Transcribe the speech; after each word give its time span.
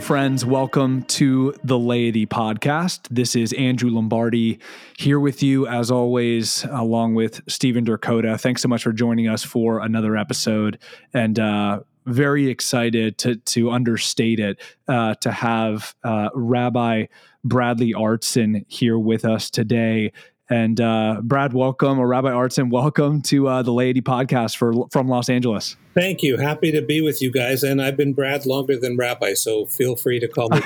Friends. 0.00 0.44
Welcome 0.44 1.02
to 1.04 1.54
the 1.64 1.78
Laity 1.78 2.26
Podcast. 2.26 3.06
This 3.10 3.34
is 3.34 3.52
Andrew 3.54 3.90
Lombardi 3.90 4.58
here 4.98 5.18
with 5.18 5.42
you, 5.42 5.66
as 5.66 5.90
always, 5.90 6.64
along 6.70 7.14
with 7.14 7.40
Stephen 7.48 7.84
Durkota. 7.84 8.40
Thanks 8.40 8.62
so 8.62 8.68
much 8.68 8.82
for 8.82 8.92
joining 8.92 9.28
us 9.28 9.42
for 9.42 9.80
another 9.80 10.16
episode. 10.16 10.78
And 11.14 11.38
uh, 11.38 11.80
very 12.04 12.48
excited 12.48 13.18
to 13.18 13.36
to 13.36 13.70
understate 13.70 14.40
it 14.40 14.60
uh, 14.88 15.14
to 15.16 15.30
have 15.32 15.94
uh, 16.04 16.30
Rabbi 16.34 17.06
Bradley 17.44 17.92
Artson 17.92 18.64
here 18.68 18.98
with 18.98 19.24
us 19.24 19.50
today. 19.50 20.12
And 20.48 20.80
uh, 20.80 21.20
Brad, 21.22 21.52
welcome, 21.52 21.98
or 21.98 22.06
Rabbi 22.06 22.30
Artson, 22.30 22.70
welcome 22.70 23.22
to 23.22 23.48
uh, 23.48 23.62
the 23.62 23.72
Laity 23.72 24.02
Podcast 24.02 24.56
for 24.56 24.88
from 24.90 25.08
Los 25.08 25.28
Angeles. 25.28 25.76
Thank 25.96 26.22
you. 26.22 26.36
Happy 26.36 26.70
to 26.72 26.82
be 26.82 27.00
with 27.00 27.22
you 27.22 27.30
guys. 27.30 27.62
And 27.62 27.80
I've 27.80 27.96
been 27.96 28.12
Brad 28.12 28.44
longer 28.44 28.76
than 28.76 28.98
Rabbi, 28.98 29.32
so 29.32 29.64
feel 29.64 29.96
free 29.96 30.20
to 30.20 30.28
call 30.28 30.50
me. 30.50 30.60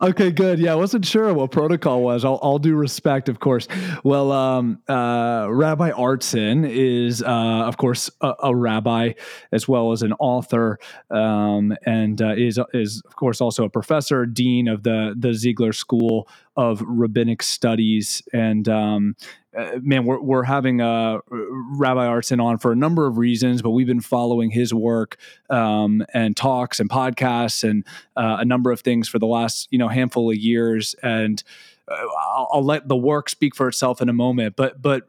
okay, 0.08 0.30
good. 0.30 0.58
Yeah, 0.58 0.72
I 0.72 0.74
wasn't 0.74 1.04
sure 1.04 1.34
what 1.34 1.50
protocol 1.50 2.02
was. 2.02 2.24
I'll, 2.24 2.36
all 2.36 2.58
due 2.58 2.76
respect, 2.76 3.28
of 3.28 3.40
course. 3.40 3.68
Well, 4.04 4.32
um, 4.32 4.80
uh, 4.88 5.48
Rabbi 5.50 5.90
Artson 5.90 6.66
is, 6.66 7.22
uh, 7.22 7.26
of 7.28 7.76
course, 7.76 8.08
a, 8.22 8.32
a, 8.44 8.56
rabbi 8.56 9.12
as 9.52 9.68
well 9.68 9.92
as 9.92 10.00
an 10.00 10.14
author, 10.14 10.78
um, 11.10 11.76
and 11.84 12.22
uh, 12.22 12.32
is 12.38 12.58
is 12.72 13.02
of 13.06 13.16
course 13.16 13.42
also 13.42 13.64
a 13.64 13.68
professor, 13.68 14.24
dean 14.24 14.66
of 14.66 14.82
the 14.82 15.14
the 15.14 15.34
Ziegler 15.34 15.74
School 15.74 16.26
of 16.56 16.80
Rabbinic 16.80 17.42
Studies, 17.42 18.22
and 18.32 18.66
um, 18.66 19.14
uh, 19.56 19.78
man, 19.82 20.04
we're, 20.04 20.20
we're 20.20 20.42
having 20.42 20.80
uh, 20.80 21.18
Rabbi 21.28 22.06
Artson 22.06 22.42
on 22.42 22.58
for 22.58 22.72
a 22.72 22.76
number 22.76 23.06
of 23.06 23.16
reasons, 23.16 23.62
but 23.62 23.70
we've 23.70 23.86
been 23.86 24.00
following 24.00 24.50
his 24.50 24.74
work 24.74 25.16
um, 25.50 26.04
and 26.12 26.36
talks 26.36 26.78
and 26.78 26.90
podcasts 26.90 27.68
and 27.68 27.84
uh, 28.16 28.36
a 28.40 28.44
number 28.44 28.70
of 28.70 28.80
things 28.80 29.08
for 29.08 29.18
the 29.18 29.26
last 29.26 29.68
you 29.70 29.78
know 29.78 29.88
handful 29.88 30.30
of 30.30 30.36
years. 30.36 30.94
And 31.02 31.42
uh, 31.88 31.94
I'll, 31.94 32.48
I'll, 32.52 32.64
let 32.64 32.88
the 32.88 32.96
work 32.96 33.28
speak 33.28 33.54
for 33.54 33.68
itself 33.68 34.02
in 34.02 34.08
a 34.08 34.12
moment. 34.12 34.56
But 34.56 34.82
but 34.82 35.08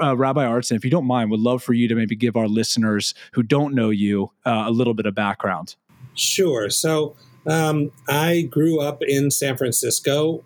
uh, 0.00 0.16
Rabbi 0.16 0.44
Artson, 0.44 0.76
if 0.76 0.84
you 0.84 0.90
don't 0.90 1.06
mind, 1.06 1.30
would 1.30 1.40
love 1.40 1.62
for 1.62 1.72
you 1.72 1.88
to 1.88 1.94
maybe 1.94 2.14
give 2.14 2.36
our 2.36 2.48
listeners 2.48 3.14
who 3.32 3.42
don't 3.42 3.74
know 3.74 3.90
you 3.90 4.30
uh, 4.44 4.64
a 4.66 4.70
little 4.70 4.94
bit 4.94 5.06
of 5.06 5.14
background. 5.14 5.74
Sure. 6.14 6.70
So 6.70 7.16
um, 7.46 7.90
I 8.08 8.42
grew 8.42 8.80
up 8.80 9.02
in 9.02 9.30
San 9.30 9.56
Francisco 9.56 10.42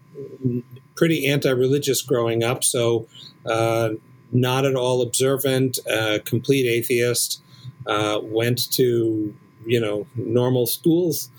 pretty 0.98 1.28
anti-religious 1.28 2.02
growing 2.02 2.42
up, 2.42 2.64
so 2.64 3.06
uh, 3.46 3.90
not 4.32 4.66
at 4.66 4.74
all 4.74 5.00
observant, 5.00 5.78
uh, 5.90 6.18
complete 6.24 6.66
atheist. 6.66 7.40
Uh, 7.86 8.20
went 8.22 8.70
to 8.72 9.34
you 9.64 9.80
know 9.80 10.06
normal 10.16 10.66
schools, 10.66 11.30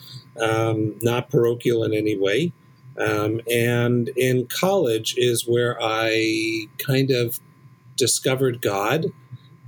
um, 0.41 0.95
not 1.01 1.29
parochial 1.29 1.83
in 1.83 1.93
any 1.93 2.17
way. 2.17 2.51
Um, 2.97 3.39
and 3.49 4.09
in 4.17 4.47
college 4.47 5.15
is 5.17 5.47
where 5.47 5.77
I 5.81 6.65
kind 6.85 7.11
of 7.11 7.39
discovered 7.95 8.61
God. 8.61 9.05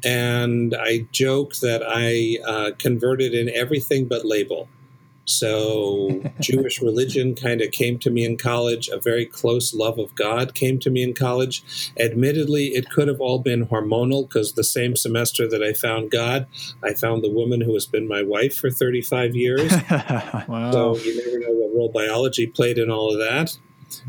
And 0.03 0.75
I 0.75 1.07
joke 1.11 1.55
that 1.57 1.83
I 1.87 2.39
uh, 2.45 2.71
converted 2.77 3.33
in 3.33 3.49
everything 3.49 4.07
but 4.07 4.25
label. 4.25 4.67
So, 5.25 6.23
Jewish 6.39 6.81
religion 6.81 7.35
kind 7.35 7.61
of 7.61 7.71
came 7.71 7.99
to 7.99 8.09
me 8.09 8.25
in 8.25 8.37
college. 8.37 8.89
A 8.89 8.99
very 8.99 9.25
close 9.25 9.73
love 9.73 9.99
of 9.99 10.15
God 10.15 10.53
came 10.53 10.79
to 10.79 10.89
me 10.89 11.03
in 11.03 11.13
college. 11.13 11.91
Admittedly, 11.99 12.67
it 12.67 12.89
could 12.89 13.07
have 13.07 13.21
all 13.21 13.39
been 13.39 13.67
hormonal 13.67 14.27
because 14.27 14.53
the 14.53 14.63
same 14.63 14.95
semester 14.95 15.47
that 15.47 15.63
I 15.63 15.73
found 15.73 16.11
God, 16.11 16.47
I 16.83 16.93
found 16.93 17.23
the 17.23 17.29
woman 17.29 17.61
who 17.61 17.73
has 17.73 17.85
been 17.85 18.07
my 18.07 18.21
wife 18.21 18.55
for 18.55 18.69
35 18.69 19.35
years. 19.35 19.71
wow. 19.91 20.71
So, 20.71 20.97
you 20.97 21.15
never 21.17 21.39
know 21.39 21.53
what 21.53 21.75
role 21.75 21.91
biology 21.91 22.47
played 22.47 22.77
in 22.77 22.89
all 22.89 23.11
of 23.11 23.19
that. 23.19 23.57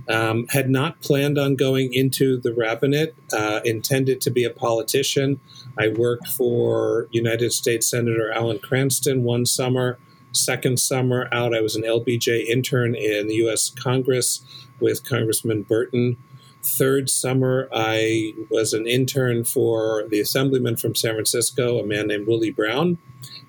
Um, 0.09 0.47
had 0.51 0.71
not 0.71 1.01
planned 1.01 1.39
on 1.39 1.57
going 1.57 1.93
into 1.93 2.37
the 2.39 2.55
rabbinate, 2.55 3.17
uh, 3.33 3.61
intended 3.65 4.21
to 4.21 4.31
be 4.31 4.45
a 4.45 4.51
politician. 4.51 5.41
I 5.77 5.89
worked 5.89 6.29
for 6.29 7.09
United 7.11 7.53
States 7.53 7.89
Senator 7.89 8.31
Alan 8.33 8.61
Cranston 8.61 9.25
one 9.25 9.45
summer. 9.45 9.99
Second 10.33 10.79
summer 10.81 11.29
out, 11.31 11.55
I 11.55 11.61
was 11.61 11.77
an 11.77 11.83
LBJ 11.83 12.47
intern 12.47 12.95
in 12.95 13.27
the 13.27 13.35
U.S. 13.37 13.71
Congress 13.71 14.43
with 14.81 15.09
Congressman 15.09 15.63
Burton. 15.63 16.17
Third 16.63 17.11
summer, 17.11 17.69
I 17.73 18.35
was 18.49 18.73
an 18.73 18.87
intern 18.87 19.45
for 19.45 20.05
the 20.09 20.21
assemblyman 20.21 20.77
from 20.77 20.95
San 20.95 21.15
Francisco, 21.15 21.79
a 21.79 21.87
man 21.87 22.07
named 22.07 22.27
Willie 22.27 22.53
Brown. 22.53 22.99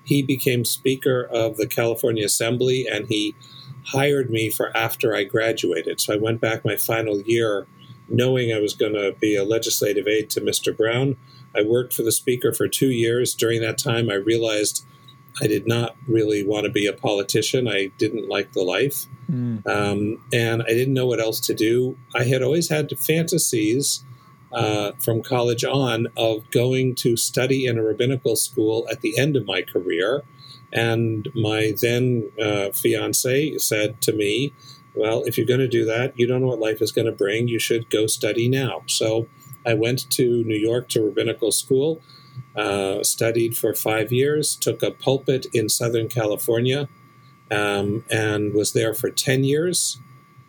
He 0.02 0.20
became 0.20 0.64
Speaker 0.64 1.24
of 1.24 1.56
the 1.56 1.66
California 1.66 2.24
Assembly 2.24 2.86
and 2.90 3.06
he 3.06 3.34
hired 3.86 4.30
me 4.30 4.50
for 4.50 4.76
after 4.76 5.14
I 5.14 5.24
graduated. 5.24 6.00
So 6.00 6.14
I 6.14 6.18
went 6.18 6.40
back 6.40 6.64
my 6.64 6.76
final 6.76 7.20
year 7.22 7.66
knowing 8.08 8.52
I 8.52 8.60
was 8.60 8.74
going 8.74 8.94
to 8.94 9.14
be 9.18 9.36
a 9.36 9.44
legislative 9.44 10.06
aide 10.06 10.28
to 10.30 10.40
Mr. 10.40 10.76
Brown. 10.76 11.16
I 11.56 11.62
worked 11.62 11.94
for 11.94 12.02
the 12.02 12.12
Speaker 12.12 12.52
for 12.52 12.68
two 12.68 12.90
years. 12.90 13.34
During 13.34 13.60
that 13.62 13.78
time, 13.78 14.10
I 14.10 14.14
realized 14.14 14.84
I 15.42 15.46
did 15.46 15.66
not 15.66 15.96
really 16.06 16.44
want 16.44 16.64
to 16.64 16.70
be 16.70 16.86
a 16.86 16.92
politician. 16.92 17.66
I 17.66 17.90
didn't 17.98 18.28
like 18.28 18.52
the 18.52 18.62
life. 18.62 19.06
Mm. 19.30 19.66
Um, 19.66 20.22
and 20.32 20.62
I 20.62 20.68
didn't 20.68 20.94
know 20.94 21.06
what 21.06 21.20
else 21.20 21.40
to 21.40 21.54
do. 21.54 21.96
I 22.14 22.24
had 22.24 22.42
always 22.42 22.68
had 22.68 22.96
fantasies 22.98 24.04
uh, 24.52 24.92
from 25.00 25.22
college 25.22 25.64
on 25.64 26.06
of 26.16 26.48
going 26.50 26.94
to 26.94 27.16
study 27.16 27.66
in 27.66 27.78
a 27.78 27.82
rabbinical 27.82 28.36
school 28.36 28.86
at 28.90 29.00
the 29.00 29.18
end 29.18 29.36
of 29.36 29.46
my 29.46 29.62
career. 29.62 30.22
And 30.72 31.28
my 31.34 31.74
then 31.80 32.30
uh, 32.40 32.70
fiance 32.70 33.58
said 33.58 34.00
to 34.02 34.12
me, 34.12 34.52
Well, 34.94 35.24
if 35.24 35.36
you're 35.36 35.46
going 35.46 35.60
to 35.60 35.68
do 35.68 35.84
that, 35.84 36.18
you 36.18 36.26
don't 36.26 36.40
know 36.40 36.48
what 36.48 36.60
life 36.60 36.80
is 36.80 36.92
going 36.92 37.06
to 37.06 37.12
bring. 37.12 37.48
You 37.48 37.58
should 37.58 37.90
go 37.90 38.06
study 38.06 38.48
now. 38.48 38.82
So 38.86 39.26
I 39.66 39.74
went 39.74 40.08
to 40.10 40.44
New 40.44 40.56
York 40.56 40.88
to 40.90 41.02
rabbinical 41.02 41.50
school 41.50 42.02
uh, 42.56 43.02
studied 43.02 43.56
for 43.56 43.74
five 43.74 44.12
years, 44.12 44.56
took 44.56 44.82
a 44.82 44.90
pulpit 44.90 45.46
in 45.52 45.68
Southern 45.68 46.08
California, 46.08 46.88
um, 47.50 48.04
and 48.10 48.54
was 48.54 48.72
there 48.72 48.94
for 48.94 49.10
10 49.10 49.44
years, 49.44 50.00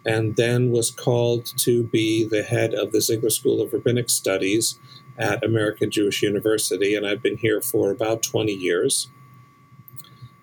and 0.05 0.35
then 0.35 0.71
was 0.71 0.91
called 0.91 1.45
to 1.57 1.83
be 1.83 2.23
the 2.23 2.43
head 2.43 2.73
of 2.73 2.91
the 2.91 3.01
Ziegler 3.01 3.29
School 3.29 3.61
of 3.61 3.73
Rabbinic 3.73 4.09
Studies 4.09 4.79
at 5.17 5.43
American 5.43 5.89
Jewish 5.89 6.21
University, 6.21 6.93
and 6.93 7.07
I've 7.07 7.23
been 7.23 7.38
here 7.38 7.61
for 7.61 7.89
about 7.89 8.22
20 8.22 8.51
years. 8.51 9.09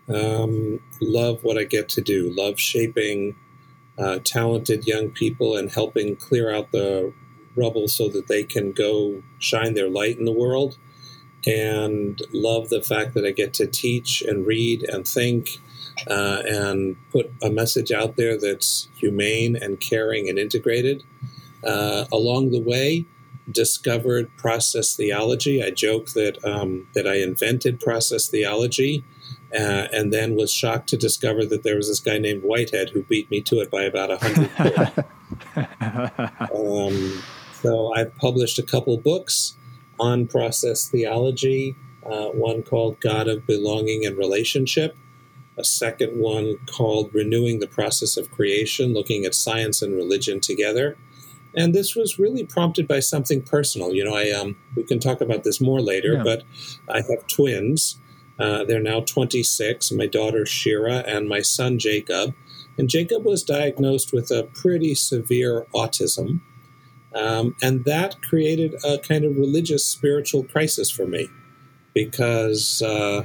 Um, 0.09 0.81
love 1.00 1.44
what 1.44 1.59
I 1.59 1.65
get 1.65 1.89
to 1.91 2.00
do, 2.00 2.31
love 2.31 2.59
shaping 2.59 3.37
uh, 3.99 4.19
talented 4.25 4.87
young 4.87 5.11
people 5.11 5.56
and 5.56 5.71
helping 5.71 6.17
clear 6.17 6.53
out 6.53 6.73
the 6.73 7.12
rubble 7.55 7.87
so 7.87 8.09
that 8.09 8.27
they 8.27 8.43
can 8.43 8.73
go 8.73 9.23
shine 9.39 9.75
their 9.75 9.89
light 9.89 10.19
in 10.19 10.25
the 10.25 10.33
world 10.33 10.79
and 11.47 12.23
love 12.33 12.69
the 12.69 12.83
fact 12.83 13.15
that 13.15 13.25
I 13.25 13.33
get 13.33 13.55
to 13.55 13.67
teach 13.67 14.23
and 14.23 14.47
read 14.47 14.83
and 14.83 15.06
think 15.06 15.59
uh, 16.09 16.43
and 16.47 16.97
put 17.11 17.31
a 17.43 17.50
message 17.50 17.93
out 17.93 18.17
there 18.17 18.39
that's 18.39 18.89
humane 18.97 19.56
and 19.56 19.81
caring 19.81 20.29
and 20.29 20.39
integrated. 20.39 21.03
Uh, 21.65 22.06
along 22.12 22.50
the 22.50 22.61
way, 22.61 23.06
discovered 23.50 24.35
process 24.37 24.97
theology. 24.97 25.62
I 25.62 25.71
joke 25.71 26.11
that 26.11 26.44
um, 26.44 26.89
that 26.94 27.06
I 27.06 27.17
invented 27.17 27.81
process 27.81 28.29
theology, 28.29 29.05
uh, 29.55 29.87
and 29.93 30.12
then 30.12 30.35
was 30.35 30.53
shocked 30.53 30.88
to 30.91 30.97
discover 30.97 31.45
that 31.47 31.62
there 31.62 31.77
was 31.77 31.88
this 31.88 32.00
guy 32.00 32.19
named 32.19 32.43
Whitehead 32.43 32.91
who 32.91 33.03
beat 33.03 33.31
me 33.31 33.41
to 33.43 33.61
it 33.61 33.71
by 33.71 33.83
about 33.83 34.11
a 34.11 34.19
hundred. 34.19 35.05
um, 36.55 37.23
so 37.53 37.95
I've 37.95 38.17
published 38.17 38.59
a 38.59 38.65
couple 38.65 38.97
books 38.99 39.56
on 40.02 40.26
process 40.26 40.88
theology, 40.88 41.76
uh, 42.04 42.26
one 42.31 42.62
called 42.64 42.99
God 43.00 43.28
of 43.28 43.46
Belonging 43.46 44.04
and 44.04 44.19
Relationship, 44.19 44.96
a 45.56 45.62
second 45.62 46.19
one 46.19 46.56
called 46.66 47.14
Renewing 47.14 47.60
the 47.60 47.69
Process 47.69 48.16
of 48.16 48.31
Creation, 48.32 48.93
looking 48.93 49.25
at 49.25 49.34
science 49.34 49.81
and 49.81 49.94
religion 49.94 50.40
together. 50.40 50.96
And 51.54 51.72
this 51.72 51.94
was 51.94 52.19
really 52.19 52.44
prompted 52.44 52.88
by 52.88 52.99
something 52.99 53.43
personal. 53.43 53.93
You 53.94 54.04
know, 54.04 54.16
I 54.16 54.31
um, 54.31 54.56
we 54.75 54.82
can 54.82 54.99
talk 54.99 55.20
about 55.20 55.44
this 55.44 55.60
more 55.60 55.81
later, 55.81 56.14
yeah. 56.14 56.22
but 56.25 56.43
I 56.88 56.96
have 56.96 57.26
twins. 57.28 58.00
Uh, 58.38 58.64
they're 58.64 58.82
now 58.82 59.00
26, 59.00 59.93
my 59.93 60.06
daughter 60.06 60.44
Shira 60.44 61.04
and 61.06 61.28
my 61.28 61.43
son 61.43 61.78
Jacob. 61.78 62.34
And 62.76 62.88
Jacob 62.88 63.25
was 63.25 63.44
diagnosed 63.44 64.12
with 64.12 64.31
a 64.31 64.49
pretty 64.54 64.94
severe 64.94 65.66
autism. 65.75 66.40
Um, 67.14 67.55
and 67.62 67.85
that 67.85 68.20
created 68.23 68.75
a 68.85 68.99
kind 68.99 69.25
of 69.25 69.37
religious 69.37 69.85
spiritual 69.85 70.44
crisis 70.44 70.91
for 70.91 71.06
me 71.06 71.29
because 71.94 72.82
uh, 72.82 73.25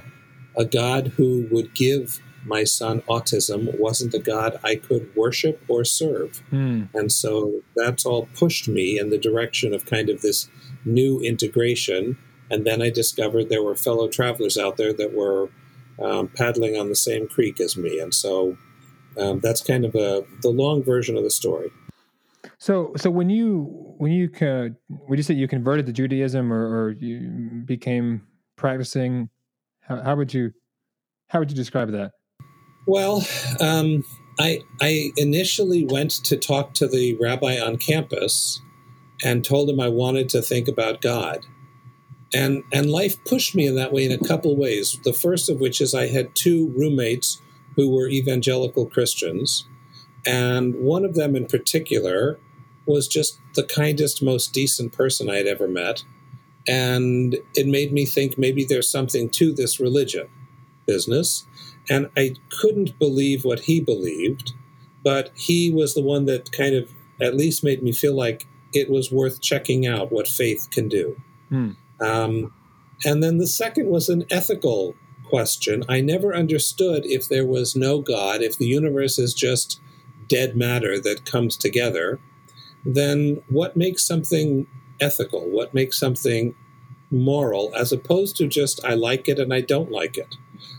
a 0.58 0.66
God 0.66 1.14
who 1.18 1.48
would 1.52 1.74
give 1.74 2.20
my 2.46 2.64
son 2.64 3.02
autism 3.10 3.78
wasn't 3.80 4.14
a 4.14 4.20
God 4.20 4.60
I 4.64 4.76
could 4.76 5.16
worship 5.16 5.62
or 5.68 5.84
serve. 5.86 6.42
Mm. 6.52 6.90
And 6.94 7.12
so 7.12 7.62
that's 7.76 8.06
all 8.06 8.28
pushed 8.36 8.68
me 8.68 9.00
in 9.00 9.10
the 9.10 9.18
direction 9.18 9.74
of 9.74 9.86
kind 9.86 10.10
of 10.10 10.22
this 10.22 10.50
new 10.86 11.20
integration. 11.20 12.18
And 12.50 12.66
then 12.66 12.82
I 12.82 12.90
discovered 12.90 13.50
there 13.50 13.64
were 13.64 13.76
fellow 13.76 14.08
travelers 14.08 14.58
out 14.58 14.78
there 14.78 14.94
that 14.94 15.14
were 15.14 15.50
um, 16.02 16.28
paddling 16.28 16.78
on 16.78 16.90
the 16.90 16.96
same 16.96 17.28
creek 17.28 17.60
as 17.60 17.76
me. 17.76 18.00
And 18.00 18.14
so 18.14 18.58
Um, 19.18 19.40
that's 19.40 19.64
kind 19.64 19.84
of 19.84 19.96
a, 19.96 20.24
the 20.44 20.52
long 20.52 20.84
version 20.84 21.18
of 21.18 21.24
the 21.24 21.32
story. 21.32 21.72
So, 22.58 22.94
so 22.98 23.10
when 23.10 23.30
you 23.30 23.96
when 23.98 24.12
you 24.12 24.30
uh, 24.42 24.70
would 24.90 25.18
you 25.18 25.24
say 25.24 25.34
you 25.34 25.48
converted 25.48 25.86
to 25.88 25.94
Judaism 25.94 26.52
or, 26.52 26.86
or 26.86 26.92
you 26.92 27.64
became 27.66 28.24
practicing? 28.56 29.30
How, 29.82 30.02
how, 30.02 30.16
would 30.16 30.34
you 30.34 30.52
how 31.28 31.40
would 31.40 31.50
you 31.50 31.56
describe 31.56 31.92
that? 31.92 32.12
Well, 32.86 33.26
um, 33.60 34.04
I 34.40 34.62
I 34.82 35.12
initially 35.18 35.86
went 35.86 36.12
to 36.26 36.38
talk 36.38 36.74
to 36.76 36.88
the 36.88 37.16
rabbi 37.22 37.60
on 37.60 37.78
campus 37.78 38.62
and 39.24 39.44
told 39.44 39.70
him 39.70 39.80
I 39.80 39.90
wanted 39.90 40.30
to 40.30 40.42
think 40.42 40.68
about 40.68 41.02
God. 41.02 41.40
And 42.34 42.64
and 42.74 42.92
life 42.92 43.24
pushed 43.26 43.56
me 43.56 43.66
in 43.66 43.76
that 43.76 43.94
way 43.94 44.06
in 44.06 44.12
a 44.12 44.28
couple 44.28 44.56
ways. 44.56 45.00
The 45.04 45.14
first 45.14 45.50
of 45.50 45.60
which 45.60 45.80
is 45.82 45.94
I 45.94 46.08
had 46.08 46.36
two 46.36 46.74
roommates 46.76 47.42
who 47.76 47.90
were 47.90 48.10
evangelical 48.10 48.86
Christians, 48.86 49.66
and 50.28 50.76
one 50.76 51.06
of 51.06 51.16
them 51.16 51.36
in 51.38 51.46
particular 51.46 52.38
was 52.86 53.08
just 53.08 53.40
the 53.56 53.64
kindest, 53.64 54.22
most 54.22 54.54
decent 54.54 54.92
person 54.92 55.30
I 55.30 55.38
had 55.38 55.48
ever 55.48 55.68
met. 55.68 56.04
And 56.68 57.38
it 57.56 57.66
made 57.66 57.94
me 57.94 58.06
think 58.06 58.38
maybe 58.38 58.66
there's 58.66 58.90
something 58.90 59.30
to 59.30 59.54
this 59.54 59.80
religion 59.80 60.28
business. 60.86 61.46
And 61.90 62.10
I 62.18 62.36
couldn't 62.60 63.00
believe 63.00 63.46
what 63.46 63.62
he 63.62 63.80
believed, 63.80 64.54
but 65.02 65.32
he 65.34 65.72
was 65.72 65.94
the 65.94 66.02
one 66.02 66.26
that 66.26 66.52
kind 66.52 66.76
of 66.76 66.92
at 67.22 67.36
least 67.36 67.64
made 67.64 67.82
me 67.82 67.94
feel 67.94 68.16
like 68.16 68.46
it 68.74 68.90
was 68.90 69.12
worth 69.12 69.42
checking 69.42 69.88
out 69.88 70.12
what 70.12 70.28
faith 70.28 70.68
can 70.72 70.90
do. 70.90 71.16
Hmm. 71.48 71.72
Um, 72.02 72.54
and 73.06 73.24
then 73.24 73.38
the 73.38 73.48
second 73.48 73.88
was 73.88 74.10
an 74.10 74.26
ethical 74.30 74.94
question. 75.30 75.84
I 75.88 76.02
never 76.02 76.36
understood 76.36 77.06
if 77.06 77.30
there 77.30 77.46
was 77.46 77.78
no 77.78 78.02
God, 78.02 78.42
if 78.42 78.58
the 78.58 78.66
universe 78.66 79.18
is 79.18 79.34
just 79.34 79.80
dead 80.28 80.56
matter 80.56 81.00
that 81.00 81.26
comes 81.26 81.56
together, 81.56 82.20
then 82.86 83.42
what 83.50 83.76
makes 83.76 84.06
something 84.06 84.68
ethical? 85.00 85.50
What 85.50 85.74
makes 85.74 86.00
something 86.00 86.56
moral 87.10 87.74
as 87.76 87.92
opposed 87.92 88.36
to 88.38 88.48
just 88.48 88.84
I 88.84 88.94
like 88.94 89.28
it 89.28 89.40
and 89.40 89.54
I 89.54 89.62
don't 89.62 89.92
like 89.92 90.18
it? 90.18 90.36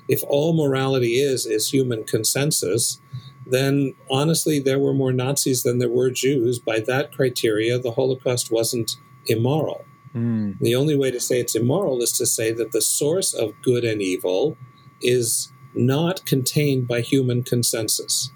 If 0.08 0.22
all 0.24 0.54
morality 0.54 1.20
is 1.20 1.46
is 1.46 1.70
human 1.70 2.04
consensus, 2.04 3.00
then 3.46 3.94
honestly, 4.10 4.58
there 4.58 4.78
were 4.78 4.94
more 4.94 5.12
Nazis 5.12 5.62
than 5.62 5.78
there 5.78 5.88
were 5.88 6.10
Jews. 6.10 6.58
By 6.58 6.80
that 6.80 7.12
criteria, 7.12 7.78
the 7.78 7.92
Holocaust 7.92 8.50
wasn't 8.50 8.96
immoral. 9.26 9.84
Mm. 10.14 10.58
The 10.60 10.74
only 10.74 10.96
way 10.96 11.10
to 11.10 11.20
say 11.20 11.40
it's 11.40 11.54
immoral 11.54 12.02
is 12.02 12.12
to 12.12 12.26
say 12.26 12.52
that 12.52 12.72
the 12.72 12.82
source 12.82 13.32
of 13.32 13.60
good 13.62 13.84
and 13.84 14.02
evil 14.02 14.56
is 15.00 15.52
not 15.74 16.24
contained 16.24 16.88
by 16.88 17.00
human 17.00 17.42
consensus. 17.42 18.30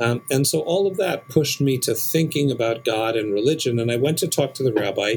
Um, 0.00 0.22
and 0.30 0.46
so 0.46 0.60
all 0.60 0.86
of 0.86 0.96
that 0.96 1.28
pushed 1.28 1.60
me 1.60 1.78
to 1.78 1.94
thinking 1.94 2.50
about 2.50 2.84
God 2.84 3.16
and 3.16 3.32
religion. 3.32 3.78
And 3.78 3.90
I 3.90 3.96
went 3.96 4.18
to 4.18 4.28
talk 4.28 4.54
to 4.54 4.62
the 4.62 4.72
rabbi, 4.72 5.16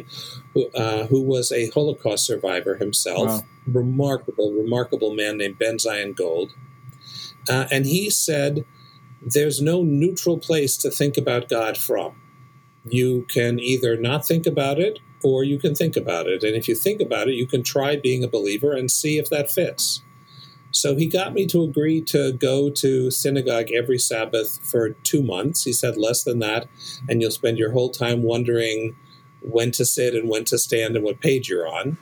who, 0.53 0.67
uh, 0.69 1.07
who 1.07 1.21
was 1.21 1.51
a 1.51 1.69
Holocaust 1.71 2.25
survivor 2.25 2.75
himself, 2.75 3.27
wow. 3.27 3.43
remarkable, 3.65 4.53
remarkable 4.53 5.15
man 5.15 5.37
named 5.37 5.57
Ben 5.57 5.79
Zion 5.79 6.13
Gold. 6.13 6.53
Uh, 7.49 7.65
and 7.71 7.85
he 7.85 8.09
said, 8.09 8.65
There's 9.21 9.61
no 9.61 9.81
neutral 9.83 10.37
place 10.37 10.77
to 10.77 10.91
think 10.91 11.17
about 11.17 11.49
God 11.49 11.77
from. 11.77 12.21
You 12.85 13.25
can 13.29 13.59
either 13.59 13.97
not 13.97 14.25
think 14.25 14.45
about 14.45 14.79
it 14.79 14.99
or 15.23 15.43
you 15.43 15.57
can 15.57 15.73
think 15.73 15.95
about 15.95 16.27
it. 16.27 16.43
And 16.43 16.55
if 16.55 16.67
you 16.67 16.75
think 16.75 17.01
about 17.01 17.27
it, 17.27 17.33
you 17.33 17.47
can 17.47 17.63
try 17.63 17.95
being 17.95 18.23
a 18.23 18.27
believer 18.27 18.73
and 18.73 18.91
see 18.91 19.17
if 19.17 19.29
that 19.29 19.49
fits. 19.49 20.03
So 20.71 20.95
he 20.95 21.07
got 21.07 21.33
me 21.33 21.47
to 21.47 21.63
agree 21.63 22.01
to 22.01 22.33
go 22.33 22.69
to 22.69 23.09
synagogue 23.09 23.71
every 23.71 23.97
Sabbath 23.97 24.59
for 24.63 24.89
two 24.89 25.23
months. 25.23 25.63
He 25.63 25.73
said 25.73 25.97
less 25.97 26.23
than 26.23 26.39
that, 26.39 26.67
and 27.07 27.21
you'll 27.21 27.31
spend 27.31 27.57
your 27.57 27.71
whole 27.71 27.89
time 27.89 28.23
wondering 28.23 28.95
when 29.41 29.71
to 29.71 29.85
sit 29.85 30.13
and 30.13 30.29
when 30.29 30.45
to 30.45 30.57
stand 30.57 30.95
and 30.95 31.05
what 31.05 31.21
page 31.21 31.49
you're 31.49 31.67
on. 31.67 31.97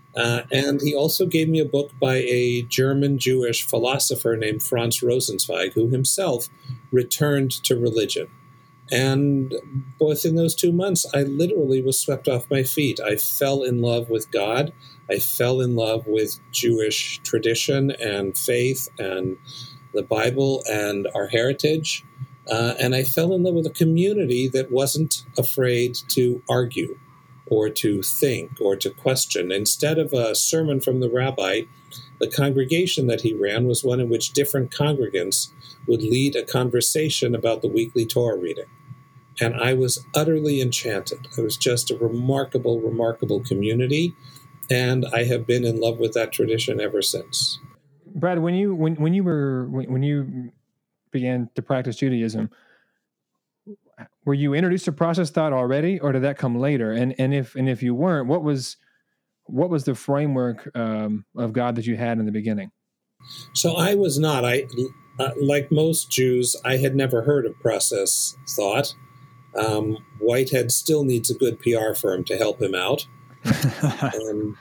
uh, 0.16 0.42
and 0.50 0.80
he 0.80 0.94
also 0.94 1.26
gave 1.26 1.48
me 1.48 1.60
a 1.60 1.64
book 1.64 1.92
by 2.00 2.16
a 2.16 2.62
German 2.62 3.18
Jewish 3.18 3.66
philosopher 3.66 4.36
named 4.36 4.62
Franz 4.62 5.00
Rosenzweig, 5.00 5.74
who 5.74 5.88
himself 5.88 6.48
returned 6.90 7.50
to 7.64 7.78
religion. 7.78 8.28
And 8.90 9.54
within 10.00 10.34
those 10.34 10.54
two 10.54 10.72
months, 10.72 11.06
I 11.14 11.22
literally 11.22 11.80
was 11.80 11.98
swept 11.98 12.26
off 12.26 12.50
my 12.50 12.64
feet. 12.64 12.98
I 13.00 13.16
fell 13.16 13.62
in 13.62 13.80
love 13.80 14.10
with 14.10 14.30
God. 14.32 14.72
I 15.10 15.18
fell 15.18 15.60
in 15.60 15.74
love 15.74 16.06
with 16.06 16.38
Jewish 16.52 17.20
tradition 17.22 17.90
and 17.90 18.36
faith 18.36 18.88
and 18.98 19.36
the 19.92 20.02
Bible 20.02 20.62
and 20.70 21.08
our 21.14 21.26
heritage. 21.26 22.04
Uh, 22.50 22.74
and 22.80 22.94
I 22.94 23.02
fell 23.02 23.32
in 23.34 23.42
love 23.42 23.54
with 23.54 23.66
a 23.66 23.70
community 23.70 24.48
that 24.48 24.70
wasn't 24.70 25.24
afraid 25.36 25.96
to 26.08 26.42
argue 26.48 26.98
or 27.46 27.68
to 27.68 28.02
think 28.02 28.60
or 28.60 28.76
to 28.76 28.90
question. 28.90 29.50
Instead 29.50 29.98
of 29.98 30.12
a 30.12 30.34
sermon 30.34 30.80
from 30.80 31.00
the 31.00 31.10
rabbi, 31.10 31.62
the 32.20 32.30
congregation 32.30 33.08
that 33.08 33.22
he 33.22 33.34
ran 33.34 33.66
was 33.66 33.82
one 33.82 33.98
in 33.98 34.08
which 34.08 34.32
different 34.32 34.70
congregants 34.70 35.50
would 35.86 36.02
lead 36.02 36.36
a 36.36 36.44
conversation 36.44 37.34
about 37.34 37.62
the 37.62 37.68
weekly 37.68 38.06
Torah 38.06 38.38
reading 38.38 38.66
and 39.40 39.54
I 39.54 39.72
was 39.72 40.04
utterly 40.14 40.60
enchanted. 40.60 41.26
It 41.36 41.40
was 41.40 41.56
just 41.56 41.90
a 41.90 41.96
remarkable, 41.96 42.80
remarkable 42.80 43.40
community, 43.40 44.14
and 44.70 45.06
I 45.12 45.24
have 45.24 45.46
been 45.46 45.64
in 45.64 45.80
love 45.80 45.98
with 45.98 46.12
that 46.14 46.32
tradition 46.32 46.80
ever 46.80 47.02
since. 47.02 47.58
Brad, 48.14 48.38
when 48.38 48.54
you 48.54 48.74
when 48.74 48.96
when 48.96 49.14
you 49.14 49.24
were 49.24 49.68
when, 49.68 49.92
when 49.92 50.02
you 50.02 50.52
began 51.10 51.50
to 51.54 51.62
practice 51.62 51.96
Judaism, 51.96 52.50
were 54.24 54.34
you 54.34 54.54
introduced 54.54 54.84
to 54.86 54.92
process 54.92 55.30
thought 55.30 55.52
already, 55.52 55.98
or 56.00 56.12
did 56.12 56.22
that 56.22 56.38
come 56.38 56.58
later? 56.58 56.92
And 56.92 57.14
and 57.18 57.34
if 57.34 57.54
and 57.54 57.68
if 57.68 57.82
you 57.82 57.94
weren't, 57.94 58.28
what 58.28 58.42
was 58.42 58.76
what 59.44 59.70
was 59.70 59.84
the 59.84 59.94
framework 59.94 60.70
um, 60.76 61.24
of 61.36 61.52
God 61.52 61.74
that 61.76 61.86
you 61.86 61.96
had 61.96 62.18
in 62.18 62.26
the 62.26 62.32
beginning? 62.32 62.70
So 63.54 63.76
I 63.76 63.94
was 63.94 64.18
not. 64.18 64.44
I 64.44 64.66
uh, 65.18 65.30
like 65.40 65.70
most 65.70 66.10
Jews, 66.10 66.56
I 66.64 66.78
had 66.78 66.94
never 66.94 67.22
heard 67.22 67.44
of 67.44 67.58
process 67.60 68.36
thought. 68.48 68.94
Um, 69.54 69.98
Whitehead 70.20 70.70
still 70.70 71.04
needs 71.04 71.30
a 71.30 71.34
good 71.34 71.58
PR 71.60 71.94
firm 71.94 72.24
to 72.24 72.36
help 72.36 72.62
him 72.62 72.74
out. 72.74 73.06
Um, 73.44 74.56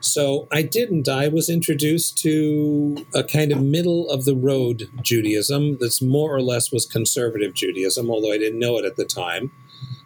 so 0.00 0.46
I 0.52 0.62
didn't. 0.62 1.08
I 1.08 1.28
was 1.28 1.48
introduced 1.48 2.18
to 2.18 3.04
a 3.14 3.24
kind 3.24 3.52
of 3.52 3.62
middle 3.62 4.08
of 4.10 4.24
the 4.24 4.34
road 4.34 4.90
Judaism 5.02 5.78
that's 5.80 6.00
more 6.00 6.34
or 6.34 6.42
less 6.42 6.70
was 6.70 6.86
conservative 6.86 7.54
Judaism, 7.54 8.10
although 8.10 8.32
I 8.32 8.38
didn't 8.38 8.60
know 8.60 8.78
it 8.78 8.84
at 8.84 8.96
the 8.96 9.04
time. 9.04 9.50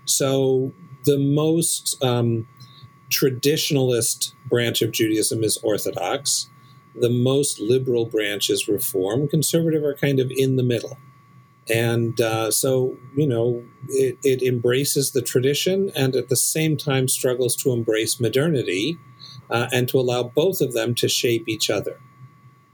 So 0.05 0.73
the 1.05 1.19
most 1.19 2.03
um, 2.03 2.49
traditionalist 3.11 4.33
branch 4.49 4.83
of 4.83 4.93
Judaism 4.93 5.45
is 5.45 5.59
Orthodox. 5.59 6.49
The 6.95 7.11
most 7.11 7.61
liberal 7.61 8.07
branch 8.07 8.51
is 8.51 8.69
Reform. 8.69 9.29
Conservative 9.29 9.85
are 9.85 9.95
kind 9.95 10.21
of 10.21 10.31
in 10.31 10.57
the 10.57 10.63
middle. 10.63 10.99
And 11.71 12.21
uh, 12.21 12.51
so, 12.51 12.97
you 13.15 13.27
know, 13.27 13.65
it, 13.89 14.19
it, 14.23 14.43
embraces 14.43 15.13
the 15.13 15.23
tradition 15.23 15.93
and 15.95 16.17
at 16.17 16.29
the 16.29 16.37
same 16.37 16.77
time 16.77 17.07
struggles 17.07 17.55
to 17.57 17.73
embrace 17.73 18.19
modernity 18.19 18.99
uh, 19.49 19.69
and 19.73 19.89
to 19.89 20.01
allow 20.01 20.25
both 20.25 20.61
of 20.61 20.73
them 20.73 20.95
to 20.97 21.09
shape 21.09 21.49
each 21.49 21.71
other. 21.71 22.01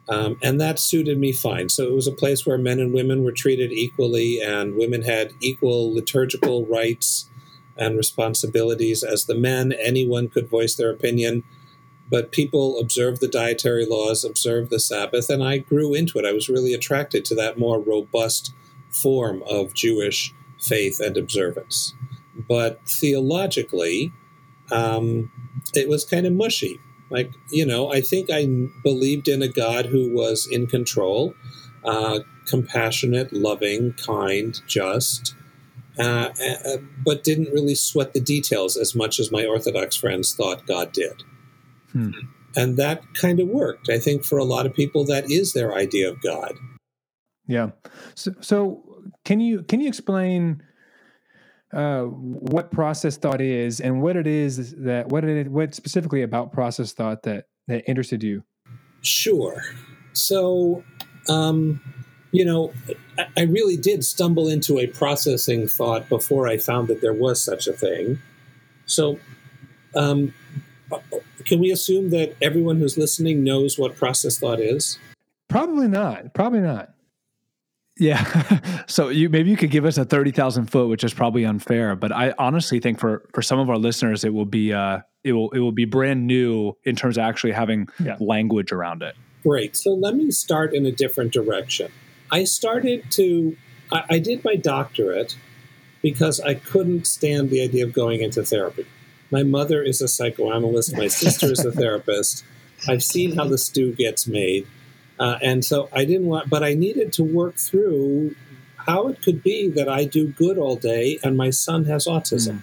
Um, 0.09 0.39
and 0.43 0.59
that 0.61 0.79
suited 0.79 1.19
me 1.19 1.33
fine. 1.33 1.69
So 1.69 1.83
it 1.85 1.93
was 1.93 2.07
a 2.07 2.13
place 2.13 2.47
where 2.47 2.57
men 2.57 2.81
and 2.81 2.95
women 2.95 3.23
were 3.23 3.33
treated 3.33 3.73
equally, 3.73 4.41
and 4.41 4.75
women 4.75 5.03
had 5.03 5.33
equal 5.41 5.93
liturgical 5.93 6.65
rights 6.65 7.29
and 7.77 7.97
responsibilities 7.97 9.03
as 9.03 9.27
the 9.27 9.35
men. 9.35 9.73
Anyone 9.73 10.29
could 10.29 10.49
voice 10.49 10.75
their 10.75 10.91
opinion, 10.91 11.45
but 12.09 12.33
people 12.33 12.79
observed 12.79 13.21
the 13.21 13.29
dietary 13.29 13.85
laws, 13.85 14.25
observed 14.25 14.71
the 14.71 14.81
Sabbath, 14.81 15.29
and 15.29 15.43
I 15.43 15.59
grew 15.59 15.93
into 15.93 16.19
it. 16.19 16.25
I 16.25 16.33
was 16.33 16.49
really 16.49 16.73
attracted 16.73 17.27
to 17.27 17.35
that 17.35 17.59
more 17.59 17.79
robust 17.79 18.55
form 18.91 19.43
of 19.49 19.75
Jewish 19.75 20.35
faith 20.61 21.01
and 21.01 21.17
observance. 21.17 21.95
But 22.49 22.81
theologically, 22.87 24.13
um, 24.71 25.31
it 25.75 25.89
was 25.89 26.05
kind 26.05 26.27
of 26.27 26.33
mushy. 26.33 26.81
Like, 27.11 27.33
you 27.51 27.65
know, 27.65 27.91
I 27.91 28.01
think 28.01 28.31
I 28.31 28.47
believed 28.83 29.29
in 29.29 29.43
a 29.43 29.49
God 29.49 29.87
who 29.87 30.13
was 30.13 30.47
in 30.51 30.67
control, 30.67 31.35
uh, 31.85 32.21
compassionate, 32.47 33.33
loving, 33.33 33.95
kind, 33.95 34.61
just, 34.67 35.35
uh, 35.99 36.31
uh, 36.41 36.77
but 37.05 37.25
didn't 37.25 37.53
really 37.53 37.75
sweat 37.75 38.13
the 38.13 38.21
details 38.21 38.77
as 38.77 38.95
much 38.95 39.19
as 39.19 39.33
my 39.33 39.45
Orthodox 39.45 39.97
friends 39.97 40.35
thought 40.35 40.67
God 40.67 40.93
did. 40.93 41.23
Hmm. 41.93 42.11
And 42.57 42.77
that 42.77 43.03
kind 43.15 43.41
of 43.41 43.49
worked. 43.49 43.89
I 43.89 43.99
think 43.99 44.25
for 44.25 44.39
a 44.39 44.45
lot 44.45 44.67
of 44.67 44.75
people, 44.75 45.05
that 45.05 45.31
is 45.31 45.53
their 45.53 45.75
idea 45.75 46.11
of 46.11 46.21
God. 46.21 46.59
Yeah. 47.49 47.71
So, 48.15 48.33
so 48.41 48.85
can 49.25 49.41
you 49.41 49.63
can 49.63 49.81
you 49.81 49.89
explain 49.89 50.63
uh, 51.73 52.03
what 52.05 52.71
process 52.71 53.17
thought 53.17 53.41
is 53.41 53.81
and 53.81 54.01
what 54.01 54.17
it 54.17 54.27
is 54.27 54.75
that 54.77 55.09
what 55.09 55.25
it 55.25 55.49
what 55.51 55.75
specifically 55.75 56.23
about 56.23 56.53
process 56.53 56.93
thought 56.93 57.25
that 57.25 57.47
that 57.67 57.89
interested 57.89 58.23
you? 58.23 58.45
Sure. 59.03 59.63
So, 60.13 60.85
um, 61.29 61.81
you 62.33 62.45
know, 62.45 62.73
I 63.37 63.43
really 63.43 63.77
did 63.77 64.05
stumble 64.05 64.49
into 64.49 64.79
a 64.79 64.87
processing 64.87 65.69
thought 65.69 66.09
before 66.09 66.49
I 66.49 66.59
found 66.59 66.89
that 66.89 67.01
there 67.01 67.13
was 67.13 67.43
such 67.43 67.67
a 67.67 67.73
thing. 67.73 68.19
So, 68.87 69.19
um, 69.95 70.35
can 71.45 71.61
we 71.61 71.71
assume 71.71 72.11
that 72.11 72.37
everyone 72.43 72.77
who's 72.77 72.99
listening 72.99 73.45
knows 73.45 73.79
what 73.79 73.97
process 73.97 74.39
thought 74.39 74.61
is? 74.61 74.99
Probably 75.49 75.89
not. 75.89 76.35
Probably 76.35 76.61
not. 76.61 76.95
Yeah. 77.99 78.85
so 78.87 79.09
you 79.09 79.29
maybe 79.29 79.51
you 79.51 79.57
could 79.57 79.71
give 79.71 79.85
us 79.85 79.99
a 79.99 80.05
thirty 80.05 80.31
thousand 80.31 80.67
foot, 80.67 80.89
which 80.89 81.05
is 81.05 81.13
probably 81.13 81.45
unfair, 81.45 81.97
but 81.97 82.13
I 82.13 82.35
honestly 82.39 82.81
think 82.81 82.99
for 82.99 83.29
for 83.35 83.43
some 83.43 83.59
of 83.59 83.69
our 83.69 83.79
listeners, 83.79 84.25
it 84.25 84.33
will 84.33 84.47
be 84.47 84.73
uh 84.73 85.01
it 85.25 85.33
will 85.33 85.51
it 85.51 85.59
will 85.59 85.73
be 85.73 85.85
brand 85.85 86.27
new 86.27 86.75
in 86.85 86.97
terms 86.97 87.19
of 87.19 87.23
actually 87.23 87.53
having 87.53 87.89
yeah. 88.03 88.17
language 88.21 88.73
around 88.73 89.03
it. 89.03 89.17
Great. 89.43 89.77
So 89.77 89.91
let 89.91 90.15
me 90.15 90.31
start 90.31 90.75
in 90.75 90.87
a 90.87 90.93
different 90.93 91.33
direction. 91.33 91.91
I 92.31 92.45
started 92.45 93.11
to 93.13 93.57
I, 93.91 94.05
I 94.11 94.19
did 94.19 94.45
my 94.45 94.57
doctorate 94.57 95.37
because 96.03 96.41
I 96.41 96.55
couldn't 96.55 97.07
stand 97.07 97.51
the 97.51 97.63
idea 97.63 97.85
of 97.85 97.93
going 97.93 98.21
into 98.21 98.43
therapy. 98.45 98.87
My 99.31 99.43
mother 99.43 99.83
is 99.83 100.01
a 100.01 100.09
psychoanalyst. 100.09 100.97
My 100.97 101.09
sister 101.09 101.53
is 101.53 101.65
a 101.65 101.73
therapist. 101.83 102.45
I've 102.87 103.03
seen 103.03 103.37
how 103.37 103.45
the 103.45 103.59
stew 103.59 103.93
gets 103.93 104.27
made. 104.27 104.67
Uh, 105.19 105.39
and 105.43 105.65
so 105.65 105.89
I 105.93 106.05
didn't 106.05 106.27
want, 106.27 106.49
but 106.49 106.63
I 106.63 106.75
needed 106.75 107.13
to 107.15 107.25
work 107.25 107.57
through 107.57 108.35
how 108.77 109.09
it 109.09 109.21
could 109.23 109.43
be 109.43 109.69
that 109.69 109.89
I 109.89 110.05
do 110.05 110.29
good 110.29 110.59
all 110.59 110.77
day 110.77 111.19
and 111.23 111.37
my 111.37 111.51
son 111.51 111.85
has 111.87 112.07
autism. 112.07 112.55
Mm. 112.55 112.63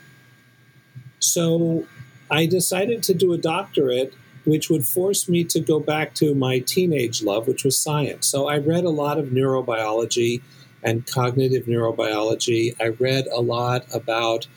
So 1.20 1.86
I 2.32 2.46
decided 2.46 3.04
to 3.04 3.14
do 3.14 3.34
a 3.34 3.38
doctorate, 3.38 4.14
which 4.46 4.70
would 4.70 4.88
force 4.88 5.28
me 5.28 5.44
to 5.46 5.60
go 5.60 5.80
back 5.80 6.14
to 6.16 6.34
my 6.34 6.60
teenage 6.60 7.22
love, 7.22 7.48
which 7.48 7.64
was 7.64 7.78
science. 7.78 8.28
So 8.28 8.48
I 8.48 8.58
read 8.58 8.86
a 8.86 8.90
lot 8.90 9.18
of 9.18 9.28
neurobiology 9.28 10.42
and 10.84 11.06
cognitive 11.06 11.66
neurobiology. 11.66 12.76
I 12.80 12.88
read 12.88 13.28
a 13.28 13.42
lot 13.42 13.86
about 13.94 14.48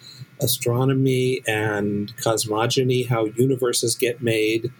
astronomy 0.41 1.43
and 1.47 2.17
cosmogony, 2.19 3.05
how 3.05 3.27
universes 3.27 3.95
get 3.95 4.23
made. 4.23 4.71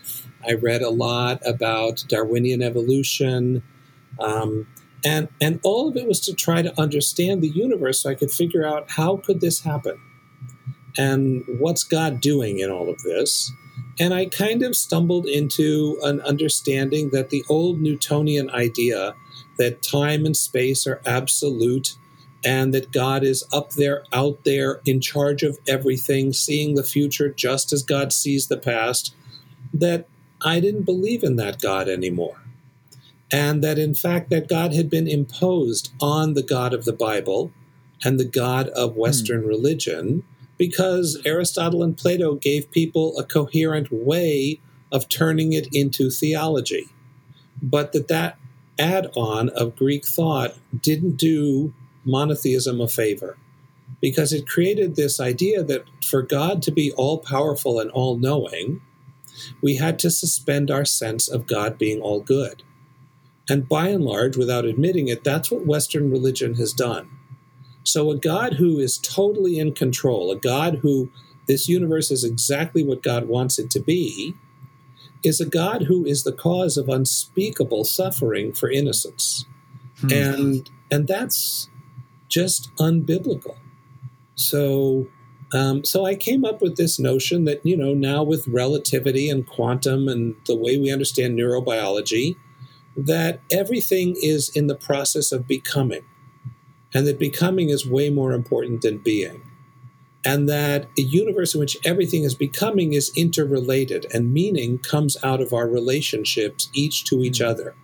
I 0.47 0.55
read 0.55 0.83
a 0.83 0.91
lot 0.91 1.41
about 1.47 2.05
Darwinian 2.09 2.63
evolution. 2.63 3.63
Um, 4.21 4.67
and, 5.05 5.29
and 5.41 5.61
all 5.63 5.89
of 5.89 5.97
it 5.97 6.07
was 6.07 6.21
to 6.21 6.35
try 6.35 6.63
to 6.63 6.81
understand 6.81 7.43
the 7.43 7.49
universe 7.49 8.01
so 8.01 8.11
I 8.11 8.15
could 8.15 8.31
figure 8.31 8.67
out 8.67 8.91
how 8.91 9.17
could 9.17 9.41
this 9.41 9.61
happen? 9.61 10.01
And 10.97 11.45
what's 11.59 11.85
God 11.85 12.21
doing 12.21 12.59
in 12.59 12.71
all 12.71 12.89
of 12.89 13.01
this? 13.03 13.53
And 14.01 14.15
I 14.15 14.27
kind 14.27 14.63
of 14.63 14.77
stumbled 14.77 15.27
into 15.27 15.99
an 16.03 16.21
understanding 16.21 17.11
that 17.11 17.31
the 17.31 17.45
old 17.49 17.81
Newtonian 17.81 18.51
idea 18.51 19.15
that 19.59 19.83
time 19.83 20.25
and 20.25 20.37
space 20.37 20.87
are 20.87 21.01
absolute 21.05 21.97
and 22.45 22.73
that 22.73 22.93
God 22.93 23.25
is 23.25 23.45
up 23.53 23.73
there, 23.73 24.05
out 24.13 24.45
there, 24.45 24.81
in 24.85 25.01
charge 25.01 25.43
of 25.43 25.59
everything, 25.67 26.33
seeing 26.33 26.75
the 26.75 26.85
future 26.85 27.29
just 27.29 27.73
as 27.73 27.83
God 27.83 28.13
sees 28.13 28.47
the 28.47 28.57
past, 28.57 29.15
that 29.75 30.07
I 30.43 30.61
didn't 30.61 30.83
believe 30.83 31.23
in 31.23 31.37
that 31.37 31.61
God 31.61 31.89
anymore. 31.89 32.41
And 33.31 33.63
that 33.63 33.79
in 33.79 33.95
fact, 33.95 34.31
that 34.31 34.49
God 34.49 34.73
had 34.75 34.89
been 34.89 35.07
imposed 35.07 35.93
on 36.01 36.35
the 36.35 36.43
God 36.43 36.73
of 36.73 36.85
the 36.85 36.93
Bible 36.93 37.53
and 38.05 38.19
the 38.19 38.25
God 38.25 38.69
of 38.69 38.97
Western 38.97 39.43
mm. 39.43 39.49
religion 39.49 40.23
because 40.57 41.21
Aristotle 41.25 41.83
and 41.83 41.97
Plato 41.97 42.35
gave 42.35 42.71
people 42.71 43.17
a 43.19 43.25
coherent 43.25 43.93
way 43.93 44.61
of 44.91 45.09
turning 45.09 45.53
it 45.53 45.69
into 45.73 46.11
theology. 46.11 46.89
But 47.63 47.93
that 47.93 48.09
that 48.09 48.39
add 48.79 49.09
on 49.17 49.49
of 49.51 49.77
Greek 49.77 50.07
thought 50.07 50.55
didn't 50.81 51.17
do 51.17 51.75
monotheism 52.05 52.81
a 52.81 52.89
favor 52.89 53.37
because 54.01 54.33
it 54.33 54.47
created 54.47 54.95
this 54.95 55.21
idea 55.21 55.63
that 55.65 55.85
for 56.05 56.23
God 56.23 56.63
to 56.63 56.71
be 56.71 56.93
all 56.93 57.19
powerful 57.19 57.81
and 57.81 57.91
all 57.91 58.17
knowing, 58.17 58.81
we 59.63 59.77
had 59.77 59.99
to 60.01 60.11
suspend 60.11 60.71
our 60.71 60.85
sense 60.85 61.29
of 61.29 61.47
God 61.47 61.79
being 61.79 62.01
all 62.01 62.21
good. 62.21 62.63
And 63.49 63.69
by 63.69 63.89
and 63.89 64.05
large, 64.05 64.37
without 64.37 64.65
admitting 64.65 65.09
it, 65.09 65.25
that's 65.25 65.51
what 65.51 65.67
Western 65.67 66.11
religion 66.11 66.55
has 66.57 66.73
done. 66.73 67.11
So, 67.83 68.11
a 68.11 68.17
God 68.17 68.55
who 68.55 68.79
is 68.79 68.99
totally 68.99 69.59
in 69.59 69.73
control, 69.73 70.31
a 70.31 70.37
God 70.37 70.81
who 70.83 71.11
this 71.47 71.69
universe 71.69 72.11
is 72.11 72.25
exactly 72.25 72.85
what 72.85 73.03
God 73.03 73.27
wants 73.27 73.59
it 73.59 73.71
to 73.71 73.81
be, 73.81 74.35
is 75.25 75.41
a 75.41 75.47
God 75.47 75.85
who 75.85 76.05
is 76.05 76.23
the 76.23 76.33
cause 76.33 76.77
of 76.77 76.89
unspeakable 76.89 77.85
suffering 77.85 78.53
for 78.53 78.71
innocents. 78.71 79.47
Hmm. 80.01 80.13
And 80.13 80.71
and 80.91 81.09
that's 81.09 81.71
just 82.29 82.75
unbiblical. 82.77 83.57
So, 84.35 85.07
um, 85.53 85.85
so 85.85 86.05
I 86.05 86.15
came 86.15 86.45
up 86.45 86.61
with 86.61 86.77
this 86.77 86.99
notion 86.99 87.45
that 87.45 87.65
you 87.65 87.77
know 87.77 87.95
now 87.95 88.23
with 88.23 88.49
relativity 88.49 89.31
and 89.31 89.47
quantum 89.47 90.09
and 90.09 90.35
the 90.47 90.57
way 90.57 90.77
we 90.77 90.93
understand 90.93 91.39
neurobiology, 91.39 92.37
that 92.97 93.41
everything 93.51 94.17
is 94.21 94.51
in 94.51 94.67
the 94.67 94.75
process 94.75 95.33
of 95.33 95.47
becoming, 95.47 96.05
and 96.93 97.07
that 97.07 97.19
becoming 97.19 97.71
is 97.71 97.89
way 97.89 98.11
more 98.11 98.33
important 98.33 98.83
than 98.83 98.99
being, 98.99 99.43
and 100.25 100.49
that 100.49 100.91
a 100.99 101.03
universe 101.03 101.55
in 101.55 101.61
which 101.61 101.79
everything 101.85 102.25
is 102.25 102.35
becoming 102.35 102.93
is 102.93 103.11
interrelated, 103.17 104.07
and 104.13 104.35
meaning 104.35 104.79
comes 104.79 105.17
out 105.25 105.41
of 105.41 105.55
our 105.55 105.69
relationships 105.69 106.69
each 106.75 107.05
to 107.05 107.23
each 107.23 107.39
hmm. 107.39 107.47
other. 107.47 107.75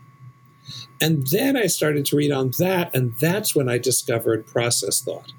And 1.00 1.26
then 1.28 1.56
I 1.56 1.66
started 1.66 2.06
to 2.06 2.16
read 2.16 2.30
on 2.30 2.52
that, 2.59 2.94
and 2.94 3.14
that's 3.16 3.54
when 3.54 3.68
I 3.68 3.78
discovered 3.78 4.47
process 4.47 5.00
thought. 5.00 5.33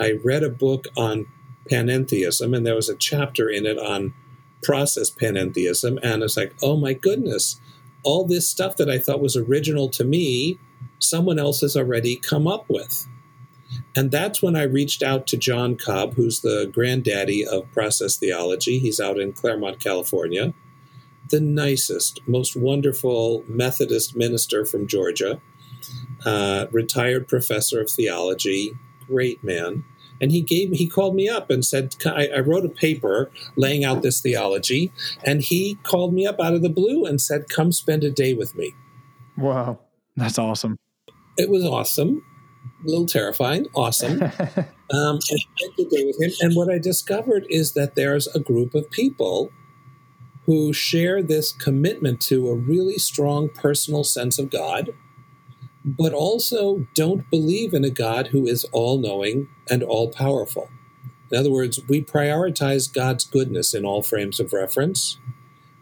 I 0.00 0.14
read 0.24 0.42
a 0.42 0.50
book 0.50 0.86
on 0.96 1.26
panentheism, 1.70 2.56
and 2.56 2.66
there 2.66 2.74
was 2.74 2.88
a 2.88 2.96
chapter 2.96 3.48
in 3.48 3.66
it 3.66 3.78
on 3.78 4.14
process 4.62 5.10
panentheism, 5.10 5.98
and 6.02 6.22
it's 6.22 6.36
like, 6.36 6.54
oh 6.62 6.76
my 6.76 6.92
goodness, 6.92 7.60
all 8.02 8.24
this 8.24 8.48
stuff 8.48 8.76
that 8.76 8.88
I 8.88 8.98
thought 8.98 9.20
was 9.20 9.36
original 9.36 9.88
to 9.90 10.04
me, 10.04 10.58
someone 10.98 11.38
else 11.38 11.60
has 11.60 11.76
already 11.76 12.16
come 12.16 12.46
up 12.46 12.66
with. 12.68 13.06
And 13.94 14.10
that's 14.10 14.42
when 14.42 14.54
I 14.54 14.62
reached 14.62 15.02
out 15.02 15.26
to 15.28 15.36
John 15.36 15.76
Cobb, 15.76 16.14
who's 16.14 16.40
the 16.40 16.70
granddaddy 16.72 17.44
of 17.44 17.70
process 17.72 18.16
theology. 18.16 18.78
He's 18.78 19.00
out 19.00 19.18
in 19.18 19.32
Claremont, 19.32 19.80
California 19.80 20.54
the 21.30 21.40
nicest, 21.40 22.20
most 22.26 22.56
wonderful 22.56 23.44
Methodist 23.48 24.16
minister 24.16 24.64
from 24.64 24.86
Georgia, 24.86 25.40
uh, 26.24 26.66
retired 26.70 27.28
professor 27.28 27.80
of 27.80 27.90
theology, 27.90 28.76
great 29.06 29.42
man. 29.42 29.84
And 30.20 30.30
he 30.30 30.40
gave 30.40 30.72
he 30.72 30.88
called 30.88 31.14
me 31.14 31.28
up 31.28 31.50
and 31.50 31.64
said 31.64 31.94
I, 32.04 32.28
I 32.28 32.40
wrote 32.40 32.64
a 32.64 32.70
paper 32.70 33.30
laying 33.56 33.84
out 33.84 34.02
this 34.02 34.20
theology, 34.20 34.92
and 35.24 35.42
he 35.42 35.78
called 35.82 36.14
me 36.14 36.26
up 36.26 36.40
out 36.40 36.54
of 36.54 36.62
the 36.62 36.68
blue 36.68 37.04
and 37.04 37.20
said, 37.20 37.48
"Come 37.48 37.72
spend 37.72 38.04
a 38.04 38.10
day 38.10 38.34
with 38.34 38.54
me." 38.54 38.74
Wow, 39.36 39.78
that's 40.16 40.38
awesome. 40.38 40.78
It 41.36 41.50
was 41.50 41.64
awesome, 41.64 42.24
a 42.82 42.88
little 42.88 43.06
terrifying, 43.06 43.66
awesome. 43.74 44.22
um, 44.22 44.30
and 44.30 44.70
I 44.90 45.18
spent 45.20 45.76
the 45.76 45.88
day 45.90 46.04
with 46.06 46.20
him, 46.20 46.32
and 46.40 46.56
what 46.56 46.72
I 46.72 46.78
discovered 46.78 47.46
is 47.50 47.74
that 47.74 47.94
there's 47.94 48.26
a 48.28 48.40
group 48.40 48.74
of 48.74 48.90
people 48.90 49.50
who 50.46 50.72
share 50.72 51.22
this 51.22 51.52
commitment 51.52 52.20
to 52.20 52.48
a 52.48 52.54
really 52.54 52.98
strong 52.98 53.48
personal 53.48 54.04
sense 54.04 54.38
of 54.38 54.48
God, 54.48 54.94
but 55.86 56.12
also 56.12 56.86
don't 56.94 57.30
believe 57.30 57.72
in 57.72 57.84
a 57.84 57.90
God 57.90 58.28
who 58.28 58.44
is 58.44 58.64
all 58.72 58.98
knowing 58.98 59.48
and 59.70 59.84
all 59.84 60.10
powerful. 60.10 60.68
In 61.30 61.38
other 61.38 61.50
words, 61.50 61.80
we 61.88 62.02
prioritize 62.02 62.92
God's 62.92 63.24
goodness 63.24 63.72
in 63.72 63.84
all 63.84 64.02
frames 64.02 64.40
of 64.40 64.52
reference. 64.52 65.18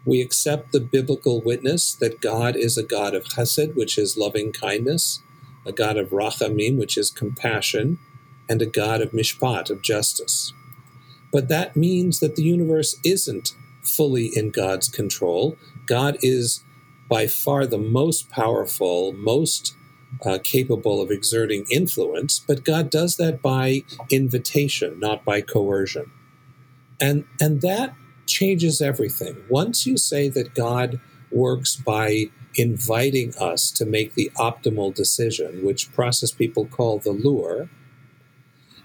We 0.05 0.21
accept 0.21 0.71
the 0.71 0.79
biblical 0.79 1.41
witness 1.41 1.95
that 1.95 2.21
God 2.21 2.55
is 2.55 2.77
a 2.77 2.83
God 2.83 3.15
of 3.15 3.23
chesed, 3.23 3.75
which 3.75 3.97
is 3.97 4.17
loving 4.17 4.51
kindness, 4.51 5.23
a 5.65 5.71
God 5.71 5.97
of 5.97 6.09
rachamim, 6.09 6.77
which 6.77 6.97
is 6.97 7.09
compassion, 7.09 7.97
and 8.47 8.61
a 8.61 8.67
God 8.67 9.01
of 9.01 9.11
mishpat, 9.11 9.71
of 9.71 9.81
justice. 9.81 10.53
But 11.31 11.47
that 11.47 11.75
means 11.75 12.19
that 12.19 12.35
the 12.35 12.43
universe 12.43 12.95
isn't 13.03 13.55
fully 13.81 14.31
in 14.35 14.51
God's 14.51 14.87
control. 14.87 15.57
God 15.87 16.17
is 16.21 16.63
by 17.09 17.25
far 17.25 17.65
the 17.65 17.79
most 17.79 18.29
powerful, 18.29 19.11
most 19.13 19.75
uh, 20.25 20.39
capable 20.43 21.01
of 21.01 21.11
exerting 21.11 21.65
influence, 21.71 22.39
but 22.39 22.63
God 22.63 22.89
does 22.89 23.17
that 23.17 23.41
by 23.41 23.83
invitation, 24.09 24.99
not 24.99 25.25
by 25.25 25.41
coercion. 25.41 26.11
And, 27.01 27.25
and 27.41 27.61
that 27.61 27.93
changes 28.25 28.81
everything. 28.81 29.35
Once 29.49 29.85
you 29.85 29.97
say 29.97 30.29
that 30.29 30.53
God 30.53 30.99
works 31.31 31.75
by 31.75 32.25
inviting 32.55 33.33
us 33.35 33.69
to 33.71 33.85
make 33.85 34.13
the 34.13 34.31
optimal 34.37 34.93
decision, 34.93 35.65
which 35.65 35.91
process 35.93 36.31
people 36.31 36.65
call 36.65 36.99
the 36.99 37.11
lure, 37.11 37.69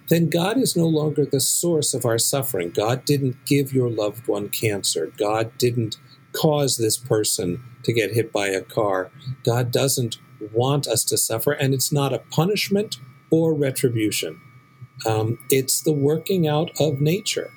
then 0.09 0.29
God 0.29 0.59
is 0.59 0.77
no 0.77 0.87
longer 0.87 1.25
the 1.25 1.41
source 1.41 1.95
of 1.95 2.05
our 2.05 2.19
suffering. 2.19 2.71
God 2.71 3.05
didn't 3.05 3.37
give 3.47 3.73
your 3.73 3.89
loved 3.89 4.27
one 4.27 4.49
cancer. 4.49 5.13
God 5.17 5.57
didn't 5.57 5.99
cause 6.33 6.77
this 6.77 6.97
person 6.97 7.63
to 7.85 7.93
get 7.93 8.13
hit 8.13 8.33
by 8.33 8.49
a 8.49 8.61
car. 8.61 9.11
God 9.45 9.71
doesn't 9.71 10.19
want 10.53 10.87
us 10.87 11.05
to 11.05 11.19
suffer, 11.19 11.53
and 11.53 11.75
it's 11.75 11.93
not 11.93 12.13
a 12.13 12.19
punishment 12.31 13.01
or 13.31 13.55
retribution. 13.55 14.41
Um, 15.07 15.39
it's 15.49 15.81
the 15.81 15.93
working 15.93 16.47
out 16.47 16.71
of 16.79 17.01
nature. 17.01 17.53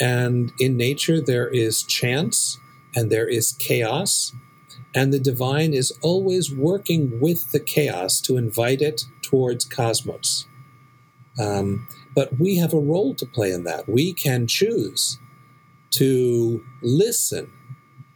And 0.00 0.52
in 0.58 0.76
nature, 0.76 1.20
there 1.20 1.48
is 1.48 1.82
chance 1.84 2.58
and 2.96 3.10
there 3.10 3.28
is 3.28 3.52
chaos, 3.52 4.32
and 4.94 5.12
the 5.12 5.18
divine 5.18 5.74
is 5.74 5.92
always 6.02 6.52
working 6.52 7.18
with 7.20 7.50
the 7.50 7.60
chaos 7.60 8.20
to 8.22 8.36
invite 8.36 8.80
it 8.80 9.04
towards 9.22 9.64
cosmos. 9.64 10.46
Um, 11.40 11.88
but 12.14 12.38
we 12.38 12.56
have 12.58 12.72
a 12.72 12.78
role 12.78 13.14
to 13.16 13.26
play 13.26 13.50
in 13.50 13.64
that. 13.64 13.88
We 13.88 14.12
can 14.12 14.46
choose 14.46 15.18
to 15.90 16.64
listen 16.82 17.50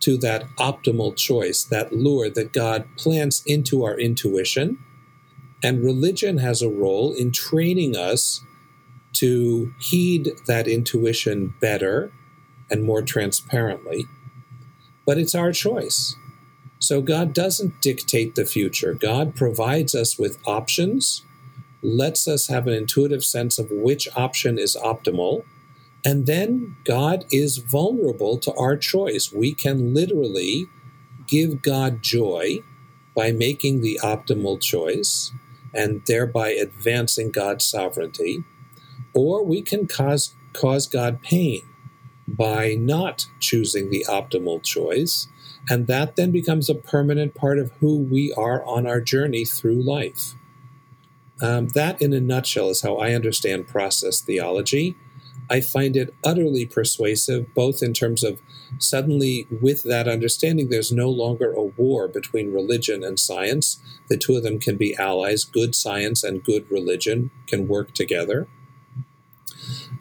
to 0.00 0.16
that 0.18 0.44
optimal 0.56 1.16
choice, 1.16 1.64
that 1.64 1.92
lure 1.92 2.30
that 2.30 2.52
God 2.52 2.86
plants 2.96 3.42
into 3.46 3.84
our 3.84 3.98
intuition. 3.98 4.78
And 5.62 5.82
religion 5.84 6.38
has 6.38 6.62
a 6.62 6.68
role 6.68 7.12
in 7.12 7.32
training 7.32 7.96
us 7.96 8.42
to 9.14 9.72
heed 9.80 10.30
that 10.46 10.68
intuition 10.68 11.54
better 11.60 12.12
and 12.70 12.84
more 12.84 13.02
transparently. 13.02 14.06
But 15.04 15.18
it's 15.18 15.34
our 15.34 15.52
choice. 15.52 16.14
So 16.78 17.00
God 17.00 17.32
doesn't 17.32 17.80
dictate 17.80 18.34
the 18.34 18.44
future. 18.44 18.94
God 18.94 19.34
provides 19.34 19.94
us 19.94 20.18
with 20.18 20.38
options, 20.46 21.24
lets 21.82 22.28
us 22.28 22.46
have 22.48 22.66
an 22.66 22.74
intuitive 22.74 23.24
sense 23.24 23.58
of 23.58 23.70
which 23.70 24.08
option 24.16 24.58
is 24.58 24.76
optimal, 24.76 25.44
and 26.04 26.26
then 26.26 26.76
God 26.84 27.24
is 27.30 27.58
vulnerable 27.58 28.38
to 28.38 28.54
our 28.54 28.76
choice. 28.76 29.32
We 29.32 29.52
can 29.52 29.94
literally 29.94 30.66
give 31.26 31.62
God 31.62 32.02
joy 32.02 32.60
by 33.14 33.32
making 33.32 33.80
the 33.80 33.98
optimal 34.02 34.60
choice 34.60 35.32
and 35.74 36.02
thereby 36.06 36.50
advancing 36.50 37.30
God's 37.30 37.64
sovereignty, 37.64 38.44
or 39.14 39.44
we 39.44 39.60
can 39.60 39.86
cause, 39.86 40.34
cause 40.52 40.86
God 40.86 41.20
pain 41.20 41.62
by 42.26 42.74
not 42.74 43.26
choosing 43.40 43.90
the 43.90 44.04
optimal 44.08 44.62
choice. 44.62 45.28
And 45.68 45.86
that 45.86 46.16
then 46.16 46.30
becomes 46.30 46.70
a 46.70 46.74
permanent 46.74 47.34
part 47.34 47.58
of 47.58 47.72
who 47.80 47.98
we 47.98 48.32
are 48.34 48.64
on 48.64 48.86
our 48.86 49.00
journey 49.00 49.44
through 49.44 49.82
life. 49.82 50.34
Um, 51.42 51.68
that, 51.68 52.00
in 52.00 52.12
a 52.12 52.20
nutshell, 52.20 52.70
is 52.70 52.82
how 52.82 52.96
I 52.96 53.12
understand 53.12 53.68
process 53.68 54.20
theology. 54.20 54.96
I 55.50 55.60
find 55.60 55.96
it 55.96 56.14
utterly 56.24 56.66
persuasive, 56.66 57.54
both 57.54 57.82
in 57.82 57.94
terms 57.94 58.22
of 58.22 58.40
suddenly, 58.78 59.46
with 59.50 59.82
that 59.84 60.06
understanding, 60.06 60.68
there's 60.68 60.92
no 60.92 61.08
longer 61.08 61.52
a 61.52 61.62
war 61.62 62.06
between 62.06 62.52
religion 62.52 63.02
and 63.02 63.18
science. 63.18 63.80
The 64.08 64.18
two 64.18 64.36
of 64.36 64.42
them 64.42 64.58
can 64.58 64.76
be 64.76 64.94
allies. 64.96 65.44
Good 65.44 65.74
science 65.74 66.22
and 66.22 66.44
good 66.44 66.70
religion 66.70 67.30
can 67.46 67.66
work 67.66 67.94
together. 67.94 68.46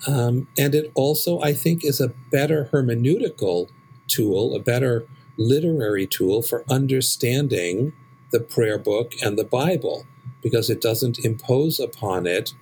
Um, 0.06 0.48
and 0.58 0.76
it 0.76 0.92
also, 0.96 1.40
I 1.42 1.54
think, 1.54 1.84
is 1.84 2.00
a 2.00 2.14
better 2.32 2.70
hermeneutical 2.72 3.70
tool, 4.08 4.56
a 4.56 4.60
better 4.60 5.06
literary 5.38 6.08
tool 6.08 6.42
for 6.42 6.64
understanding 6.70 7.94
the 8.32 8.40
prayer 8.40 8.78
book 8.78 9.14
and 9.22 9.38
the 9.38 9.44
Bible, 9.44 10.06
because 10.42 10.70
it 10.70 10.82
doesn't 10.82 11.20
impose 11.20 11.80
upon 11.80 12.28
it 12.28 12.54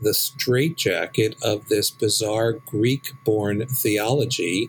the 0.00 0.14
straitjacket 0.14 1.36
of 1.42 1.68
this 1.68 1.90
bizarre 1.90 2.52
Greek 2.52 3.12
born 3.24 3.66
theology 3.66 4.68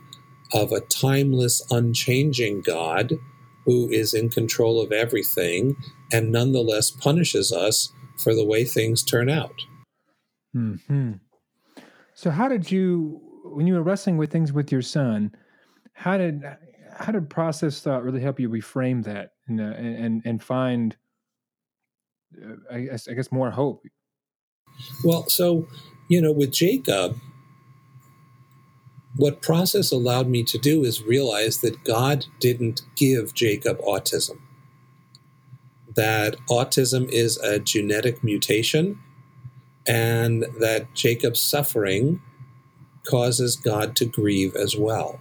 of 0.53 0.71
a 0.71 0.81
timeless, 0.81 1.61
unchanging 1.71 2.61
God 2.61 3.13
who 3.65 3.89
is 3.89 4.13
in 4.13 4.29
control 4.29 4.81
of 4.81 4.91
everything 4.91 5.75
and 6.11 6.31
nonetheless 6.31 6.91
punishes 6.91 7.51
us 7.51 7.91
for 8.17 8.35
the 8.35 8.45
way 8.45 8.65
things 8.65 9.03
turn 9.03 9.29
out. 9.29 9.55
Hmm. 10.53 11.13
So, 12.13 12.29
how 12.29 12.49
did 12.49 12.69
you, 12.69 13.21
when 13.45 13.67
you 13.67 13.75
were 13.75 13.83
wrestling 13.83 14.17
with 14.17 14.31
things 14.31 14.51
with 14.51 14.71
your 14.71 14.81
son, 14.81 15.33
how 15.93 16.17
did 16.17 16.43
how 16.93 17.11
did 17.13 17.29
process 17.29 17.79
thought 17.79 18.03
really 18.03 18.21
help 18.21 18.39
you 18.39 18.49
reframe 18.49 19.03
that 19.05 19.31
and 19.47 19.61
uh, 19.61 19.63
and 19.63 20.21
and 20.25 20.43
find, 20.43 20.97
uh, 22.43 22.55
I 22.69 22.81
guess, 22.81 23.07
I 23.07 23.13
guess 23.13 23.31
more 23.31 23.49
hope 23.49 23.85
well, 25.03 25.27
so, 25.27 25.67
you 26.07 26.21
know, 26.21 26.31
with 26.31 26.51
Jacob, 26.51 27.17
what 29.15 29.41
process 29.41 29.91
allowed 29.91 30.27
me 30.27 30.43
to 30.43 30.57
do 30.57 30.83
is 30.83 31.03
realize 31.03 31.59
that 31.59 31.83
God 31.83 32.25
didn't 32.39 32.81
give 32.95 33.33
Jacob 33.33 33.79
autism. 33.81 34.39
That 35.95 36.37
autism 36.49 37.09
is 37.09 37.37
a 37.37 37.59
genetic 37.59 38.23
mutation, 38.23 38.99
and 39.85 40.45
that 40.59 40.93
Jacob's 40.93 41.41
suffering 41.41 42.21
causes 43.09 43.55
God 43.55 43.95
to 43.97 44.05
grieve 44.05 44.55
as 44.55 44.77
well. 44.77 45.19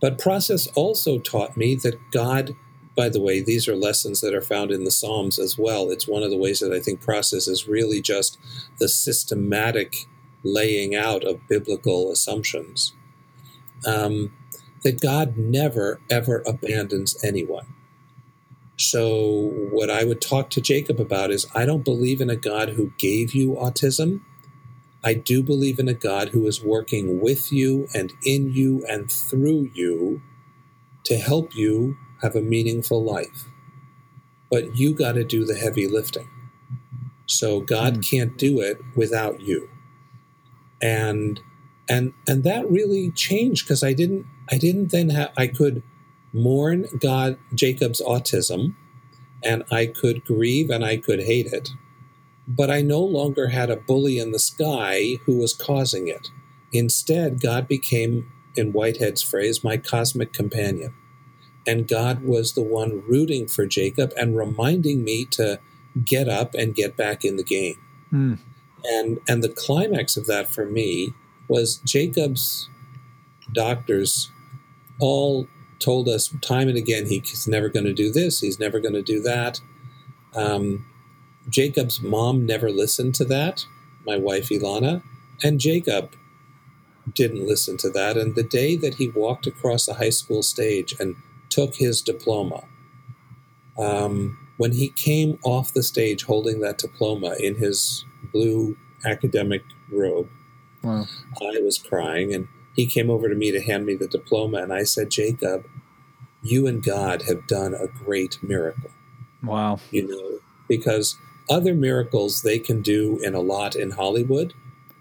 But 0.00 0.18
process 0.18 0.66
also 0.68 1.18
taught 1.18 1.56
me 1.56 1.74
that 1.76 1.98
God 2.10 2.54
by 2.96 3.08
the 3.08 3.20
way, 3.20 3.40
these 3.40 3.68
are 3.68 3.76
lessons 3.76 4.20
that 4.20 4.34
are 4.34 4.42
found 4.42 4.70
in 4.70 4.84
the 4.84 4.90
Psalms 4.90 5.38
as 5.38 5.56
well. 5.56 5.90
It's 5.90 6.08
one 6.08 6.22
of 6.22 6.30
the 6.30 6.36
ways 6.36 6.60
that 6.60 6.72
I 6.72 6.80
think 6.80 7.00
process 7.00 7.46
is 7.46 7.68
really 7.68 8.00
just 8.00 8.38
the 8.78 8.88
systematic 8.88 10.06
laying 10.42 10.94
out 10.94 11.24
of 11.24 11.46
biblical 11.48 12.10
assumptions. 12.10 12.94
Um, 13.86 14.32
that 14.82 15.00
God 15.00 15.36
never, 15.36 16.00
ever 16.10 16.42
abandons 16.46 17.22
anyone. 17.22 17.74
So, 18.76 19.50
what 19.70 19.90
I 19.90 20.04
would 20.04 20.22
talk 20.22 20.48
to 20.50 20.60
Jacob 20.60 21.00
about 21.00 21.30
is 21.30 21.46
I 21.54 21.66
don't 21.66 21.84
believe 21.84 22.20
in 22.20 22.30
a 22.30 22.36
God 22.36 22.70
who 22.70 22.92
gave 22.96 23.34
you 23.34 23.50
autism. 23.52 24.22
I 25.04 25.14
do 25.14 25.42
believe 25.42 25.78
in 25.78 25.88
a 25.88 25.94
God 25.94 26.30
who 26.30 26.46
is 26.46 26.64
working 26.64 27.20
with 27.20 27.52
you 27.52 27.88
and 27.94 28.12
in 28.24 28.52
you 28.52 28.84
and 28.88 29.10
through 29.10 29.70
you 29.74 30.22
to 31.04 31.16
help 31.16 31.54
you 31.54 31.96
have 32.22 32.36
a 32.36 32.42
meaningful 32.42 33.02
life. 33.02 33.48
But 34.50 34.76
you 34.76 34.94
got 34.94 35.12
to 35.12 35.24
do 35.24 35.44
the 35.44 35.54
heavy 35.54 35.86
lifting. 35.86 36.28
So 37.26 37.60
God 37.60 37.98
mm. 37.98 38.10
can't 38.10 38.36
do 38.36 38.60
it 38.60 38.80
without 38.96 39.40
you. 39.40 39.68
And 40.82 41.40
and 41.88 42.12
and 42.26 42.44
that 42.44 42.70
really 42.70 43.10
changed 43.10 43.66
because 43.66 43.82
I 43.82 43.92
didn't 43.92 44.26
I 44.50 44.58
didn't 44.58 44.90
then 44.90 45.10
have 45.10 45.32
I 45.36 45.46
could 45.46 45.82
mourn 46.32 46.86
God 46.98 47.38
Jacob's 47.54 48.00
autism 48.00 48.74
and 49.44 49.64
I 49.70 49.86
could 49.86 50.24
grieve 50.24 50.70
and 50.70 50.84
I 50.84 50.96
could 50.96 51.20
hate 51.20 51.46
it. 51.46 51.70
But 52.46 52.70
I 52.70 52.82
no 52.82 53.00
longer 53.00 53.48
had 53.48 53.70
a 53.70 53.76
bully 53.76 54.18
in 54.18 54.32
the 54.32 54.38
sky 54.38 55.18
who 55.24 55.36
was 55.36 55.54
causing 55.54 56.08
it. 56.08 56.28
Instead, 56.72 57.40
God 57.40 57.68
became, 57.68 58.30
in 58.56 58.72
Whitehead's 58.72 59.22
phrase, 59.22 59.62
my 59.64 59.76
cosmic 59.76 60.32
companion 60.32 60.94
and 61.66 61.86
God 61.86 62.24
was 62.24 62.52
the 62.52 62.62
one 62.62 63.02
rooting 63.06 63.46
for 63.46 63.66
Jacob 63.66 64.12
and 64.16 64.36
reminding 64.36 65.04
me 65.04 65.24
to 65.26 65.60
get 66.04 66.28
up 66.28 66.54
and 66.54 66.74
get 66.74 66.96
back 66.96 67.24
in 67.24 67.36
the 67.36 67.42
game. 67.42 67.78
Mm. 68.12 68.38
And 68.84 69.20
and 69.28 69.42
the 69.42 69.48
climax 69.48 70.16
of 70.16 70.26
that 70.26 70.48
for 70.48 70.64
me 70.66 71.12
was 71.48 71.76
Jacob's 71.78 72.68
doctors 73.52 74.30
all 75.00 75.48
told 75.78 76.08
us 76.08 76.34
time 76.40 76.68
and 76.68 76.76
again 76.76 77.06
he's 77.06 77.48
never 77.48 77.68
going 77.68 77.86
to 77.86 77.92
do 77.92 78.12
this, 78.12 78.40
he's 78.40 78.58
never 78.58 78.80
going 78.80 78.94
to 78.94 79.02
do 79.02 79.20
that. 79.20 79.60
Um, 80.34 80.86
Jacob's 81.48 82.00
mom 82.00 82.46
never 82.46 82.70
listened 82.70 83.14
to 83.16 83.24
that, 83.26 83.66
my 84.06 84.16
wife 84.16 84.50
Ilana, 84.50 85.02
and 85.42 85.58
Jacob 85.58 86.14
didn't 87.12 87.46
listen 87.46 87.76
to 87.78 87.90
that. 87.90 88.16
And 88.16 88.34
the 88.34 88.42
day 88.42 88.76
that 88.76 88.94
he 88.94 89.08
walked 89.08 89.46
across 89.46 89.86
the 89.86 89.94
high 89.94 90.10
school 90.10 90.42
stage 90.42 90.94
and 91.00 91.16
took 91.50 91.74
his 91.74 92.00
diploma. 92.00 92.64
Um, 93.78 94.38
when 94.56 94.72
he 94.72 94.88
came 94.90 95.38
off 95.42 95.72
the 95.72 95.82
stage 95.82 96.24
holding 96.24 96.60
that 96.60 96.78
diploma 96.78 97.34
in 97.38 97.56
his 97.56 98.04
blue 98.32 98.76
academic 99.04 99.62
robe, 99.90 100.28
wow. 100.82 101.06
I 101.40 101.60
was 101.60 101.78
crying, 101.78 102.34
and 102.34 102.48
he 102.74 102.86
came 102.86 103.10
over 103.10 103.28
to 103.28 103.34
me 103.34 103.50
to 103.50 103.60
hand 103.60 103.86
me 103.86 103.94
the 103.94 104.06
diploma, 104.06 104.58
and 104.58 104.72
I 104.72 104.84
said, 104.84 105.10
Jacob, 105.10 105.66
you 106.42 106.66
and 106.66 106.82
God 106.82 107.22
have 107.22 107.46
done 107.46 107.74
a 107.74 107.86
great 107.86 108.42
miracle. 108.42 108.90
Wow. 109.42 109.80
You 109.90 110.08
know, 110.08 110.40
because 110.68 111.16
other 111.48 111.74
miracles 111.74 112.42
they 112.42 112.58
can 112.58 112.80
do 112.82 113.18
in 113.22 113.34
a 113.34 113.40
lot 113.40 113.74
in 113.74 113.92
Hollywood 113.92 114.54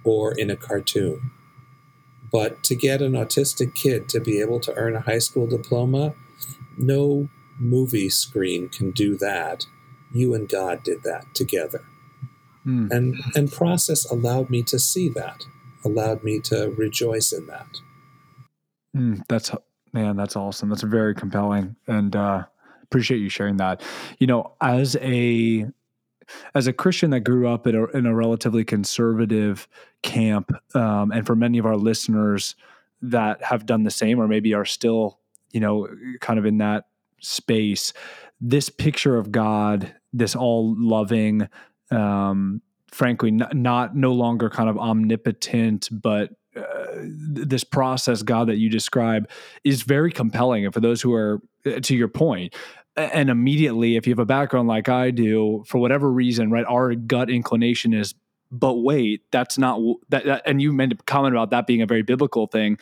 or 0.04 0.34
in 0.38 0.50
a 0.50 0.56
cartoon. 0.56 1.32
But 2.32 2.64
to 2.64 2.76
get 2.76 3.02
an 3.02 3.14
autistic 3.14 3.76
kid 3.76 4.08
to 4.10 4.20
be 4.20 4.40
able 4.40 4.60
to 4.62 4.74
earn 4.76 4.96
a 4.96 5.02
high 5.02 5.20
school 5.20 5.48
diploma, 5.48 6.14
no 6.80 7.30
movie 7.60 8.10
screen 8.10 8.70
can 8.70 8.92
do 8.92 9.18
that. 9.18 9.66
You 10.14 10.34
and 10.34 10.50
God 10.50 10.84
did 10.84 11.04
that 11.04 11.26
together. 11.36 11.82
Mm. 12.66 12.92
And 12.92 13.16
and 13.36 13.52
process 13.52 14.10
allowed 14.10 14.50
me 14.50 14.64
to 14.64 14.80
see 14.80 15.10
that, 15.10 15.44
allowed 15.86 16.24
me 16.24 16.40
to 16.42 16.74
rejoice 16.78 17.32
in 17.32 17.46
that. 17.48 17.68
Mm, 18.96 19.22
that's 19.28 19.52
man, 19.94 20.16
that's 20.16 20.36
awesome. 20.36 20.70
That's 20.70 20.84
very 20.84 21.14
compelling. 21.16 21.76
And 21.88 22.16
uh, 22.16 22.46
appreciate 22.84 23.20
you 23.20 23.30
sharing 23.30 23.58
that. 23.58 23.82
You 24.20 24.28
know, 24.28 24.54
as 24.62 24.96
a 24.98 25.68
as 26.54 26.68
a 26.68 26.74
Christian 26.74 27.12
that 27.12 27.22
grew 27.22 27.48
up 27.48 27.66
in 27.68 27.76
a, 27.76 27.86
in 27.88 28.06
a 28.06 28.14
relatively 28.14 28.64
conservative 28.64 29.68
camp, 30.02 30.52
um, 30.76 31.12
and 31.12 31.26
for 31.26 31.36
many 31.36 31.58
of 31.58 31.66
our 31.66 31.78
listeners 31.78 32.56
that 33.02 33.42
have 33.44 33.66
done 33.66 33.84
the 33.84 33.92
same 33.92 34.20
or 34.20 34.28
maybe 34.28 34.54
are 34.54 34.66
still, 34.66 35.19
you 35.52 35.60
know, 35.60 35.88
kind 36.22 36.40
of 36.40 36.46
in 36.46 36.60
that 36.60 36.86
space, 37.20 37.94
this 38.42 38.70
picture 38.70 39.18
of 39.18 39.32
God, 39.32 39.94
this 40.14 40.36
all 40.36 40.76
loving, 40.78 41.48
um, 41.92 42.62
frankly, 42.92 43.32
not, 43.32 43.56
not, 43.56 43.96
no 43.96 44.14
longer 44.14 44.50
kind 44.50 44.70
of 44.70 44.78
omnipotent, 44.78 45.90
but 45.92 46.32
uh, 46.56 46.86
this 47.02 47.64
process, 47.64 48.24
God, 48.24 48.48
that 48.48 48.58
you 48.58 48.70
describe 48.70 49.30
is 49.64 49.84
very 49.84 50.12
compelling. 50.12 50.66
And 50.66 50.74
for 50.74 50.80
those 50.80 51.02
who 51.02 51.14
are, 51.14 51.42
uh, 51.66 51.80
to 51.82 51.96
your 51.96 52.08
point, 52.08 52.56
and 52.96 53.30
immediately, 53.30 53.96
if 53.96 54.08
you 54.08 54.12
have 54.12 54.20
a 54.20 54.26
background 54.26 54.68
like 54.68 54.90
I 54.90 55.12
do, 55.12 55.64
for 55.68 55.78
whatever 55.78 56.12
reason, 56.12 56.52
right, 56.52 56.66
our 56.68 56.96
gut 56.96 57.30
inclination 57.30 57.94
is, 57.94 58.14
but 58.52 58.76
wait, 58.76 59.22
that's 59.32 59.58
not 59.58 59.80
that, 60.10 60.26
that 60.26 60.42
and 60.46 60.62
you 60.62 60.74
made 60.74 60.92
a 60.92 60.96
comment 60.96 61.36
about 61.36 61.52
that 61.52 61.68
being 61.68 61.82
a 61.82 61.86
very 61.86 62.02
biblical 62.02 62.48
thing. 62.48 62.80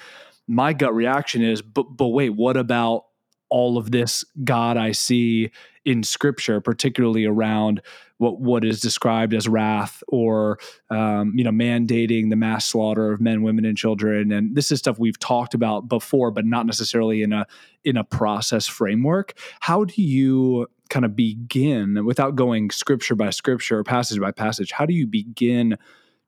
My 0.48 0.74
gut 0.74 0.94
reaction 0.94 1.42
is, 1.42 1.62
but 1.62 1.84
but 1.84 2.08
wait, 2.08 2.32
what 2.32 2.58
about 2.58 3.06
all 3.50 3.78
of 3.78 3.92
this 3.92 4.26
God 4.44 4.78
I 4.78 4.92
see 4.92 5.52
in 5.86 6.04
Scripture, 6.04 6.60
particularly 6.60 7.26
around 7.26 7.82
what 8.18 8.42
what 8.42 8.66
is 8.66 8.82
described 8.82 9.34
as 9.34 9.48
wrath 9.48 10.04
or 10.08 10.60
um, 10.90 11.34
you 11.36 11.44
know 11.44 11.52
mandating 11.52 12.30
the 12.30 12.36
mass 12.36 12.66
slaughter 12.66 13.12
of 13.12 13.22
men, 13.22 13.42
women, 13.42 13.66
and 13.66 13.78
children. 13.78 14.32
And 14.32 14.56
this 14.56 14.72
is 14.72 14.80
stuff 14.80 15.00
we've 15.00 15.20
talked 15.20 15.54
about 15.54 15.88
before, 15.88 16.32
but 16.32 16.46
not 16.46 16.66
necessarily 16.66 17.22
in 17.22 17.32
a 17.32 17.46
in 17.84 17.96
a 17.96 18.04
process 18.04 18.68
framework. 18.68 19.38
How 19.62 19.86
do 19.86 20.02
you 20.02 20.68
kind 20.90 21.06
of 21.06 21.16
begin 21.16 22.06
without 22.06 22.36
going 22.36 22.70
scripture 22.72 23.16
by 23.16 23.30
scripture 23.30 23.80
or 23.80 23.84
passage 23.84 24.20
by 24.20 24.32
passage? 24.32 24.72
How 24.72 24.86
do 24.86 24.94
you 24.94 25.08
begin? 25.08 25.78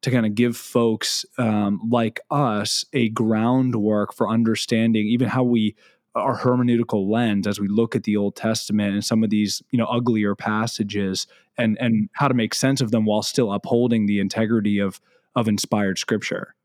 To 0.01 0.11
kind 0.11 0.25
of 0.25 0.35
give 0.35 0.55
folks 0.55 1.25
um, 1.37 1.81
like 1.89 2.19
us 2.31 2.85
a 2.93 3.09
groundwork 3.09 4.13
for 4.13 4.29
understanding 4.29 5.07
even 5.07 5.27
how 5.27 5.43
we 5.43 5.75
our 6.15 6.39
hermeneutical 6.39 7.09
lens 7.09 7.45
as 7.45 7.59
we 7.59 7.67
look 7.67 7.95
at 7.95 8.03
the 8.03 8.17
Old 8.17 8.35
Testament 8.35 8.93
and 8.93 9.05
some 9.05 9.23
of 9.23 9.29
these, 9.29 9.61
you 9.69 9.77
know, 9.77 9.85
uglier 9.85 10.35
passages 10.35 11.27
and 11.57 11.77
and 11.79 12.09
how 12.13 12.27
to 12.27 12.33
make 12.33 12.53
sense 12.53 12.81
of 12.81 12.91
them 12.91 13.05
while 13.05 13.21
still 13.21 13.51
upholding 13.51 14.05
the 14.05 14.19
integrity 14.19 14.79
of 14.79 14.99
of 15.35 15.47
inspired 15.47 15.97
scripture. 15.97 16.55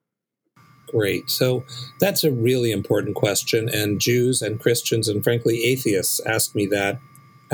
Great. 0.88 1.28
So 1.28 1.64
that's 2.00 2.24
a 2.24 2.30
really 2.30 2.70
important 2.70 3.16
question 3.16 3.68
and 3.68 4.00
Jews 4.00 4.42
and 4.42 4.60
Christians 4.60 5.08
and 5.08 5.24
frankly 5.24 5.64
atheists 5.64 6.20
ask 6.20 6.54
me 6.54 6.66
that 6.66 6.98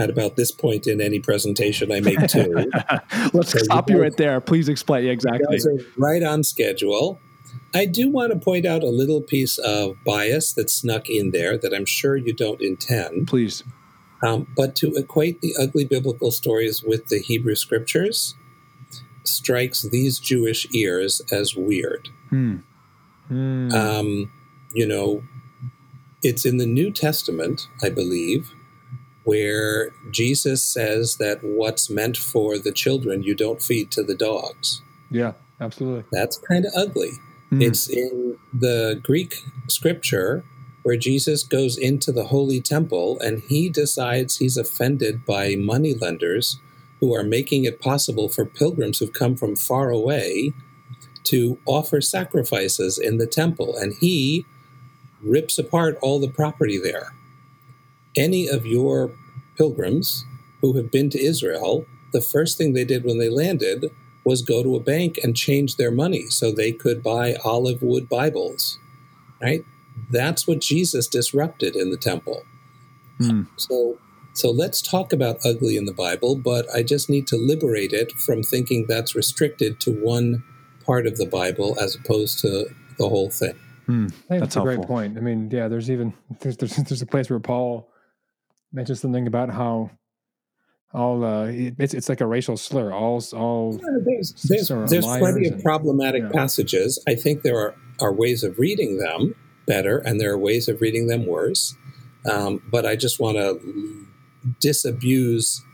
at 0.01 0.09
about 0.09 0.37
this 0.37 0.51
point 0.51 0.87
in 0.87 1.01
any 1.01 1.21
presentation 1.21 1.93
I 1.93 2.01
make 2.01 2.27
too. 2.27 2.53
Let's 3.35 3.53
so 3.53 3.59
stop 3.59 3.91
you, 3.91 4.01
right 4.01 4.17
there. 4.17 4.41
Please 4.41 4.69
explain 4.69 5.07
exactly. 5.07 5.59
right 5.97 6.23
on 6.23 6.43
schedule. 6.43 7.21
I 7.75 7.85
do 7.85 8.09
want 8.09 8.33
to 8.33 8.39
point 8.39 8.65
out 8.65 8.83
a 8.83 8.89
little 8.89 9.21
piece 9.21 9.59
of 9.59 9.97
bias 10.05 10.55
that 10.55 10.71
snuck 10.71 11.09
in 11.09 11.33
there 11.33 11.59
that 11.59 11.75
I'm 11.75 11.85
sure 11.85 12.17
you 12.17 12.33
don't 12.33 12.61
intend. 12.63 13.29
Please. 13.29 13.63
Um, 14.23 14.47
but 14.57 14.75
to 14.77 14.95
equate 14.97 15.41
the 15.41 15.55
ugly 15.61 15.85
biblical 15.85 16.31
stories 16.31 16.83
with 16.83 17.07
the 17.09 17.21
Hebrew 17.21 17.55
scriptures 17.55 18.35
strikes 19.25 19.83
these 19.83 20.19
Jewish 20.19 20.67
ears 20.75 21.21
as 21.31 21.55
weird. 21.55 22.09
Hmm. 22.31 22.57
Hmm. 23.29 23.73
Um, 23.73 24.33
you 24.73 24.87
know, 24.87 25.23
it's 26.23 26.45
in 26.45 26.57
the 26.57 26.67
New 26.67 26.91
Testament, 26.91 27.69
I 27.83 27.91
believe, 27.91 28.53
where 29.25 29.91
Jesus 30.11 30.63
says 30.63 31.17
that 31.17 31.43
what's 31.43 31.91
meant 31.91 32.17
for 32.17 32.59
the 32.59 32.73
children 32.73 33.23
you 33.23 33.35
don't 33.35 33.63
feed 33.63 33.91
to 33.93 34.03
the 34.03 34.15
dogs. 34.15 34.83
Yeah, 35.11 35.33
absolutely. 35.61 36.05
That's 36.11 36.39
kind 36.39 36.65
of 36.65 36.73
ugly. 36.77 37.13
Mm. 37.53 37.63
It's 37.63 37.89
in 37.89 38.39
the 38.53 39.01
Greek 39.03 39.45
scripture 39.69 40.45
where 40.83 40.97
Jesus 40.97 41.43
goes 41.43 41.77
into 41.77 42.11
the 42.11 42.25
holy 42.25 42.61
temple 42.61 43.19
and 43.21 43.43
he 43.43 43.69
decides 43.69 44.39
he's 44.39 44.57
offended 44.57 45.27
by 45.27 45.55
moneylenders 45.57 46.59
who 47.01 47.15
are 47.15 47.23
making 47.23 47.65
it 47.65 47.81
possible 47.81 48.29
for 48.29 48.45
pilgrims 48.45 48.99
who've 48.99 49.13
come 49.13 49.37
from 49.37 49.57
far 49.57 49.91
away 49.91 50.53
to 51.25 51.59
offer 51.67 52.01
sacrifices 52.01 52.99
in 52.99 53.19
the 53.19 53.27
temple. 53.27 53.77
And 53.77 53.95
he 54.01 54.47
rips 55.23 55.59
apart 55.59 55.99
all 56.01 56.19
the 56.19 56.29
property 56.29 56.79
there. 56.79 57.15
Any 58.16 58.49
of 58.49 58.66
your 58.66 59.12
pilgrims 59.57 60.25
who 60.61 60.77
have 60.77 60.90
been 60.90 61.11
to 61.11 61.20
Israel, 61.20 61.87
the 62.12 62.20
first 62.20 62.59
thing 62.59 62.73
they 62.73 62.85
did 62.85 63.05
when 63.05 63.18
they 63.18 63.29
landed 63.29 63.90
was 64.25 64.42
go 64.42 64.62
to 64.62 64.77
a 64.77 64.81
bank 64.81 65.18
and 65.23 65.37
change 65.37 65.77
their 65.77 65.90
money 65.90 66.27
so 66.27 66.53
they 66.53 66.73
could 66.73 67.03
buy 67.03 67.35
olive 67.44 67.83
wood 67.83 68.09
Bibles, 68.09 68.79
right? 69.40 69.64
That's 70.11 70.46
what 70.46 70.61
Jesus 70.61 71.07
disrupted 71.07 71.77
in 71.77 71.90
the 71.90 71.96
temple. 71.96 72.42
Mm. 73.20 73.46
So, 73.57 73.99
so 74.35 74.51
let's 74.51 74.83
talk 74.83 75.12
about 75.12 75.38
ugly 75.44 75.77
in 75.77 75.85
the 75.85 75.92
Bible, 75.92 76.37
but 76.37 76.66
I 76.75 76.83
just 76.83 77.09
need 77.09 77.27
to 77.29 77.37
liberate 77.37 77.92
it 77.92 78.12
from 78.12 78.42
thinking 78.42 78.87
that's 78.88 79.14
restricted 79.14 79.81
to 79.81 79.92
one 79.92 80.42
part 80.85 81.07
of 81.07 81.16
the 81.16 81.27
Bible 81.27 81.77
as 81.81 81.94
opposed 81.94 82.40
to 82.40 82.66
the 82.99 83.09
whole 83.09 83.31
thing. 83.31 83.59
Mm, 83.88 84.12
that's, 84.29 84.40
that's 84.40 84.57
a 84.57 84.61
great 84.61 84.83
point. 84.83 85.16
I 85.16 85.20
mean, 85.20 85.51
yeah, 85.51 85.68
there's 85.68 85.90
even 85.90 86.12
there's, 86.40 86.57
there's 86.57 86.77
there's 86.77 87.03
a 87.03 87.07
place 87.07 87.29
where 87.29 87.40
Paul 87.40 87.90
mentions 88.73 89.01
something 89.01 89.27
about 89.27 89.51
how 89.51 89.91
all 90.93 91.25
uh, 91.25 91.47
it's 91.51 91.95
it's 91.95 92.09
like 92.09 92.21
a 92.21 92.27
racial 92.27 92.57
slur. 92.57 92.93
All 92.93 93.23
all 93.35 93.79
yeah, 93.81 93.99
there's 94.05 94.33
there's, 94.43 94.91
there's 94.91 95.07
plenty 95.07 95.49
of 95.49 95.63
problematic 95.63 96.25
yeah. 96.25 96.31
passages. 96.33 97.03
I 97.07 97.15
think 97.15 97.43
there 97.43 97.59
are 97.59 97.75
are 98.01 98.13
ways 98.13 98.43
of 98.43 98.59
reading 98.59 98.99
them 98.99 99.35
better, 99.67 99.99
and 99.99 100.21
there 100.21 100.33
are 100.33 100.39
ways 100.39 100.69
of 100.69 100.81
reading 100.81 101.07
them 101.07 101.27
worse. 101.27 101.75
Um, 102.31 102.63
but 102.71 102.85
I 102.85 102.97
just 102.97 103.21
want 103.21 103.37
to 103.39 104.07
disabuse 104.61 105.65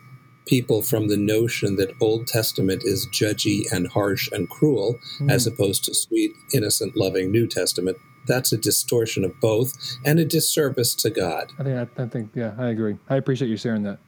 people 0.46 0.80
from 0.82 1.08
the 1.08 1.16
notion 1.16 1.76
that 1.76 1.92
Old 2.00 2.26
Testament 2.26 2.82
is 2.84 3.08
judgy 3.08 3.70
and 3.72 3.88
harsh 3.88 4.28
and 4.30 4.48
cruel, 4.48 4.98
mm. 5.18 5.30
as 5.30 5.46
opposed 5.46 5.84
to 5.84 5.94
sweet, 5.94 6.30
innocent, 6.54 6.96
loving 6.96 7.32
New 7.32 7.46
Testament. 7.48 7.96
That's 8.26 8.52
a 8.52 8.56
distortion 8.56 9.24
of 9.24 9.38
both 9.40 9.72
and 10.04 10.18
a 10.18 10.24
disservice 10.24 10.94
to 10.96 11.10
God. 11.10 11.52
I 11.58 11.62
think 11.62 11.90
I, 11.98 12.02
I 12.02 12.06
think 12.06 12.30
yeah, 12.34 12.54
I 12.58 12.68
agree. 12.68 12.98
I 13.08 13.16
appreciate 13.16 13.48
you 13.48 13.56
sharing 13.56 13.82
that. 13.84 13.98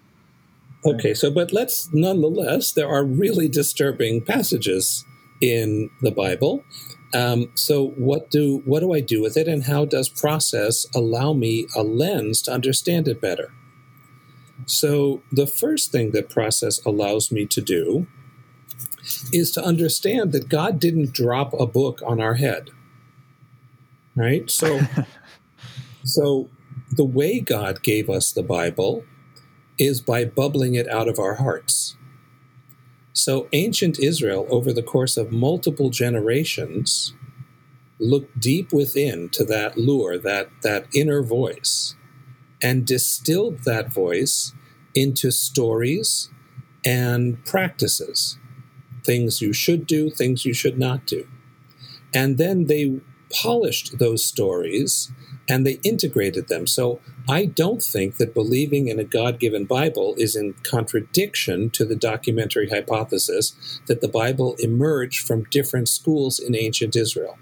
Okay, 0.85 1.13
so 1.15 1.31
but 1.31 1.53
let's 1.53 1.89
nonetheless, 1.93 2.73
there 2.73 2.89
are 2.89 3.05
really 3.05 3.49
disturbing 3.49 4.25
passages 4.25 5.05
in 5.41 5.91
the 6.03 6.11
Bible. 6.11 6.65
Um, 7.15 7.51
so 7.55 7.89
what 7.97 8.31
do 8.31 8.63
what 8.65 8.81
do 8.81 8.93
I 8.93 9.01
do 9.01 9.21
with 9.21 9.37
it, 9.37 9.49
and 9.49 9.65
how 9.65 9.85
does 9.85 10.09
process 10.09 10.87
allow 10.95 11.33
me 11.33 11.67
a 11.75 11.83
lens 11.83 12.43
to 12.43 12.53
understand 12.53 13.09
it 13.09 13.21
better? 13.21 13.53
So 14.67 15.23
the 15.33 15.47
first 15.47 15.91
thing 15.91 16.11
that 16.13 16.29
process 16.29 16.85
allows 16.85 17.33
me 17.33 17.47
to 17.47 17.61
do 17.61 18.07
is 19.33 19.51
to 19.53 19.65
understand 19.65 20.33
that 20.33 20.49
God 20.49 20.79
didn't 20.79 21.13
drop 21.13 21.55
a 21.59 21.67
book 21.67 22.03
on 22.05 22.21
our 22.21 22.35
head. 22.35 22.71
Right? 24.19 24.51
So 24.51 24.81
so 26.05 26.49
the 26.91 27.05
way 27.05 27.41
God 27.41 27.83
gave 27.83 28.11
us 28.11 28.33
the 28.33 28.43
Bible 28.43 29.05
is 29.79 30.01
by 30.01 30.25
bubbling 30.25 30.75
it 30.75 30.89
out 30.89 31.09
of 31.09 31.19
our 31.19 31.35
hearts. 31.35 31.97
So, 33.13 33.49
ancient 33.53 33.99
Israel, 33.99 34.47
over 34.49 34.73
the 34.73 34.83
course 34.83 35.17
of 35.17 35.33
multiple 35.33 35.91
generations, 35.91 37.15
looked 37.99 38.39
deep 38.39 38.73
within 38.73 39.29
to 39.31 39.45
that 39.45 39.77
lure, 39.77 40.19
that, 40.19 40.51
that 40.63 40.87
inner 40.95 41.23
voice, 41.23 41.97
and 42.63 42.87
distilled 42.87 43.65
that 43.65 43.93
voice 43.93 44.53
into 44.95 45.31
stories 45.33 46.31
and 46.85 47.45
practices 47.45 48.39
things 49.05 49.41
you 49.41 49.53
should 49.53 49.87
do, 49.87 50.11
things 50.11 50.45
you 50.45 50.53
should 50.53 50.79
not 50.79 51.07
do. 51.07 51.27
And 52.15 52.37
then 52.37 52.67
they 52.67 53.01
polished 53.31 53.99
those 53.99 54.25
stories 54.25 55.11
and 55.49 55.67
they 55.67 55.81
integrated 55.83 56.49
them. 56.49 56.67
So 56.67 57.01
I 57.29 57.47
don't 57.47 57.83
think 57.83 58.17
that 58.17 58.35
believing 58.35 58.89
in 58.89 58.99
a 58.99 59.05
God 59.05 59.39
given 59.39 59.65
Bible 59.65 60.15
is 60.19 60.37
in 60.37 60.55
contradiction 60.63 61.71
to 61.71 61.85
the 61.85 61.97
documentary 61.97 62.69
hypothesis 62.69 63.81
that 63.87 64.01
the 64.01 64.09
Bible 64.09 64.57
emerged 64.59 65.27
from 65.27 65.45
different 65.45 65.89
schools 65.89 66.39
in 66.39 66.55
ancient 66.55 66.97
Israel. 66.97 67.39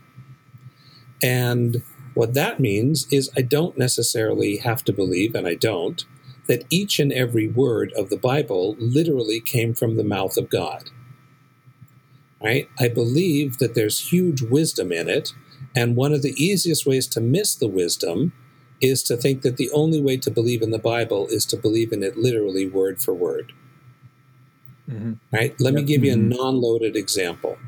And 1.22 1.82
what 2.14 2.34
that 2.34 2.60
means 2.60 3.06
is 3.12 3.30
I 3.36 3.42
don't 3.42 3.76
necessarily 3.76 4.58
have 4.58 4.82
to 4.84 4.92
believe, 4.92 5.34
and 5.34 5.46
I 5.46 5.54
don't, 5.54 6.04
that 6.46 6.64
each 6.70 6.98
and 6.98 7.12
every 7.12 7.48
word 7.48 7.92
of 7.96 8.08
the 8.08 8.16
Bible 8.16 8.76
literally 8.78 9.40
came 9.40 9.74
from 9.74 9.96
the 9.96 10.04
mouth 10.04 10.36
of 10.36 10.48
God. 10.48 10.90
Right? 12.42 12.68
I 12.78 12.88
believe 12.88 13.58
that 13.58 13.74
there's 13.74 14.10
huge 14.12 14.42
wisdom 14.42 14.92
in 14.92 15.08
it, 15.08 15.32
and 15.76 15.94
one 15.94 16.14
of 16.14 16.22
the 16.22 16.34
easiest 16.42 16.86
ways 16.86 17.06
to 17.08 17.20
miss 17.20 17.54
the 17.54 17.68
wisdom 17.68 18.32
is 18.80 19.02
to 19.04 19.16
think 19.16 19.42
that 19.42 19.58
the 19.58 19.70
only 19.70 20.00
way 20.00 20.16
to 20.16 20.30
believe 20.30 20.62
in 20.62 20.70
the 20.70 20.78
Bible 20.78 21.26
is 21.28 21.44
to 21.46 21.56
believe 21.56 21.92
in 21.92 22.02
it 22.02 22.16
literally 22.16 22.66
word 22.66 23.00
for 23.00 23.12
word. 23.12 23.52
Mm-hmm. 24.88 25.14
Right? 25.30 25.54
Let 25.60 25.74
yep. 25.74 25.82
me 25.82 25.86
give 25.86 26.04
you 26.04 26.12
a 26.12 26.16
mm-hmm. 26.16 26.30
non 26.30 26.60
loaded 26.60 26.96
example. 26.96 27.58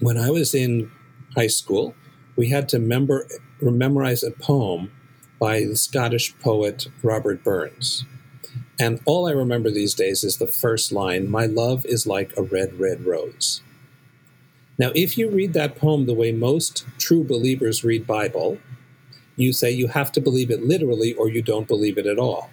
When 0.00 0.18
I 0.18 0.30
was 0.30 0.54
in 0.54 0.90
high 1.34 1.46
school, 1.46 1.94
we 2.34 2.48
had 2.48 2.68
to 2.70 2.78
member, 2.78 3.28
memorize 3.60 4.22
a 4.22 4.32
poem 4.32 4.90
by 5.38 5.60
the 5.60 5.76
Scottish 5.76 6.36
poet 6.38 6.88
Robert 7.02 7.44
Burns. 7.44 8.04
And 8.80 9.00
all 9.04 9.28
I 9.28 9.32
remember 9.32 9.70
these 9.70 9.94
days 9.94 10.24
is 10.24 10.38
the 10.38 10.46
first 10.46 10.90
line 10.90 11.30
My 11.30 11.46
love 11.46 11.84
is 11.84 12.06
like 12.06 12.36
a 12.36 12.42
red, 12.42 12.80
red 12.80 13.04
rose. 13.04 13.62
Now, 14.82 14.90
if 14.96 15.16
you 15.16 15.30
read 15.30 15.52
that 15.52 15.76
poem 15.76 16.06
the 16.06 16.12
way 16.12 16.32
most 16.32 16.84
true 16.98 17.22
believers 17.22 17.84
read 17.84 18.04
Bible, 18.04 18.58
you 19.36 19.52
say 19.52 19.70
you 19.70 19.86
have 19.86 20.10
to 20.10 20.20
believe 20.20 20.50
it 20.50 20.64
literally 20.64 21.14
or 21.14 21.28
you 21.28 21.40
don't 21.40 21.68
believe 21.68 21.98
it 21.98 22.06
at 22.06 22.18
all. 22.18 22.50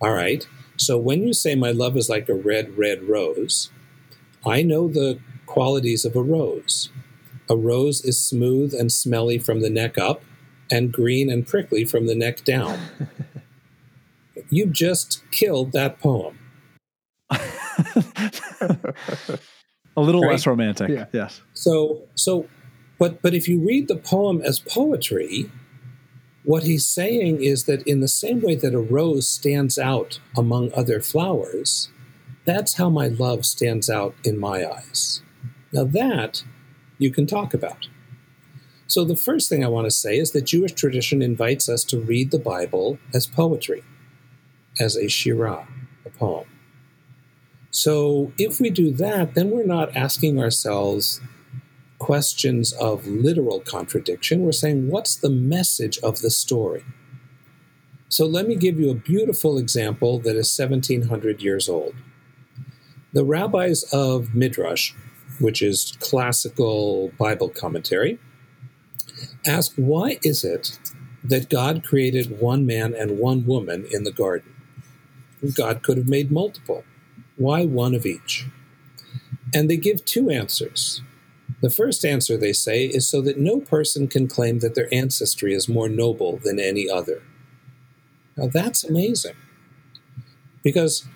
All 0.00 0.12
right. 0.12 0.46
So 0.76 0.96
when 0.96 1.24
you 1.24 1.32
say 1.32 1.56
my 1.56 1.72
love 1.72 1.96
is 1.96 2.08
like 2.08 2.28
a 2.28 2.34
red, 2.34 2.78
red 2.78 3.02
rose, 3.02 3.72
I 4.46 4.62
know 4.62 4.86
the 4.86 5.18
qualities 5.46 6.04
of 6.04 6.14
a 6.14 6.22
rose. 6.22 6.90
A 7.48 7.56
rose 7.56 8.04
is 8.04 8.16
smooth 8.16 8.72
and 8.72 8.92
smelly 8.92 9.40
from 9.40 9.60
the 9.60 9.70
neck 9.70 9.98
up 9.98 10.22
and 10.70 10.92
green 10.92 11.28
and 11.28 11.44
prickly 11.44 11.84
from 11.84 12.06
the 12.06 12.14
neck 12.14 12.44
down. 12.44 12.78
you 14.50 14.66
just 14.66 15.28
killed 15.32 15.72
that 15.72 15.98
poem. 15.98 16.38
a 19.96 20.00
little 20.00 20.22
right? 20.22 20.32
less 20.32 20.46
romantic. 20.46 20.90
Yeah. 20.90 21.06
Yes. 21.12 21.40
So 21.54 22.02
so 22.14 22.46
but 22.98 23.22
but 23.22 23.34
if 23.34 23.48
you 23.48 23.60
read 23.60 23.88
the 23.88 23.96
poem 23.96 24.40
as 24.42 24.60
poetry, 24.60 25.50
what 26.44 26.62
he's 26.62 26.86
saying 26.86 27.42
is 27.42 27.64
that 27.64 27.82
in 27.86 28.00
the 28.00 28.08
same 28.08 28.40
way 28.40 28.54
that 28.56 28.74
a 28.74 28.80
rose 28.80 29.28
stands 29.28 29.78
out 29.78 30.20
among 30.36 30.72
other 30.74 31.00
flowers, 31.00 31.90
that's 32.44 32.74
how 32.74 32.88
my 32.88 33.08
love 33.08 33.44
stands 33.44 33.90
out 33.90 34.14
in 34.24 34.38
my 34.38 34.66
eyes. 34.66 35.22
Now, 35.72 35.84
that 35.84 36.42
you 36.98 37.10
can 37.10 37.26
talk 37.26 37.54
about. 37.54 37.88
So, 38.86 39.04
the 39.04 39.16
first 39.16 39.48
thing 39.48 39.64
I 39.64 39.68
want 39.68 39.86
to 39.86 39.90
say 39.90 40.18
is 40.18 40.32
that 40.32 40.46
Jewish 40.46 40.72
tradition 40.72 41.22
invites 41.22 41.68
us 41.68 41.84
to 41.84 42.00
read 42.00 42.30
the 42.30 42.38
Bible 42.38 42.98
as 43.14 43.26
poetry, 43.26 43.84
as 44.80 44.96
a 44.96 45.04
shirah, 45.04 45.66
a 46.04 46.10
poem. 46.10 46.46
So, 47.70 48.32
if 48.36 48.60
we 48.60 48.70
do 48.70 48.90
that, 48.92 49.34
then 49.34 49.50
we're 49.50 49.64
not 49.64 49.96
asking 49.96 50.40
ourselves, 50.40 51.20
questions 52.00 52.72
of 52.72 53.06
literal 53.06 53.60
contradiction. 53.60 54.42
We're 54.42 54.52
saying, 54.52 54.88
what's 54.88 55.14
the 55.14 55.30
message 55.30 55.98
of 55.98 56.20
the 56.20 56.30
story? 56.30 56.82
So 58.08 58.26
let 58.26 58.48
me 58.48 58.56
give 58.56 58.80
you 58.80 58.90
a 58.90 58.96
beautiful 58.96 59.56
example 59.56 60.18
that 60.20 60.34
is 60.34 60.58
1700 60.58 61.42
years 61.42 61.68
old. 61.68 61.94
The 63.12 63.24
rabbis 63.24 63.84
of 63.92 64.34
Midrash, 64.34 64.92
which 65.38 65.62
is 65.62 65.96
classical 66.00 67.12
Bible 67.18 67.50
commentary, 67.50 68.18
ask 69.46 69.72
why 69.76 70.18
is 70.24 70.42
it 70.42 70.78
that 71.22 71.50
God 71.50 71.84
created 71.84 72.40
one 72.40 72.66
man 72.66 72.94
and 72.94 73.18
one 73.18 73.46
woman 73.46 73.86
in 73.92 74.04
the 74.04 74.12
garden? 74.12 74.54
God 75.54 75.82
could 75.82 75.98
have 75.98 76.08
made 76.08 76.32
multiple. 76.32 76.84
Why 77.40 77.64
one 77.64 77.94
of 77.94 78.04
each? 78.04 78.44
And 79.54 79.70
they 79.70 79.78
give 79.78 80.04
two 80.04 80.28
answers. 80.28 81.00
The 81.62 81.70
first 81.70 82.04
answer, 82.04 82.36
they 82.36 82.52
say, 82.52 82.84
is 82.84 83.08
so 83.08 83.22
that 83.22 83.38
no 83.38 83.60
person 83.60 84.08
can 84.08 84.28
claim 84.28 84.58
that 84.58 84.74
their 84.74 84.92
ancestry 84.92 85.54
is 85.54 85.66
more 85.66 85.88
noble 85.88 86.38
than 86.44 86.60
any 86.60 86.86
other. 86.90 87.22
Now 88.36 88.48
that's 88.52 88.84
amazing. 88.84 89.36
Because 90.62 91.06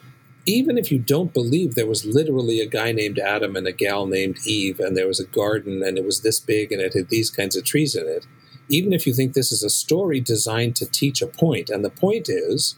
even 0.46 0.78
if 0.78 0.90
you 0.90 0.98
don't 0.98 1.34
believe 1.34 1.74
there 1.74 1.86
was 1.86 2.06
literally 2.06 2.58
a 2.58 2.66
guy 2.66 2.92
named 2.92 3.18
Adam 3.18 3.54
and 3.54 3.66
a 3.66 3.72
gal 3.72 4.06
named 4.06 4.38
Eve, 4.46 4.80
and 4.80 4.96
there 4.96 5.06
was 5.06 5.20
a 5.20 5.26
garden 5.26 5.82
and 5.82 5.98
it 5.98 6.06
was 6.06 6.22
this 6.22 6.40
big 6.40 6.72
and 6.72 6.80
it 6.80 6.94
had 6.94 7.10
these 7.10 7.28
kinds 7.28 7.54
of 7.54 7.64
trees 7.64 7.94
in 7.94 8.08
it, 8.08 8.26
even 8.70 8.94
if 8.94 9.06
you 9.06 9.12
think 9.12 9.34
this 9.34 9.52
is 9.52 9.62
a 9.62 9.68
story 9.68 10.20
designed 10.20 10.74
to 10.76 10.86
teach 10.86 11.20
a 11.20 11.26
point, 11.26 11.68
and 11.68 11.84
the 11.84 11.90
point 11.90 12.30
is 12.30 12.76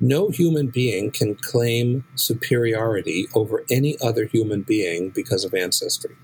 no 0.00 0.28
human 0.28 0.68
being 0.68 1.10
can 1.10 1.34
claim 1.36 2.04
superiority 2.14 3.28
over 3.34 3.64
any 3.70 3.96
other 4.00 4.26
human 4.26 4.62
being 4.62 5.10
because 5.10 5.44
of 5.44 5.54
ancestry. 5.54 6.16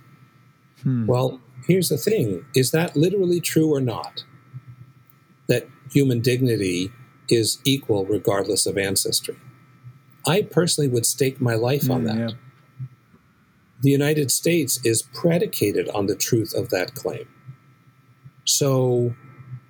Hmm. 0.82 1.06
Well, 1.06 1.40
here's 1.66 1.88
the 1.88 1.96
thing 1.96 2.44
is 2.54 2.70
that 2.72 2.96
literally 2.96 3.40
true 3.40 3.72
or 3.72 3.80
not? 3.80 4.24
That 5.48 5.68
human 5.90 6.20
dignity 6.20 6.92
is 7.28 7.58
equal 7.64 8.04
regardless 8.04 8.66
of 8.66 8.76
ancestry. 8.76 9.36
I 10.26 10.42
personally 10.42 10.88
would 10.88 11.06
stake 11.06 11.40
my 11.40 11.54
life 11.54 11.90
on 11.90 12.00
hmm, 12.00 12.06
that. 12.06 12.18
Yeah. 12.18 12.36
The 13.80 13.90
United 13.90 14.30
States 14.30 14.78
is 14.84 15.02
predicated 15.02 15.88
on 15.88 16.06
the 16.06 16.14
truth 16.14 16.54
of 16.54 16.70
that 16.70 16.94
claim. 16.94 17.28
So, 18.44 19.14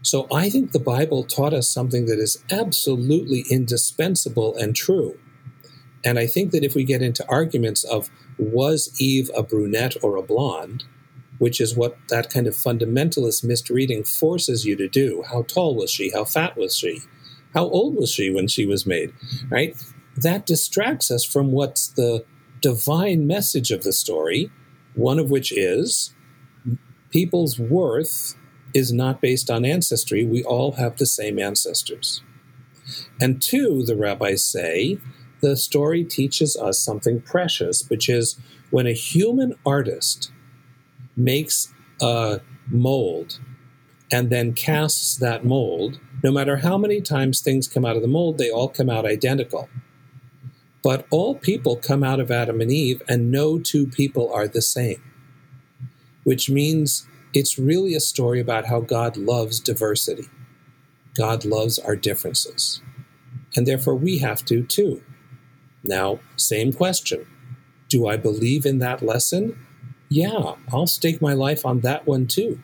so 0.02 0.26
I 0.32 0.50
think 0.50 0.72
the 0.72 0.80
Bible 0.80 1.22
taught 1.22 1.54
us 1.54 1.68
something 1.68 2.06
that 2.06 2.18
is 2.18 2.42
absolutely 2.50 3.44
indispensable 3.50 4.56
and 4.56 4.74
true. 4.74 5.18
And 6.04 6.18
I 6.18 6.26
think 6.26 6.50
that 6.50 6.64
if 6.64 6.74
we 6.74 6.84
get 6.84 7.02
into 7.02 7.26
arguments 7.28 7.84
of 7.84 8.10
was 8.36 8.92
Eve 9.00 9.30
a 9.36 9.42
brunette 9.42 9.94
or 10.02 10.16
a 10.16 10.22
blonde, 10.22 10.84
which 11.38 11.60
is 11.60 11.76
what 11.76 11.96
that 12.08 12.30
kind 12.30 12.46
of 12.46 12.54
fundamentalist 12.54 13.44
misreading 13.44 14.04
forces 14.04 14.64
you 14.64 14.76
to 14.76 14.88
do. 14.88 15.24
How 15.28 15.42
tall 15.42 15.76
was 15.76 15.90
she? 15.90 16.10
How 16.10 16.24
fat 16.24 16.56
was 16.56 16.76
she? 16.76 17.02
How 17.54 17.64
old 17.68 17.94
was 17.96 18.10
she 18.10 18.30
when 18.30 18.48
she 18.48 18.66
was 18.66 18.86
made? 18.86 19.12
Right? 19.50 19.76
That 20.16 20.46
distracts 20.46 21.10
us 21.10 21.24
from 21.24 21.52
what's 21.52 21.88
the 21.88 22.24
divine 22.60 23.26
message 23.26 23.70
of 23.70 23.82
the 23.82 23.92
story, 23.92 24.50
one 24.94 25.18
of 25.18 25.30
which 25.30 25.52
is 25.52 26.14
people's 27.10 27.58
worth 27.58 28.36
is 28.74 28.92
not 28.92 29.20
based 29.20 29.50
on 29.50 29.64
ancestry. 29.64 30.24
We 30.24 30.42
all 30.42 30.72
have 30.72 30.96
the 30.96 31.06
same 31.06 31.38
ancestors. 31.38 32.22
And 33.20 33.40
two, 33.40 33.82
the 33.85 33.96
rabbis 33.96 34.44
say, 34.44 34.98
the 35.40 35.56
story 35.56 36.04
teaches 36.04 36.56
us 36.56 36.78
something 36.78 37.20
precious, 37.20 37.88
which 37.88 38.08
is 38.08 38.38
when 38.70 38.87
a 38.87 38.92
human 38.92 39.54
artist 39.66 40.30
makes 41.16 41.72
a 42.00 42.40
mold 42.68 43.40
and 44.11 44.30
then 44.30 44.52
casts 44.52 45.16
that 45.16 45.44
mold, 45.44 45.98
no 46.22 46.30
matter 46.30 46.58
how 46.58 46.78
many 46.78 47.00
times 47.00 47.40
things 47.40 47.66
come 47.66 47.85
out 47.85 47.96
of 47.96 48.02
the 48.02 48.08
mold, 48.08 48.38
they 48.38 48.50
all 48.50 48.68
come 48.68 48.90
out 48.90 49.06
identical. 49.06 49.68
But 50.82 51.06
all 51.11 51.35
people 51.35 51.76
come 51.76 52.02
out 52.02 52.20
of 52.20 52.30
Adam 52.30 52.61
and 52.61 52.70
Eve, 52.70 53.02
and 53.08 53.30
no 53.30 53.58
two 53.58 53.87
people 53.87 54.32
are 54.32 54.48
the 54.48 54.62
same, 54.62 55.02
which 56.24 56.50
means 56.50 57.06
it's 57.34 57.58
really 57.58 57.94
a 57.94 58.00
story 58.00 58.40
about 58.40 58.66
how 58.66 58.80
God 58.80 59.16
loves 59.16 59.60
diversity. 59.60 60.28
God 61.16 61.44
loves 61.44 61.78
our 61.78 61.96
differences. 61.96 62.80
And 63.54 63.66
therefore, 63.66 63.94
we 63.96 64.18
have 64.18 64.44
to 64.46 64.62
too. 64.62 65.02
Now, 65.84 66.20
same 66.36 66.72
question 66.72 67.26
Do 67.88 68.06
I 68.06 68.16
believe 68.16 68.64
in 68.64 68.78
that 68.78 69.02
lesson? 69.02 69.58
yeah, 70.12 70.56
I'll 70.70 70.86
stake 70.86 71.22
my 71.22 71.32
life 71.32 71.64
on 71.64 71.80
that 71.80 72.06
one 72.06 72.26
too. 72.26 72.60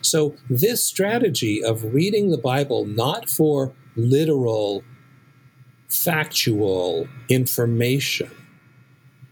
So, 0.00 0.34
this 0.50 0.84
strategy 0.84 1.62
of 1.62 1.94
reading 1.94 2.30
the 2.30 2.38
Bible 2.38 2.84
not 2.84 3.30
for 3.30 3.72
literal, 3.96 4.82
factual 5.88 7.06
information, 7.28 8.30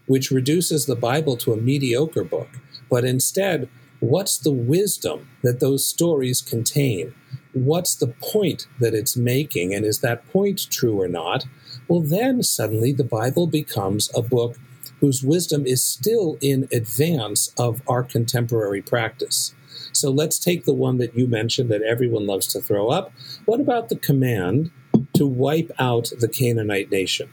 which 0.07 0.31
reduces 0.31 0.85
the 0.85 0.95
Bible 0.95 1.35
to 1.37 1.53
a 1.53 1.57
mediocre 1.57 2.23
book, 2.23 2.47
but 2.89 3.03
instead, 3.03 3.69
what's 4.01 4.37
the 4.37 4.51
wisdom 4.51 5.29
that 5.43 5.61
those 5.61 5.87
stories 5.87 6.41
contain? 6.41 7.13
What's 7.53 7.95
the 7.95 8.07
point 8.07 8.67
that 8.79 8.93
it's 8.93 9.15
making? 9.15 9.73
And 9.73 9.85
is 9.85 9.99
that 9.99 10.27
point 10.31 10.69
true 10.69 10.99
or 10.99 11.07
not? 11.07 11.45
Well, 11.87 12.01
then 12.01 12.43
suddenly 12.43 12.91
the 12.91 13.05
Bible 13.05 13.47
becomes 13.47 14.09
a 14.13 14.21
book 14.21 14.57
whose 14.99 15.23
wisdom 15.23 15.65
is 15.65 15.83
still 15.83 16.37
in 16.41 16.67
advance 16.71 17.53
of 17.57 17.81
our 17.87 18.03
contemporary 18.03 18.81
practice. 18.81 19.53
So 19.93 20.09
let's 20.09 20.39
take 20.39 20.65
the 20.65 20.73
one 20.73 20.97
that 20.97 21.15
you 21.15 21.27
mentioned 21.27 21.69
that 21.69 21.81
everyone 21.81 22.25
loves 22.25 22.47
to 22.47 22.61
throw 22.61 22.89
up. 22.89 23.11
What 23.45 23.59
about 23.59 23.89
the 23.89 23.95
command 23.95 24.71
to 25.13 25.25
wipe 25.25 25.71
out 25.79 26.11
the 26.19 26.27
Canaanite 26.27 26.91
nation? 26.91 27.29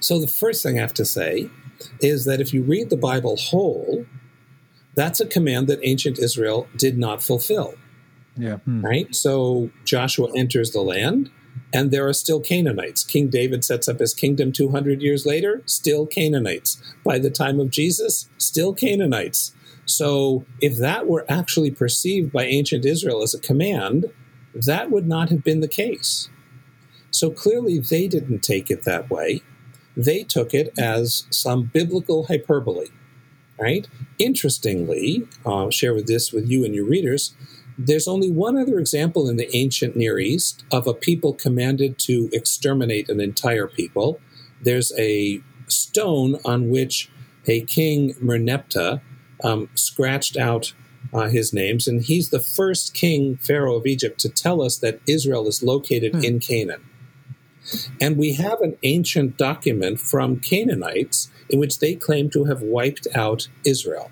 So 0.00 0.18
the 0.18 0.28
first 0.28 0.62
thing 0.62 0.78
I 0.78 0.80
have 0.80 0.94
to 0.94 1.04
say 1.04 1.48
is 2.00 2.24
that 2.24 2.40
if 2.40 2.52
you 2.54 2.62
read 2.62 2.90
the 2.90 2.96
Bible 2.96 3.36
whole, 3.36 4.06
that's 4.94 5.20
a 5.20 5.26
command 5.26 5.68
that 5.68 5.80
ancient 5.82 6.18
Israel 6.18 6.68
did 6.76 6.98
not 6.98 7.22
fulfill. 7.22 7.74
Yeah. 8.36 8.56
Hmm. 8.58 8.84
Right? 8.84 9.14
So 9.14 9.70
Joshua 9.84 10.28
enters 10.36 10.72
the 10.72 10.80
land 10.80 11.30
and 11.72 11.90
there 11.90 12.06
are 12.06 12.12
still 12.12 12.40
Canaanites. 12.40 13.04
King 13.04 13.28
David 13.28 13.64
sets 13.64 13.88
up 13.88 13.98
his 13.98 14.14
kingdom 14.14 14.52
200 14.52 15.02
years 15.02 15.24
later, 15.26 15.62
still 15.66 16.06
Canaanites. 16.06 16.82
By 17.04 17.18
the 17.18 17.30
time 17.30 17.60
of 17.60 17.70
Jesus, 17.70 18.28
still 18.38 18.74
Canaanites. 18.74 19.54
So, 19.84 20.44
if 20.60 20.76
that 20.78 21.08
were 21.08 21.26
actually 21.28 21.72
perceived 21.72 22.30
by 22.30 22.44
ancient 22.44 22.84
Israel 22.84 23.22
as 23.22 23.34
a 23.34 23.40
command, 23.40 24.06
that 24.54 24.90
would 24.90 25.08
not 25.08 25.28
have 25.30 25.42
been 25.42 25.60
the 25.60 25.68
case. 25.68 26.28
So 27.10 27.30
clearly, 27.30 27.78
they 27.78 28.08
didn't 28.08 28.40
take 28.40 28.70
it 28.70 28.84
that 28.84 29.10
way. 29.10 29.42
They 29.96 30.22
took 30.22 30.54
it 30.54 30.72
as 30.78 31.26
some 31.30 31.64
biblical 31.64 32.26
hyperbole, 32.26 32.88
right? 33.62 33.86
Interestingly, 34.18 35.26
I'll 35.46 35.70
share 35.70 35.94
with 35.94 36.06
this 36.06 36.32
with 36.32 36.48
you 36.48 36.64
and 36.64 36.74
your 36.74 36.84
readers. 36.84 37.34
There's 37.78 38.08
only 38.08 38.30
one 38.30 38.56
other 38.58 38.78
example 38.78 39.28
in 39.28 39.36
the 39.36 39.54
ancient 39.56 39.96
Near 39.96 40.18
East 40.18 40.64
of 40.70 40.86
a 40.86 40.94
people 40.94 41.32
commanded 41.32 41.98
to 42.00 42.28
exterminate 42.32 43.08
an 43.08 43.20
entire 43.20 43.66
people. 43.66 44.20
There's 44.60 44.92
a 44.98 45.40
stone 45.68 46.38
on 46.44 46.68
which 46.68 47.10
a 47.46 47.62
king, 47.62 48.14
Merneptah, 48.14 49.00
um, 49.42 49.68
scratched 49.74 50.36
out 50.36 50.74
uh, 51.12 51.28
his 51.28 51.52
names, 51.52 51.88
and 51.88 52.02
he's 52.02 52.30
the 52.30 52.40
first 52.40 52.94
king, 52.94 53.36
Pharaoh 53.36 53.76
of 53.76 53.86
Egypt, 53.86 54.20
to 54.20 54.28
tell 54.28 54.62
us 54.62 54.78
that 54.78 55.00
Israel 55.06 55.46
is 55.48 55.62
located 55.62 56.14
hmm. 56.14 56.24
in 56.24 56.40
Canaan. 56.40 56.82
And 58.00 58.16
we 58.16 58.34
have 58.34 58.60
an 58.60 58.76
ancient 58.82 59.36
document 59.36 60.00
from 60.00 60.40
Canaanites 60.40 61.30
in 61.52 61.60
which 61.60 61.78
they 61.78 61.94
claim 61.94 62.30
to 62.30 62.44
have 62.44 62.62
wiped 62.62 63.06
out 63.14 63.46
Israel. 63.64 64.10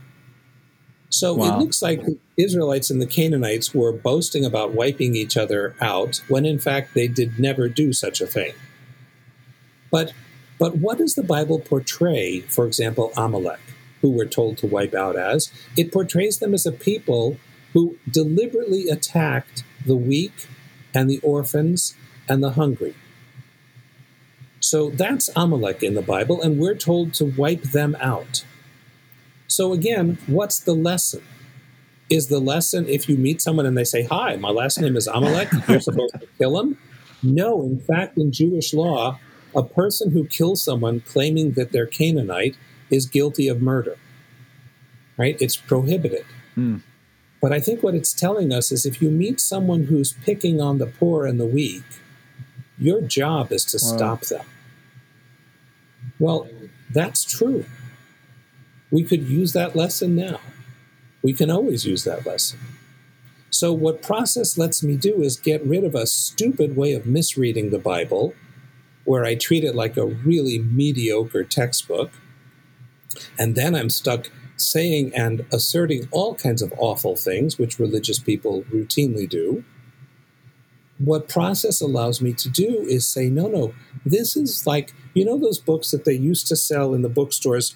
So 1.08 1.34
wow. 1.34 1.46
it 1.46 1.58
looks 1.58 1.82
like 1.82 2.04
the 2.04 2.18
Israelites 2.36 2.90
and 2.90 3.02
the 3.02 3.06
Canaanites 3.06 3.74
were 3.74 3.92
boasting 3.92 4.44
about 4.44 4.74
wiping 4.74 5.16
each 5.16 5.36
other 5.36 5.74
out 5.80 6.22
when 6.28 6.46
in 6.46 6.60
fact 6.60 6.94
they 6.94 7.08
did 7.08 7.40
never 7.40 7.68
do 7.68 7.92
such 7.92 8.20
a 8.20 8.26
thing. 8.26 8.52
But 9.90 10.12
but 10.58 10.76
what 10.76 10.98
does 10.98 11.14
the 11.14 11.22
Bible 11.22 11.58
portray, 11.58 12.40
for 12.40 12.66
example, 12.66 13.12
Amalek, 13.16 13.60
who 14.02 14.10
we're 14.10 14.26
told 14.26 14.58
to 14.58 14.66
wipe 14.66 14.94
out 14.94 15.16
as? 15.16 15.50
It 15.76 15.90
portrays 15.90 16.38
them 16.38 16.52
as 16.52 16.66
a 16.66 16.72
people 16.72 17.38
who 17.72 17.96
deliberately 18.08 18.88
attacked 18.88 19.64
the 19.86 19.96
weak 19.96 20.48
and 20.94 21.08
the 21.08 21.18
orphans 21.20 21.94
and 22.28 22.42
the 22.42 22.50
hungry. 22.50 22.94
So 24.60 24.90
that's 24.90 25.30
Amalek 25.34 25.82
in 25.82 25.94
the 25.94 26.02
Bible, 26.02 26.40
and 26.40 26.58
we're 26.58 26.74
told 26.74 27.14
to 27.14 27.24
wipe 27.24 27.62
them 27.62 27.96
out. 28.00 28.44
So 29.46 29.72
again, 29.72 30.18
what's 30.26 30.60
the 30.60 30.74
lesson? 30.74 31.22
Is 32.10 32.28
the 32.28 32.40
lesson 32.40 32.86
if 32.88 33.08
you 33.08 33.16
meet 33.16 33.40
someone 33.40 33.66
and 33.66 33.76
they 33.76 33.84
say, 33.84 34.02
Hi, 34.04 34.36
my 34.36 34.50
last 34.50 34.80
name 34.80 34.96
is 34.96 35.06
Amalek, 35.06 35.48
you're 35.68 35.80
supposed 35.80 36.14
to 36.20 36.26
kill 36.38 36.60
him? 36.60 36.78
No, 37.22 37.62
in 37.62 37.80
fact, 37.80 38.18
in 38.18 38.32
Jewish 38.32 38.74
law, 38.74 39.18
a 39.54 39.62
person 39.62 40.10
who 40.10 40.24
kills 40.26 40.62
someone 40.62 41.00
claiming 41.00 41.52
that 41.52 41.72
they're 41.72 41.86
Canaanite 41.86 42.56
is 42.90 43.06
guilty 43.06 43.48
of 43.48 43.62
murder. 43.62 43.96
Right? 45.16 45.36
It's 45.40 45.56
prohibited. 45.56 46.24
Mm. 46.56 46.82
But 47.40 47.52
I 47.52 47.60
think 47.60 47.82
what 47.82 47.94
it's 47.94 48.12
telling 48.12 48.52
us 48.52 48.70
is 48.70 48.84
if 48.84 49.00
you 49.00 49.10
meet 49.10 49.40
someone 49.40 49.84
who's 49.84 50.12
picking 50.12 50.60
on 50.60 50.78
the 50.78 50.86
poor 50.86 51.26
and 51.26 51.40
the 51.40 51.46
weak, 51.46 51.84
your 52.80 53.00
job 53.02 53.52
is 53.52 53.64
to 53.66 53.78
wow. 53.80 53.96
stop 53.96 54.20
them. 54.22 54.46
Well, 56.18 56.48
that's 56.92 57.24
true. 57.24 57.66
We 58.90 59.04
could 59.04 59.28
use 59.28 59.52
that 59.52 59.76
lesson 59.76 60.16
now. 60.16 60.40
We 61.22 61.32
can 61.32 61.50
always 61.50 61.84
use 61.86 62.04
that 62.04 62.26
lesson. 62.26 62.58
So, 63.50 63.72
what 63.72 64.02
process 64.02 64.56
lets 64.56 64.82
me 64.82 64.96
do 64.96 65.22
is 65.22 65.36
get 65.36 65.64
rid 65.64 65.84
of 65.84 65.94
a 65.94 66.06
stupid 66.06 66.76
way 66.76 66.92
of 66.94 67.04
misreading 67.04 67.70
the 67.70 67.78
Bible 67.78 68.34
where 69.04 69.24
I 69.24 69.34
treat 69.34 69.64
it 69.64 69.74
like 69.74 69.96
a 69.96 70.06
really 70.06 70.58
mediocre 70.58 71.44
textbook. 71.44 72.10
And 73.38 73.56
then 73.56 73.74
I'm 73.74 73.90
stuck 73.90 74.30
saying 74.56 75.12
and 75.14 75.44
asserting 75.52 76.08
all 76.10 76.34
kinds 76.34 76.62
of 76.62 76.72
awful 76.76 77.16
things, 77.16 77.58
which 77.58 77.78
religious 77.78 78.18
people 78.18 78.62
routinely 78.64 79.28
do. 79.28 79.64
What 81.02 81.28
process 81.28 81.80
allows 81.80 82.20
me 82.20 82.34
to 82.34 82.48
do 82.50 82.84
is 82.86 83.06
say, 83.06 83.30
no, 83.30 83.48
no, 83.48 83.74
this 84.04 84.36
is 84.36 84.66
like, 84.66 84.92
you 85.14 85.24
know, 85.24 85.38
those 85.38 85.58
books 85.58 85.90
that 85.92 86.04
they 86.04 86.12
used 86.12 86.46
to 86.48 86.56
sell 86.56 86.92
in 86.92 87.02
the 87.02 87.08
bookstores, 87.08 87.74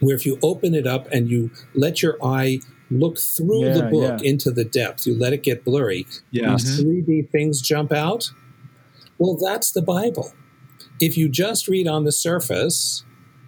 where 0.00 0.16
if 0.16 0.26
you 0.26 0.38
open 0.42 0.74
it 0.74 0.86
up 0.86 1.06
and 1.12 1.30
you 1.30 1.50
let 1.74 2.02
your 2.02 2.18
eye 2.22 2.60
look 2.90 3.18
through 3.18 3.66
yeah, 3.66 3.74
the 3.74 3.82
book 3.84 4.20
yeah. 4.20 4.30
into 4.30 4.50
the 4.50 4.64
depth, 4.64 5.06
you 5.06 5.14
let 5.16 5.32
it 5.32 5.44
get 5.44 5.64
blurry, 5.64 6.06
yeah. 6.30 6.50
these 6.50 6.80
3D 6.80 7.06
mm-hmm. 7.06 7.30
things 7.30 7.62
jump 7.62 7.92
out. 7.92 8.32
Well, 9.18 9.36
that's 9.36 9.70
the 9.70 9.82
Bible. 9.82 10.32
If 11.00 11.16
you 11.16 11.28
just 11.28 11.68
read 11.68 11.86
on 11.86 12.04
the 12.04 12.12
surface, 12.12 13.04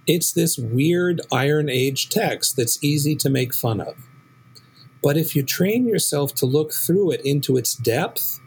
it's 0.06 0.32
this 0.32 0.56
weird 0.56 1.20
Iron 1.32 1.68
Age 1.68 2.08
text 2.08 2.56
that's 2.56 2.82
easy 2.82 3.16
to 3.16 3.30
make 3.30 3.54
fun 3.54 3.80
of. 3.80 3.94
But 5.02 5.16
if 5.16 5.36
you 5.36 5.42
train 5.42 5.86
yourself 5.86 6.34
to 6.36 6.46
look 6.46 6.72
through 6.72 7.10
it 7.12 7.20
into 7.24 7.56
its 7.56 7.74
depth, 7.74 8.40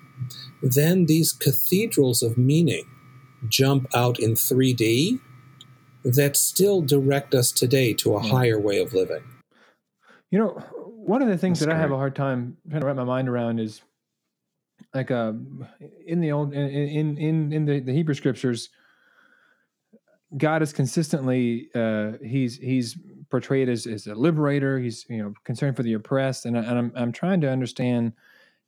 then 0.74 1.06
these 1.06 1.34
cathedrals 1.34 2.24
of 2.24 2.38
meaning 2.38 2.86
jump 3.48 3.88
out 3.96 4.20
in 4.20 4.34
3D 4.34 5.20
that 6.04 6.38
still 6.38 6.82
direct 6.82 7.36
us 7.36 7.52
today 7.52 7.94
to 7.94 8.16
a 8.16 8.20
higher 8.20 8.60
way 8.60 8.80
of 8.80 8.94
living. 8.94 9.24
You 10.32 10.40
know, 10.40 10.50
one 11.08 11.22
of 11.22 11.28
the 11.28 11.38
things 11.38 11.60
That's 11.60 11.68
that 11.68 11.74
great. 11.74 11.78
I 11.78 11.82
have 11.82 11.92
a 11.92 11.98
hard 11.98 12.16
time 12.16 12.58
trying 12.70 12.82
to 12.82 12.88
wrap 12.88 12.96
my 12.96 13.04
mind 13.04 13.30
around 13.30 13.60
is 13.60 13.82
like 14.94 15.12
uh, 15.12 15.34
in 16.06 16.22
the 16.22 16.32
old 16.32 16.54
in 16.54 17.18
in 17.18 17.54
in 17.54 17.66
the, 17.66 17.80
the 17.80 17.94
Hebrew 17.94 18.14
scriptures, 18.14 18.70
God 20.36 20.62
is 20.62 20.74
consistently 20.74 21.70
uh, 21.76 22.14
he's 22.24 22.58
he's 22.58 22.98
portrayed 23.30 23.70
as, 23.70 23.86
as 23.86 24.08
a 24.08 24.16
liberator. 24.16 24.80
He's 24.80 25.06
you 25.10 25.24
know 25.24 25.34
concerned 25.44 25.76
for 25.76 25.84
the 25.84 25.94
oppressed, 25.94 26.46
and, 26.46 26.58
I, 26.58 26.62
and 26.62 26.78
I'm 26.78 26.92
I'm 26.96 27.12
trying 27.12 27.42
to 27.42 27.50
understand 27.50 28.14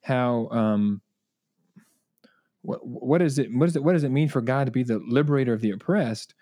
how 0.02 0.48
um, 0.50 1.02
what 2.62 2.86
what 2.86 3.22
is 3.22 3.40
it 3.40 3.54
what 3.54 3.70
is 3.70 3.76
it 3.76 3.84
what 3.84 3.94
does 3.94 4.04
it 4.04 4.12
mean 4.12 4.30
for 4.30 4.42
God 4.42 4.66
to 4.66 4.72
be 4.72 4.84
the 4.84 5.00
liberator 5.08 5.54
of 5.54 5.62
the 5.62 5.72
oppressed 5.72 6.34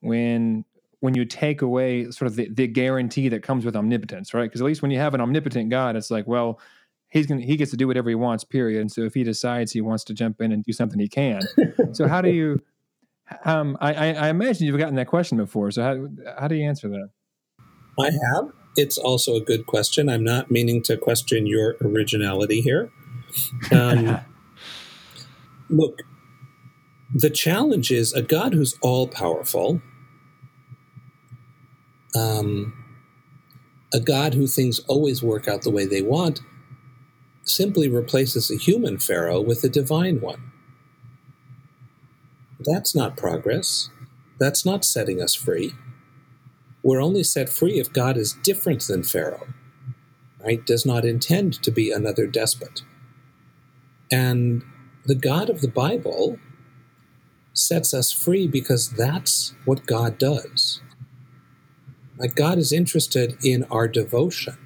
when 0.00 0.64
when 1.00 1.14
you 1.14 1.24
take 1.24 1.62
away 1.62 2.08
sort 2.10 2.28
of 2.28 2.36
the, 2.36 2.48
the 2.52 2.68
guarantee 2.68 3.28
that 3.28 3.42
comes 3.42 3.64
with 3.64 3.74
omnipotence, 3.74 4.32
right? 4.32 4.44
Because 4.44 4.60
at 4.60 4.64
least 4.64 4.82
when 4.82 4.92
you 4.92 4.98
have 4.98 5.14
an 5.14 5.20
omnipotent 5.20 5.70
God, 5.70 5.96
it's 5.96 6.10
like 6.10 6.26
well 6.26 6.60
he's 7.08 7.26
going 7.26 7.40
he 7.40 7.56
gets 7.56 7.70
to 7.70 7.76
do 7.76 7.86
whatever 7.86 8.08
he 8.08 8.14
wants 8.14 8.44
period. 8.44 8.80
And 8.80 8.90
so 8.90 9.02
if 9.02 9.14
he 9.14 9.24
decides 9.24 9.72
he 9.72 9.80
wants 9.80 10.04
to 10.04 10.14
jump 10.14 10.40
in 10.40 10.52
and 10.52 10.64
do 10.64 10.72
something 10.72 10.98
he 10.98 11.08
can. 11.08 11.42
So 11.92 12.08
how 12.08 12.22
do 12.22 12.30
you 12.30 12.60
um, 13.44 13.76
I, 13.80 14.14
I, 14.14 14.28
imagine 14.28 14.66
you've 14.66 14.78
gotten 14.78 14.96
that 14.96 15.06
question 15.06 15.38
before. 15.38 15.70
So 15.70 15.82
how, 15.82 16.08
how 16.38 16.48
do 16.48 16.54
you 16.54 16.66
answer 16.68 16.88
that? 16.88 17.08
I 17.98 18.10
have. 18.10 18.52
It's 18.76 18.98
also 18.98 19.36
a 19.36 19.40
good 19.40 19.66
question. 19.66 20.08
I'm 20.08 20.24
not 20.24 20.50
meaning 20.50 20.82
to 20.84 20.96
question 20.96 21.46
your 21.46 21.76
originality 21.80 22.60
here. 22.60 22.90
Um, 23.70 24.20
look 25.72 26.02
the 27.14 27.30
challenge 27.30 27.90
is 27.90 28.12
a 28.12 28.22
god 28.22 28.54
who's 28.54 28.76
all 28.80 29.08
powerful 29.08 29.80
um, 32.14 32.72
a 33.92 34.00
god 34.00 34.34
who 34.34 34.46
things 34.46 34.78
always 34.80 35.22
work 35.22 35.48
out 35.48 35.62
the 35.62 35.70
way 35.70 35.86
they 35.86 36.02
want 36.02 36.40
simply 37.44 37.88
replaces 37.88 38.50
a 38.50 38.56
human 38.56 38.98
pharaoh 38.98 39.40
with 39.40 39.64
a 39.64 39.68
divine 39.68 40.20
one. 40.20 40.52
That's 42.60 42.94
not 42.94 43.16
progress. 43.16 43.90
That's 44.38 44.64
not 44.64 44.84
setting 44.84 45.20
us 45.20 45.34
free. 45.34 45.74
We're 46.82 47.02
only 47.02 47.22
set 47.22 47.48
free 47.48 47.78
if 47.78 47.92
God 47.92 48.16
is 48.16 48.34
different 48.42 48.82
than 48.82 49.04
Pharaoh, 49.04 49.46
right? 50.44 50.64
Does 50.64 50.84
not 50.84 51.04
intend 51.04 51.62
to 51.62 51.70
be 51.70 51.92
another 51.92 52.26
despot. 52.26 52.82
And 54.10 54.64
the 55.04 55.14
God 55.14 55.50
of 55.50 55.60
the 55.60 55.68
Bible 55.68 56.38
sets 57.52 57.92
us 57.92 58.12
free 58.12 58.46
because 58.46 58.90
that's 58.90 59.54
what 59.64 59.86
God 59.86 60.18
does. 60.18 60.80
Like 62.18 62.34
God 62.34 62.58
is 62.58 62.72
interested 62.72 63.36
in 63.44 63.64
our 63.64 63.88
devotion, 63.88 64.56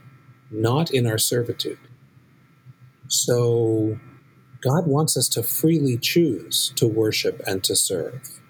not 0.50 0.90
in 0.90 1.06
our 1.06 1.18
servitude. 1.18 1.78
So 3.08 3.98
God 4.60 4.86
wants 4.86 5.16
us 5.16 5.28
to 5.30 5.42
freely 5.42 5.96
choose 5.96 6.72
to 6.76 6.86
worship 6.86 7.40
and 7.46 7.62
to 7.64 7.76
serve. 7.76 8.40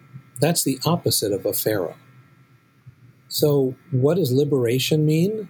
That's 0.40 0.64
the 0.64 0.78
opposite 0.84 1.32
of 1.32 1.46
a 1.46 1.52
Pharaoh. 1.52 1.96
So, 3.28 3.74
what 3.90 4.16
does 4.16 4.32
liberation 4.32 5.04
mean? 5.04 5.48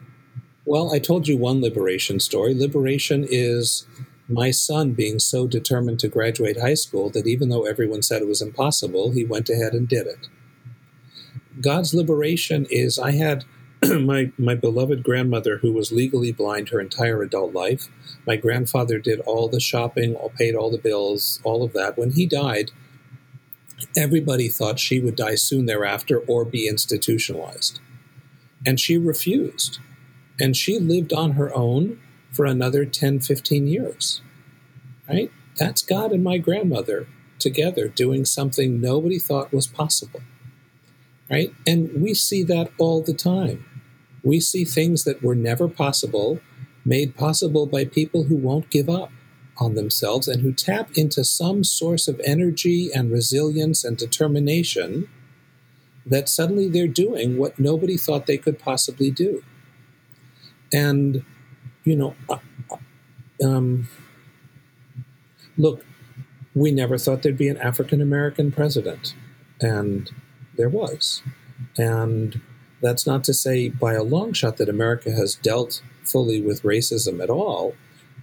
Well, 0.65 0.93
I 0.93 0.99
told 0.99 1.29
you 1.29 1.37
one 1.37 1.61
liberation 1.61 2.19
story. 2.21 2.55
Liberation 2.55 3.27
is 3.29 3.87
my 4.29 4.51
son 4.51 4.93
being 4.93 5.19
so 5.19 5.47
determined 5.47 6.01
to 6.01 6.09
graduate 6.09 6.61
high 6.61 6.75
school 6.75 7.11
that 7.11 7.27
even 7.27 7.49
though 7.49 7.65
everyone 7.65 8.03
said 8.03 8.23
it 8.23 8.29
was 8.29 8.43
impossible, 8.43 9.13
he 9.13 9.25
went 9.25 9.49
ahead 9.49 9.73
and 9.73 9.89
did 9.89 10.07
it. 10.07 10.29
God's 11.61 11.95
liberation 11.95 12.67
is 12.71 12.99
I 12.99 13.13
had 13.13 13.45
my 14.01 14.33
my 14.37 14.55
beloved 14.55 15.03
grandmother, 15.03 15.59
who 15.59 15.73
was 15.73 15.93
legally 15.93 16.33
blind 16.33 16.71
her 16.71 16.81
entire 16.81 17.23
adult 17.23 17.53
life. 17.55 17.89
My 18.27 18.37
grandfather 18.37 18.99
did 18.99 19.21
all 19.21 19.49
the 19.49 19.61
shopping, 19.61 20.15
all 20.17 20.31
paid 20.31 20.55
all 20.55 20.71
the 20.71 20.79
bills, 20.79 21.41
all 21.45 21.63
of 21.63 21.73
that. 21.75 21.97
When 21.97 22.13
he 22.13 22.27
died, 22.27 22.73
everybody 23.97 24.49
thought 24.49 24.79
she 24.79 24.99
would 24.99 25.17
die 25.17 25.35
soon 25.37 25.67
thereafter 25.67 26.19
or 26.21 26.45
be 26.45 26.67
institutionalized, 26.67 27.81
and 28.67 28.81
she 28.81 28.99
refused, 28.99 29.79
and 30.41 30.57
she 30.57 30.79
lived 30.79 31.13
on 31.13 31.33
her 31.33 31.55
own 31.55 32.01
for 32.37 32.45
another 32.45 32.85
10, 32.85 33.21
15 33.21 33.67
years. 33.67 34.21
Right? 35.09 35.31
That's 35.59 35.83
God 35.83 36.13
and 36.13 36.23
my 36.23 36.39
grandmother 36.39 37.09
together 37.39 37.89
doing 37.89 38.25
something 38.25 38.81
nobody 38.81 39.19
thought 39.19 39.53
was 39.53 39.67
possible. 39.67 40.21
Right? 41.31 41.53
And 41.67 42.03
we 42.03 42.15
see 42.15 42.43
that 42.45 42.71
all 42.79 43.03
the 43.03 43.15
time. 43.15 43.65
We 44.23 44.41
see 44.41 44.65
things 44.65 45.05
that 45.05 45.23
were 45.23 45.35
never 45.35 45.69
possible 45.69 46.41
made 46.85 47.17
possible 47.17 47.67
by 47.67 47.85
people 47.85 48.25
who 48.25 48.37
won't 48.37 48.71
give 48.71 48.89
up 48.89 49.11
on 49.59 49.75
themselves 49.75 50.29
and 50.29 50.43
who 50.43 50.53
tap 50.53 50.91
into 50.95 51.25
some 51.25 51.65
source 51.65 52.07
of 52.07 52.21
energy 52.25 52.91
and 52.95 53.11
resilience 53.11 53.85
and 53.85 53.97
determination 53.97 55.09
that 56.05 56.29
suddenly 56.29 56.69
they're 56.69 56.87
doing 56.87 57.37
what 57.37 57.59
nobody 57.59 57.97
thought 57.97 58.27
they 58.27 58.39
could 58.39 58.59
possibly 58.59 59.11
do. 59.11 59.43
And, 60.73 61.25
you 61.87 61.97
know, 61.97 62.15
uh, 62.29 62.39
uh, 62.71 63.47
um, 63.47 63.89
look, 65.57 65.87
we 66.55 66.73
never 66.73 66.99
thought 66.99 67.23
there'd 67.23 67.39
be 67.39 67.49
an 67.49 67.57
African 67.59 68.03
American 68.03 68.51
president, 68.51 69.15
and 69.61 70.11
there 70.57 70.69
was. 70.69 71.23
And 71.79 72.41
that's 72.83 73.07
not 73.07 73.25
to 73.25 73.33
say 73.33 73.69
by 73.69 73.95
a 73.95 74.03
long 74.03 74.33
shot 74.33 74.57
that 74.57 74.69
America 74.69 75.13
has 75.13 75.37
dealt 75.37 75.81
fully 76.03 76.43
with 76.43 76.63
racism 76.63 77.23
at 77.23 77.31
all, 77.31 77.75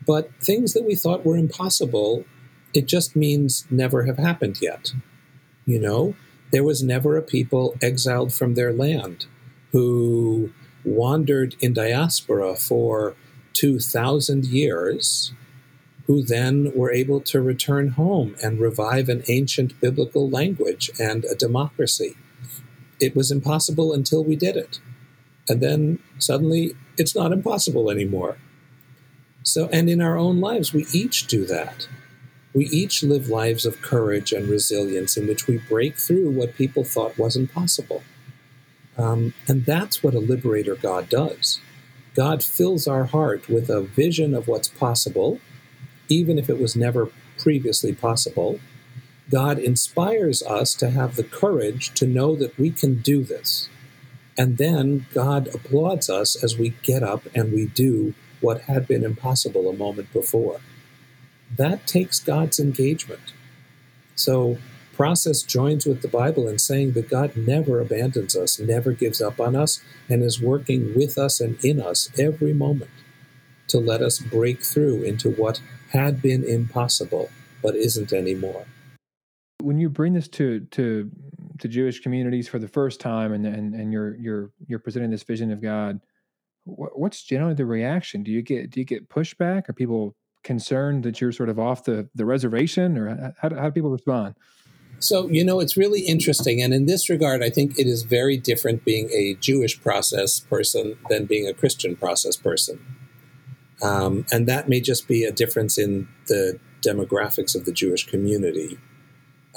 but 0.05 0.29
things 0.41 0.73
that 0.73 0.83
we 0.83 0.95
thought 0.95 1.25
were 1.25 1.37
impossible, 1.37 2.25
it 2.73 2.85
just 2.85 3.15
means 3.15 3.65
never 3.71 4.03
have 4.03 4.17
happened 4.17 4.61
yet. 4.61 4.91
You 5.65 5.79
know, 5.79 6.15
there 6.51 6.65
was 6.65 6.83
never 6.83 7.15
a 7.15 7.21
people 7.21 7.75
exiled 7.81 8.33
from 8.33 8.55
their 8.55 8.73
land 8.73 9.25
who 9.71 10.51
wandered 10.83 11.55
in 11.61 11.73
diaspora 11.73 12.57
for 12.57 13.15
2,000 13.53 14.45
years, 14.45 15.33
who 16.05 16.21
then 16.21 16.71
were 16.75 16.91
able 16.91 17.21
to 17.21 17.41
return 17.41 17.89
home 17.89 18.35
and 18.43 18.59
revive 18.59 19.07
an 19.07 19.23
ancient 19.29 19.79
biblical 19.79 20.29
language 20.29 20.91
and 20.99 21.23
a 21.25 21.35
democracy. 21.35 22.15
It 22.99 23.15
was 23.15 23.31
impossible 23.31 23.93
until 23.93 24.23
we 24.23 24.35
did 24.35 24.57
it. 24.57 24.79
And 25.47 25.61
then 25.61 25.99
suddenly 26.19 26.75
it's 26.97 27.15
not 27.15 27.31
impossible 27.31 27.89
anymore. 27.89 28.37
So, 29.43 29.67
and 29.71 29.89
in 29.89 30.01
our 30.01 30.17
own 30.17 30.39
lives, 30.39 30.73
we 30.73 30.85
each 30.93 31.27
do 31.27 31.45
that. 31.45 31.87
We 32.53 32.65
each 32.67 33.03
live 33.03 33.29
lives 33.29 33.65
of 33.65 33.81
courage 33.81 34.31
and 34.31 34.47
resilience 34.47 35.17
in 35.17 35.27
which 35.27 35.47
we 35.47 35.57
break 35.57 35.97
through 35.97 36.31
what 36.31 36.55
people 36.55 36.83
thought 36.83 37.17
wasn't 37.17 37.51
possible. 37.51 38.03
Um, 38.97 39.33
and 39.47 39.65
that's 39.65 40.03
what 40.03 40.13
a 40.13 40.19
liberator 40.19 40.75
God 40.75 41.09
does. 41.09 41.59
God 42.15 42.43
fills 42.43 42.87
our 42.87 43.05
heart 43.05 43.49
with 43.49 43.69
a 43.69 43.81
vision 43.81 44.33
of 44.33 44.47
what's 44.47 44.67
possible, 44.67 45.39
even 46.09 46.37
if 46.37 46.49
it 46.49 46.59
was 46.59 46.75
never 46.75 47.09
previously 47.37 47.93
possible. 47.93 48.59
God 49.31 49.57
inspires 49.57 50.43
us 50.43 50.75
to 50.75 50.91
have 50.91 51.15
the 51.15 51.23
courage 51.23 51.93
to 51.95 52.05
know 52.05 52.35
that 52.35 52.57
we 52.57 52.69
can 52.69 52.95
do 52.95 53.23
this. 53.23 53.69
And 54.37 54.57
then 54.57 55.05
God 55.13 55.47
applauds 55.53 56.09
us 56.09 56.41
as 56.41 56.57
we 56.57 56.75
get 56.83 57.03
up 57.03 57.23
and 57.33 57.51
we 57.51 57.67
do 57.67 58.13
what 58.41 58.61
had 58.61 58.87
been 58.87 59.03
impossible 59.03 59.69
a 59.69 59.73
moment 59.73 60.11
before. 60.11 60.59
That 61.55 61.87
takes 61.87 62.19
God's 62.19 62.59
engagement. 62.59 63.33
So, 64.15 64.57
process 64.93 65.41
joins 65.41 65.85
with 65.85 66.01
the 66.01 66.07
Bible 66.07 66.47
in 66.47 66.59
saying 66.59 66.93
that 66.93 67.09
God 67.09 67.35
never 67.35 67.79
abandons 67.79 68.35
us, 68.35 68.59
never 68.59 68.91
gives 68.93 69.21
up 69.21 69.39
on 69.39 69.55
us, 69.55 69.81
and 70.09 70.23
is 70.23 70.41
working 70.41 70.95
with 70.95 71.17
us 71.17 71.41
and 71.41 71.63
in 71.63 71.81
us 71.81 72.09
every 72.17 72.53
moment 72.53 72.91
to 73.67 73.79
let 73.79 74.01
us 74.01 74.19
break 74.19 74.63
through 74.63 75.03
into 75.03 75.31
what 75.31 75.61
had 75.91 76.21
been 76.21 76.43
impossible 76.43 77.29
but 77.61 77.75
isn't 77.75 78.13
anymore. 78.13 78.65
When 79.61 79.79
you 79.79 79.89
bring 79.89 80.13
this 80.13 80.27
to 80.29 80.61
to 80.71 81.09
to 81.59 81.67
Jewish 81.67 82.01
communities 82.01 82.47
for 82.47 82.59
the 82.59 82.67
first 82.67 82.99
time, 82.99 83.31
and 83.33 83.45
and, 83.45 83.73
and 83.73 83.91
you're 83.93 84.15
you're 84.15 84.51
you're 84.67 84.79
presenting 84.79 85.11
this 85.11 85.23
vision 85.23 85.51
of 85.51 85.61
God, 85.61 86.01
what's 86.65 87.23
generally 87.23 87.53
the 87.53 87.65
reaction? 87.65 88.23
Do 88.23 88.31
you 88.31 88.41
get 88.41 88.69
do 88.69 88.79
you 88.79 88.85
get 88.85 89.09
pushback? 89.09 89.69
Are 89.69 89.73
people 89.73 90.15
concerned 90.43 91.03
that 91.03 91.21
you're 91.21 91.31
sort 91.31 91.49
of 91.49 91.57
off 91.57 91.85
the, 91.85 92.09
the 92.15 92.25
reservation, 92.25 92.97
or 92.97 93.33
how, 93.41 93.49
how 93.55 93.65
do 93.65 93.71
people 93.71 93.89
respond? 93.89 94.35
So, 95.03 95.27
you 95.27 95.43
know, 95.43 95.59
it's 95.59 95.75
really 95.75 95.99
interesting. 96.01 96.61
And 96.61 96.73
in 96.73 96.85
this 96.85 97.09
regard, 97.09 97.43
I 97.43 97.49
think 97.49 97.77
it 97.77 97.87
is 97.87 98.03
very 98.03 98.37
different 98.37 98.85
being 98.85 99.09
a 99.11 99.33
Jewish 99.35 99.81
process 99.81 100.39
person 100.39 100.97
than 101.09 101.25
being 101.25 101.45
a 101.45 101.53
Christian 101.53 101.97
process 101.97 102.37
person. 102.37 102.79
Um, 103.81 104.25
and 104.31 104.47
that 104.47 104.69
may 104.69 104.79
just 104.79 105.09
be 105.09 105.25
a 105.25 105.31
difference 105.33 105.77
in 105.77 106.07
the 106.27 106.57
demographics 106.81 107.53
of 107.53 107.65
the 107.65 107.73
Jewish 107.73 108.07
community. 108.07 108.79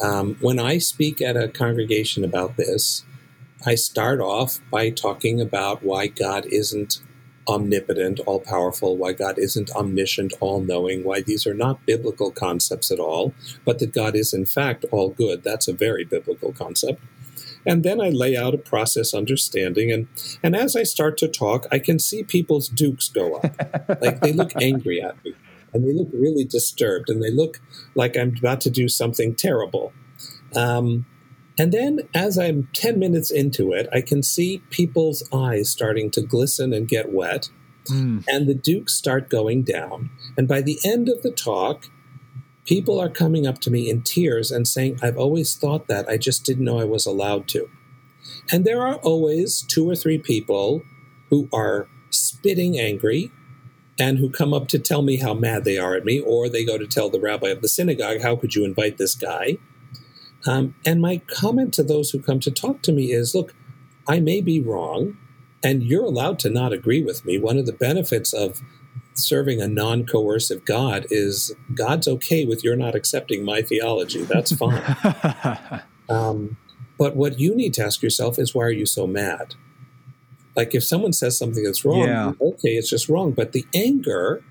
Um, 0.02 0.36
when 0.40 0.58
I 0.58 0.78
speak 0.78 1.22
at 1.22 1.36
a 1.36 1.46
congregation 1.46 2.24
about 2.24 2.56
this, 2.56 3.04
I 3.64 3.76
start 3.76 4.20
off 4.20 4.58
by 4.68 4.90
talking 4.90 5.40
about 5.40 5.84
why 5.84 6.08
God 6.08 6.46
isn't 6.46 7.00
omnipotent, 7.48 8.20
all 8.26 8.40
powerful, 8.40 8.96
why 8.96 9.12
God 9.12 9.38
isn't 9.38 9.70
omniscient, 9.70 10.34
all 10.40 10.60
knowing, 10.60 11.04
why 11.04 11.20
these 11.20 11.46
are 11.46 11.54
not 11.54 11.84
biblical 11.86 12.30
concepts 12.30 12.90
at 12.90 12.98
all, 12.98 13.34
but 13.64 13.78
that 13.78 13.92
God 13.92 14.16
is 14.16 14.32
in 14.32 14.46
fact 14.46 14.84
all 14.90 15.10
good. 15.10 15.42
That's 15.42 15.68
a 15.68 15.72
very 15.72 16.04
biblical 16.04 16.52
concept. 16.52 17.02
And 17.64 17.82
then 17.82 18.00
I 18.00 18.10
lay 18.10 18.36
out 18.36 18.54
a 18.54 18.58
process 18.58 19.12
understanding. 19.12 19.90
And, 19.90 20.06
and 20.42 20.54
as 20.54 20.76
I 20.76 20.84
start 20.84 21.18
to 21.18 21.28
talk, 21.28 21.66
I 21.72 21.80
can 21.80 21.98
see 21.98 22.22
people's 22.22 22.68
dukes 22.68 23.08
go 23.08 23.36
up. 23.36 24.00
like 24.00 24.20
they 24.20 24.32
look 24.32 24.52
angry 24.62 25.02
at 25.02 25.22
me 25.24 25.34
and 25.72 25.84
they 25.84 25.92
look 25.92 26.08
really 26.12 26.44
disturbed 26.44 27.10
and 27.10 27.22
they 27.22 27.30
look 27.30 27.60
like 27.94 28.16
I'm 28.16 28.36
about 28.36 28.60
to 28.62 28.70
do 28.70 28.88
something 28.88 29.34
terrible. 29.34 29.92
Um, 30.54 31.06
and 31.58 31.72
then, 31.72 32.00
as 32.14 32.38
I'm 32.38 32.68
10 32.74 32.98
minutes 32.98 33.30
into 33.30 33.72
it, 33.72 33.88
I 33.92 34.02
can 34.02 34.22
see 34.22 34.62
people's 34.70 35.26
eyes 35.32 35.70
starting 35.70 36.10
to 36.12 36.20
glisten 36.20 36.72
and 36.72 36.86
get 36.86 37.12
wet, 37.12 37.48
mm. 37.90 38.24
and 38.28 38.46
the 38.46 38.54
dukes 38.54 38.94
start 38.94 39.30
going 39.30 39.62
down. 39.62 40.10
And 40.36 40.46
by 40.46 40.60
the 40.60 40.78
end 40.84 41.08
of 41.08 41.22
the 41.22 41.30
talk, 41.30 41.88
people 42.66 43.00
are 43.00 43.08
coming 43.08 43.46
up 43.46 43.58
to 43.60 43.70
me 43.70 43.88
in 43.88 44.02
tears 44.02 44.50
and 44.50 44.68
saying, 44.68 44.98
I've 45.02 45.16
always 45.16 45.56
thought 45.56 45.88
that, 45.88 46.08
I 46.08 46.18
just 46.18 46.44
didn't 46.44 46.64
know 46.64 46.78
I 46.78 46.84
was 46.84 47.06
allowed 47.06 47.48
to. 47.48 47.70
And 48.52 48.64
there 48.64 48.82
are 48.82 48.96
always 48.96 49.62
two 49.62 49.88
or 49.88 49.96
three 49.96 50.18
people 50.18 50.82
who 51.30 51.48
are 51.52 51.88
spitting 52.10 52.78
angry 52.78 53.30
and 53.98 54.18
who 54.18 54.28
come 54.28 54.52
up 54.52 54.68
to 54.68 54.78
tell 54.78 55.00
me 55.00 55.16
how 55.16 55.32
mad 55.32 55.64
they 55.64 55.78
are 55.78 55.94
at 55.94 56.04
me, 56.04 56.20
or 56.20 56.50
they 56.50 56.66
go 56.66 56.76
to 56.76 56.86
tell 56.86 57.08
the 57.08 57.20
rabbi 57.20 57.48
of 57.48 57.62
the 57.62 57.68
synagogue, 57.68 58.20
How 58.20 58.36
could 58.36 58.54
you 58.54 58.62
invite 58.62 58.98
this 58.98 59.14
guy? 59.14 59.56
Um, 60.46 60.74
and 60.84 61.00
my 61.00 61.18
comment 61.26 61.74
to 61.74 61.82
those 61.82 62.10
who 62.10 62.20
come 62.20 62.40
to 62.40 62.50
talk 62.50 62.82
to 62.82 62.92
me 62.92 63.12
is 63.12 63.34
look, 63.34 63.54
I 64.08 64.20
may 64.20 64.40
be 64.40 64.60
wrong, 64.60 65.16
and 65.62 65.82
you're 65.82 66.04
allowed 66.04 66.38
to 66.40 66.50
not 66.50 66.72
agree 66.72 67.02
with 67.02 67.24
me. 67.24 67.38
One 67.38 67.58
of 67.58 67.66
the 67.66 67.72
benefits 67.72 68.32
of 68.32 68.60
serving 69.14 69.60
a 69.60 69.68
non 69.68 70.06
coercive 70.06 70.64
God 70.64 71.06
is 71.10 71.54
God's 71.74 72.06
okay 72.06 72.44
with 72.44 72.62
your 72.62 72.76
not 72.76 72.94
accepting 72.94 73.44
my 73.44 73.62
theology. 73.62 74.22
That's 74.22 74.52
fine. 74.56 74.82
um, 76.08 76.56
but 76.98 77.16
what 77.16 77.38
you 77.38 77.54
need 77.54 77.74
to 77.74 77.84
ask 77.84 78.02
yourself 78.02 78.38
is 78.38 78.54
why 78.54 78.64
are 78.64 78.70
you 78.70 78.86
so 78.86 79.06
mad? 79.06 79.54
Like 80.54 80.74
if 80.74 80.84
someone 80.84 81.12
says 81.12 81.36
something 81.36 81.62
that's 81.62 81.84
wrong, 81.84 82.08
yeah. 82.08 82.32
okay, 82.40 82.70
it's 82.70 82.88
just 82.88 83.08
wrong. 83.08 83.32
But 83.32 83.52
the 83.52 83.66
anger, 83.74 84.42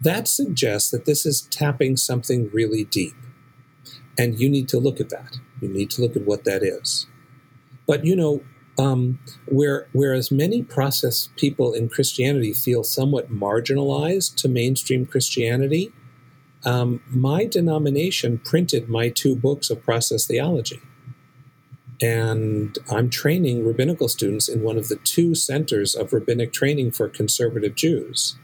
that 0.00 0.26
suggests 0.26 0.90
that 0.90 1.04
this 1.04 1.24
is 1.24 1.42
tapping 1.42 1.96
something 1.96 2.50
really 2.52 2.84
deep. 2.84 3.14
And 4.18 4.38
you 4.38 4.48
need 4.48 4.68
to 4.68 4.78
look 4.78 5.00
at 5.00 5.10
that. 5.10 5.38
You 5.60 5.68
need 5.68 5.90
to 5.90 6.02
look 6.02 6.16
at 6.16 6.22
what 6.22 6.44
that 6.44 6.62
is. 6.62 7.06
But 7.86 8.04
you 8.04 8.14
know, 8.16 8.42
um, 8.78 9.18
where, 9.46 9.88
whereas 9.92 10.30
many 10.30 10.62
process 10.62 11.28
people 11.36 11.72
in 11.72 11.88
Christianity 11.88 12.52
feel 12.52 12.82
somewhat 12.82 13.32
marginalized 13.32 14.36
to 14.36 14.48
mainstream 14.48 15.06
Christianity, 15.06 15.92
um, 16.64 17.00
my 17.08 17.44
denomination 17.44 18.38
printed 18.38 18.88
my 18.88 19.10
two 19.10 19.36
books 19.36 19.70
of 19.70 19.82
process 19.82 20.26
theology. 20.26 20.80
And 22.02 22.76
I'm 22.90 23.10
training 23.10 23.64
rabbinical 23.64 24.08
students 24.08 24.48
in 24.48 24.62
one 24.62 24.76
of 24.76 24.88
the 24.88 24.96
two 24.96 25.34
centers 25.34 25.94
of 25.94 26.12
rabbinic 26.12 26.52
training 26.52 26.90
for 26.90 27.08
conservative 27.08 27.76
Jews 27.76 28.36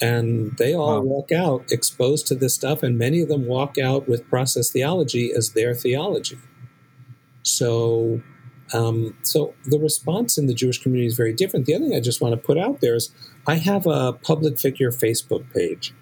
and 0.00 0.56
they 0.58 0.74
all 0.74 1.00
wow. 1.00 1.00
walk 1.00 1.32
out 1.32 1.64
exposed 1.70 2.26
to 2.26 2.34
this 2.34 2.54
stuff 2.54 2.82
and 2.82 2.98
many 2.98 3.22
of 3.22 3.28
them 3.28 3.46
walk 3.46 3.78
out 3.78 4.08
with 4.08 4.28
process 4.28 4.70
theology 4.70 5.32
as 5.32 5.52
their 5.52 5.74
theology. 5.74 6.38
So 7.42 8.22
um, 8.74 9.16
so 9.22 9.54
the 9.64 9.78
response 9.78 10.36
in 10.36 10.46
the 10.46 10.54
jewish 10.54 10.82
community 10.82 11.06
is 11.06 11.16
very 11.16 11.32
different. 11.32 11.66
The 11.66 11.74
other 11.74 11.86
thing 11.86 11.96
i 11.96 12.00
just 12.00 12.20
want 12.20 12.32
to 12.32 12.36
put 12.36 12.58
out 12.58 12.80
there 12.80 12.94
is 12.94 13.10
i 13.46 13.56
have 13.56 13.86
a 13.86 14.12
public 14.12 14.58
figure 14.58 14.90
facebook 14.90 15.50
page. 15.52 15.94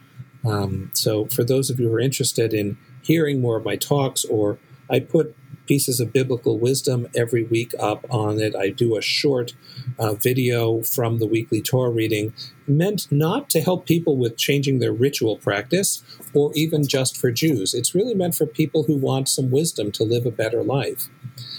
Um, 0.45 0.91
so 0.93 1.27
for 1.27 1.45
those 1.45 1.71
of 1.71 1.81
you 1.81 1.89
who 1.89 1.95
are 1.95 2.01
interested 2.01 2.53
in 2.53 2.77
hearing 3.03 3.41
more 3.41 3.57
of 3.57 3.65
my 3.65 3.77
talks 3.77 4.25
or 4.25 4.59
i 4.91 4.99
put 4.99 5.37
pieces 5.67 6.01
of 6.01 6.13
biblical 6.13 6.59
wisdom 6.59 7.09
every 7.15 7.45
week 7.45 7.73
up 7.79 8.05
on 8.11 8.41
it. 8.41 8.55
I 8.55 8.71
do 8.71 8.97
a 8.97 9.03
short 9.03 9.55
uh, 9.99 10.15
video 10.15 10.83
from 10.83 11.19
the 11.19 11.27
weekly 11.27 11.63
Torah 11.63 11.91
reading, 11.91 12.33
meant 12.67 13.11
not 13.11 13.51
to 13.51 13.61
help 13.61 13.87
people 13.87 14.17
with 14.17 14.37
changing 14.37 14.79
their 14.79 14.93
ritual 14.93 15.37
practice 15.37 16.03
or 16.33 16.51
even 16.55 16.87
just 16.87 17.17
for 17.17 17.31
Jews. 17.31 17.75
It's 17.75 17.95
really 17.95 18.15
meant 18.15 18.35
for 18.35 18.47
people 18.47 18.85
who 18.85 18.97
want 18.97 19.29
some 19.29 19.51
wisdom 19.51 19.93
to 19.93 20.05
live 20.05 20.27
a 20.27 20.31
better 20.31 20.63
life. 20.63 21.09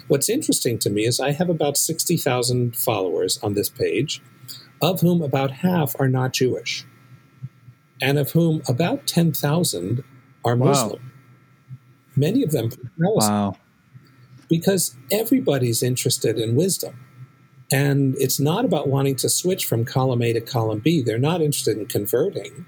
What's 0.07 0.29
interesting 0.29 0.77
to 0.79 0.89
me 0.89 1.05
is 1.05 1.19
I 1.19 1.31
have 1.31 1.49
about 1.49 1.77
60,000 1.77 2.75
followers 2.75 3.39
on 3.41 3.53
this 3.53 3.69
page, 3.69 4.21
of 4.81 5.01
whom 5.01 5.21
about 5.21 5.51
half 5.51 5.95
are 5.99 6.09
not 6.09 6.33
Jewish, 6.33 6.85
and 8.01 8.19
of 8.19 8.31
whom 8.31 8.61
about 8.67 9.07
10,000 9.07 10.03
are 10.43 10.55
Muslim. 10.55 11.01
Wow. 11.01 11.09
Many 12.15 12.43
of 12.43 12.51
them 12.51 12.69
Wow. 12.97 13.57
Because 14.49 14.95
everybody's 15.11 15.81
interested 15.81 16.37
in 16.37 16.55
wisdom. 16.55 16.99
And 17.71 18.15
it's 18.19 18.39
not 18.39 18.63
about 18.63 18.87
wanting 18.87 19.15
to 19.17 19.29
switch 19.29 19.65
from 19.65 19.85
column 19.85 20.21
A 20.21 20.33
to 20.33 20.41
column 20.41 20.79
B. 20.79 21.01
They're 21.01 21.17
not 21.17 21.41
interested 21.41 21.77
in 21.77 21.87
converting. 21.87 22.65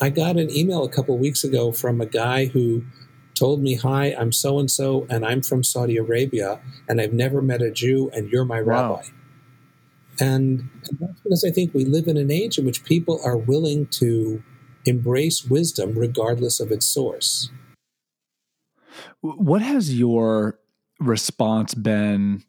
I 0.00 0.10
got 0.10 0.36
an 0.36 0.50
email 0.56 0.84
a 0.84 0.88
couple 0.88 1.18
weeks 1.18 1.42
ago 1.42 1.72
from 1.72 2.00
a 2.00 2.06
guy 2.06 2.46
who 2.46 2.84
told 3.34 3.62
me, 3.62 3.74
Hi, 3.76 4.14
I'm 4.14 4.30
so 4.30 4.58
and 4.58 4.70
so, 4.70 5.06
and 5.10 5.24
I'm 5.24 5.42
from 5.42 5.64
Saudi 5.64 5.96
Arabia, 5.96 6.60
and 6.88 7.00
I've 7.00 7.12
never 7.12 7.42
met 7.42 7.62
a 7.62 7.70
Jew, 7.70 8.10
and 8.14 8.30
you're 8.30 8.44
my 8.44 8.62
wow. 8.62 8.94
rabbi. 8.94 9.08
And, 10.20 10.68
and 10.88 10.98
that's 11.00 11.20
because 11.20 11.44
I 11.44 11.50
think 11.50 11.74
we 11.74 11.84
live 11.84 12.06
in 12.06 12.16
an 12.16 12.30
age 12.30 12.58
in 12.58 12.64
which 12.64 12.84
people 12.84 13.20
are 13.24 13.36
willing 13.36 13.86
to 13.88 14.42
embrace 14.84 15.44
wisdom 15.44 15.94
regardless 15.96 16.60
of 16.60 16.70
its 16.70 16.86
source. 16.86 17.50
What 19.20 19.62
has 19.62 19.98
your 19.98 20.58
response 21.02 21.74
been 21.74 22.44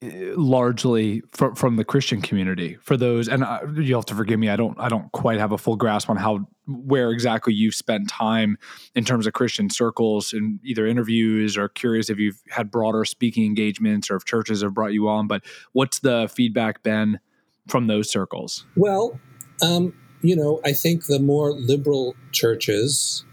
largely 0.00 1.22
from 1.32 1.56
from 1.56 1.74
the 1.74 1.84
Christian 1.84 2.22
community 2.22 2.76
for 2.80 2.96
those 2.96 3.26
and 3.26 3.42
I, 3.42 3.60
you'll 3.74 3.98
have 3.98 4.06
to 4.06 4.14
forgive 4.14 4.38
me 4.38 4.48
I 4.48 4.54
don't 4.54 4.78
I 4.78 4.88
don't 4.88 5.10
quite 5.10 5.40
have 5.40 5.50
a 5.50 5.58
full 5.58 5.74
grasp 5.74 6.08
on 6.08 6.16
how 6.16 6.46
where 6.68 7.10
exactly 7.10 7.52
you've 7.52 7.74
spent 7.74 8.08
time 8.08 8.58
in 8.94 9.04
terms 9.04 9.26
of 9.26 9.32
Christian 9.32 9.70
circles 9.70 10.32
and 10.32 10.60
either 10.64 10.86
interviews 10.86 11.56
or 11.56 11.68
curious 11.68 12.10
if 12.10 12.18
you've 12.18 12.40
had 12.48 12.70
broader 12.70 13.04
speaking 13.04 13.44
engagements 13.44 14.08
or 14.08 14.14
if 14.14 14.24
churches 14.24 14.62
have 14.62 14.72
brought 14.72 14.92
you 14.92 15.08
on 15.08 15.26
but 15.26 15.42
what's 15.72 15.98
the 15.98 16.30
feedback 16.32 16.84
been 16.84 17.18
from 17.66 17.88
those 17.88 18.08
circles? 18.08 18.66
Well 18.76 19.18
um, 19.62 19.94
you 20.22 20.36
know 20.36 20.60
I 20.64 20.74
think 20.74 21.06
the 21.06 21.18
more 21.18 21.50
liberal 21.50 22.14
churches 22.30 23.24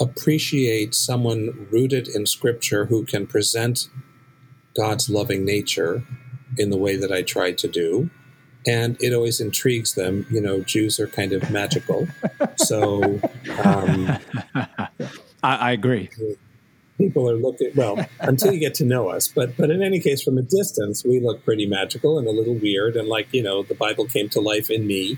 appreciate 0.00 0.94
someone 0.94 1.68
rooted 1.70 2.08
in 2.08 2.26
scripture 2.26 2.86
who 2.86 3.04
can 3.04 3.26
present 3.26 3.88
God's 4.76 5.10
loving 5.10 5.44
nature 5.44 6.04
in 6.56 6.70
the 6.70 6.76
way 6.76 6.96
that 6.96 7.12
I 7.12 7.22
try 7.22 7.52
to 7.52 7.68
do. 7.68 8.10
And 8.66 8.96
it 9.00 9.12
always 9.14 9.40
intrigues 9.40 9.94
them. 9.94 10.26
You 10.30 10.40
know, 10.40 10.60
Jews 10.60 11.00
are 11.00 11.06
kind 11.06 11.32
of 11.32 11.50
magical. 11.50 12.08
so 12.56 13.20
um, 13.64 14.18
I, 14.54 14.88
I 15.42 15.72
agree. 15.72 16.10
People 16.98 17.30
are 17.30 17.36
looking 17.36 17.70
well 17.76 18.04
until 18.20 18.52
you 18.52 18.58
get 18.58 18.74
to 18.74 18.84
know 18.84 19.08
us, 19.08 19.28
but 19.28 19.56
but 19.56 19.70
in 19.70 19.82
any 19.82 20.00
case, 20.00 20.20
from 20.20 20.36
a 20.36 20.42
distance, 20.42 21.04
we 21.04 21.20
look 21.20 21.44
pretty 21.44 21.64
magical 21.64 22.18
and 22.18 22.26
a 22.26 22.32
little 22.32 22.54
weird, 22.54 22.96
and 22.96 23.06
like 23.06 23.28
you 23.32 23.40
know, 23.40 23.62
the 23.62 23.76
Bible 23.76 24.04
came 24.06 24.28
to 24.30 24.40
life 24.40 24.68
in 24.68 24.84
me. 24.84 25.16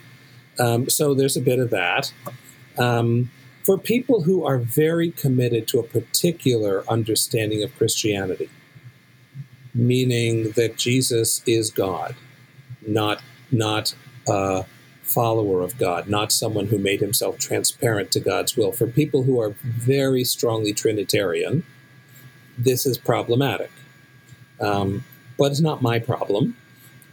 Um, 0.58 0.90
so 0.90 1.14
there's 1.14 1.38
a 1.38 1.40
bit 1.40 1.58
of 1.58 1.70
that. 1.70 2.12
Um, 2.76 3.30
for 3.62 3.78
people 3.78 4.22
who 4.22 4.44
are 4.44 4.58
very 4.58 5.10
committed 5.10 5.68
to 5.68 5.78
a 5.78 5.82
particular 5.82 6.84
understanding 6.88 7.62
of 7.62 7.76
Christianity, 7.76 8.48
meaning 9.74 10.52
that 10.52 10.76
Jesus 10.76 11.42
is 11.46 11.70
God, 11.70 12.14
not 12.86 13.22
not 13.52 13.94
a 14.28 14.64
follower 15.02 15.62
of 15.62 15.76
God, 15.76 16.08
not 16.08 16.32
someone 16.32 16.66
who 16.66 16.78
made 16.78 17.00
himself 17.00 17.38
transparent 17.38 18.12
to 18.12 18.20
God's 18.20 18.56
will. 18.56 18.72
For 18.72 18.86
people 18.86 19.24
who 19.24 19.40
are 19.40 19.54
very 19.62 20.24
strongly 20.24 20.72
Trinitarian, 20.72 21.64
this 22.56 22.86
is 22.86 22.96
problematic. 22.96 23.70
Um, 24.60 25.04
but 25.36 25.50
it's 25.50 25.60
not 25.60 25.82
my 25.82 25.98
problem. 25.98 26.56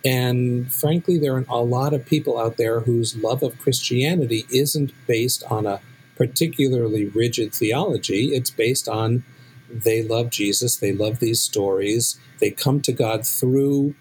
And 0.06 0.72
frankly, 0.72 1.18
there 1.18 1.36
are 1.36 1.46
a 1.50 1.58
lot 1.58 1.94
of 1.94 2.06
people 2.06 2.40
out 2.40 2.58
there 2.58 2.82
whose 2.82 3.18
love 3.18 3.42
of 3.42 3.58
Christianity 3.58 4.46
isn't 4.54 4.94
based 5.08 5.44
on 5.50 5.66
a 5.66 5.82
particularly 6.18 7.06
rigid 7.06 7.54
theology. 7.54 8.34
It's 8.34 8.50
based 8.50 8.90
on 8.90 9.24
they 9.70 10.02
love 10.02 10.30
Jesus, 10.30 10.78
they 10.78 10.94
love 10.94 11.20
these 11.20 11.42
stories, 11.42 12.20
they 12.40 12.52
come 12.52 12.82
to 12.82 12.92
God 12.92 13.26
through 13.26 13.96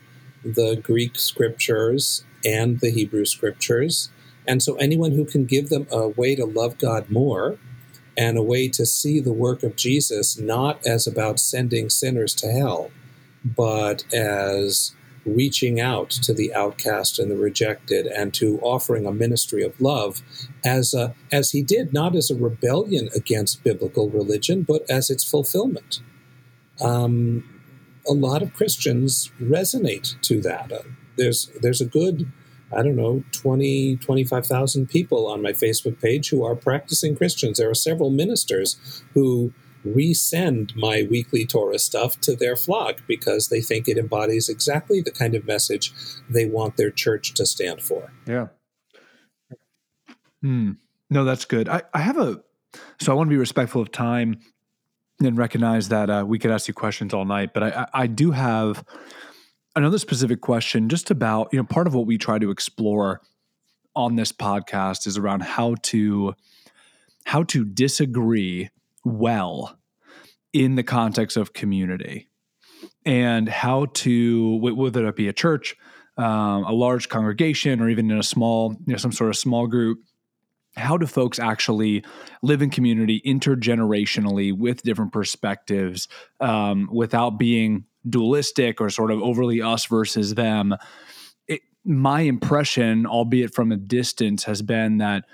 the 0.44 0.76
Greek 0.76 1.18
scriptures 1.18 2.24
and 2.44 2.80
the 2.80 2.90
Hebrew 2.90 3.24
scriptures. 3.24 4.10
And 4.46 4.62
so, 4.62 4.76
anyone 4.76 5.12
who 5.12 5.24
can 5.24 5.44
give 5.44 5.68
them 5.68 5.88
a 5.90 6.08
way 6.08 6.36
to 6.36 6.44
love 6.44 6.78
God 6.78 7.10
more 7.10 7.58
and 8.16 8.38
a 8.38 8.42
way 8.42 8.68
to 8.68 8.86
see 8.86 9.20
the 9.20 9.32
work 9.32 9.62
of 9.62 9.76
Jesus 9.76 10.38
not 10.38 10.84
as 10.86 11.06
about 11.06 11.40
sending 11.40 11.90
sinners 11.90 12.34
to 12.36 12.50
hell, 12.50 12.90
but 13.44 14.04
as 14.14 14.92
reaching 15.26 15.80
out 15.80 16.10
to 16.10 16.32
the 16.32 16.54
outcast 16.54 17.18
and 17.18 17.30
the 17.30 17.36
rejected 17.36 18.06
and 18.06 18.32
to 18.32 18.58
offering 18.60 19.06
a 19.06 19.12
ministry 19.12 19.62
of 19.62 19.78
love 19.80 20.22
as 20.64 20.94
a, 20.94 21.14
as 21.32 21.50
he 21.50 21.62
did 21.62 21.92
not 21.92 22.14
as 22.14 22.30
a 22.30 22.36
rebellion 22.36 23.08
against 23.14 23.62
biblical 23.64 24.08
religion 24.08 24.62
but 24.62 24.88
as 24.88 25.10
its 25.10 25.24
fulfillment 25.24 26.00
um, 26.80 27.44
a 28.08 28.12
lot 28.12 28.42
of 28.42 28.54
christians 28.54 29.30
resonate 29.40 30.20
to 30.20 30.40
that 30.40 30.70
uh, 30.72 30.82
there's 31.16 31.50
there's 31.60 31.80
a 31.80 31.86
good 31.86 32.30
I 32.74 32.82
don't 32.82 32.96
know, 32.96 33.22
20, 33.30 33.96
25,000 33.98 34.88
people 34.88 35.28
on 35.28 35.40
my 35.40 35.52
Facebook 35.52 36.00
page 36.00 36.30
who 36.30 36.44
are 36.44 36.56
practicing 36.56 37.16
Christians. 37.16 37.58
There 37.58 37.70
are 37.70 37.74
several 37.74 38.10
ministers 38.10 39.04
who 39.14 39.52
resend 39.94 40.74
my 40.76 41.06
weekly 41.10 41.46
Torah 41.46 41.78
stuff 41.78 42.20
to 42.22 42.34
their 42.36 42.56
flock 42.56 43.02
because 43.06 43.48
they 43.48 43.60
think 43.60 43.88
it 43.88 43.98
embodies 43.98 44.48
exactly 44.48 45.00
the 45.00 45.10
kind 45.10 45.34
of 45.34 45.46
message 45.46 45.92
they 46.28 46.46
want 46.46 46.76
their 46.76 46.90
church 46.90 47.34
to 47.34 47.46
stand 47.46 47.82
for. 47.82 48.12
Yeah. 48.26 48.48
Hmm. 50.42 50.72
No, 51.10 51.24
that's 51.24 51.44
good. 51.44 51.68
I, 51.68 51.82
I 51.94 52.00
have 52.00 52.18
a, 52.18 52.42
so 53.00 53.12
I 53.12 53.14
want 53.14 53.28
to 53.28 53.30
be 53.30 53.38
respectful 53.38 53.80
of 53.80 53.90
time 53.92 54.40
and 55.22 55.38
recognize 55.38 55.88
that 55.88 56.10
uh, 56.10 56.24
we 56.26 56.38
could 56.38 56.50
ask 56.50 56.68
you 56.68 56.74
questions 56.74 57.14
all 57.14 57.24
night, 57.24 57.54
but 57.54 57.62
I, 57.62 57.86
I 57.94 58.06
do 58.06 58.32
have 58.32 58.84
another 59.74 59.98
specific 59.98 60.40
question 60.40 60.88
just 60.88 61.10
about, 61.10 61.48
you 61.52 61.58
know, 61.58 61.64
part 61.64 61.86
of 61.86 61.94
what 61.94 62.06
we 62.06 62.18
try 62.18 62.38
to 62.38 62.50
explore 62.50 63.20
on 63.94 64.16
this 64.16 64.32
podcast 64.32 65.06
is 65.06 65.16
around 65.16 65.42
how 65.42 65.76
to, 65.82 66.34
how 67.24 67.42
to 67.44 67.64
disagree 67.64 68.70
well 69.06 69.78
in 70.52 70.74
the 70.74 70.82
context 70.82 71.36
of 71.36 71.52
community. 71.52 72.28
And 73.04 73.48
how 73.48 73.86
to 73.86 74.56
whether 74.56 75.06
it 75.06 75.16
be 75.16 75.28
a 75.28 75.32
church 75.32 75.76
um, 76.18 76.64
a 76.64 76.72
large 76.72 77.08
congregation 77.08 77.80
or 77.80 77.88
even 77.88 78.10
in 78.10 78.18
a 78.18 78.22
small 78.22 78.72
you 78.86 78.92
know 78.92 78.96
some 78.96 79.12
sort 79.12 79.30
of 79.30 79.36
small 79.36 79.66
group 79.66 79.98
how 80.76 80.96
do 80.96 81.06
folks 81.06 81.38
actually 81.38 82.04
live 82.42 82.60
in 82.60 82.70
community 82.70 83.22
intergenerationally 83.24 84.56
with 84.56 84.82
different 84.82 85.12
perspectives 85.12 86.06
um, 86.40 86.88
without 86.92 87.38
being 87.38 87.84
dualistic 88.08 88.80
or 88.80 88.90
sort 88.90 89.10
of 89.10 89.22
overly 89.22 89.62
us 89.62 89.86
versus 89.86 90.34
them? 90.34 90.74
It, 91.48 91.62
my 91.84 92.20
impression 92.22 93.06
albeit 93.06 93.54
from 93.54 93.72
a 93.72 93.76
distance 93.76 94.44
has 94.44 94.60
been 94.60 94.98
that 94.98 95.24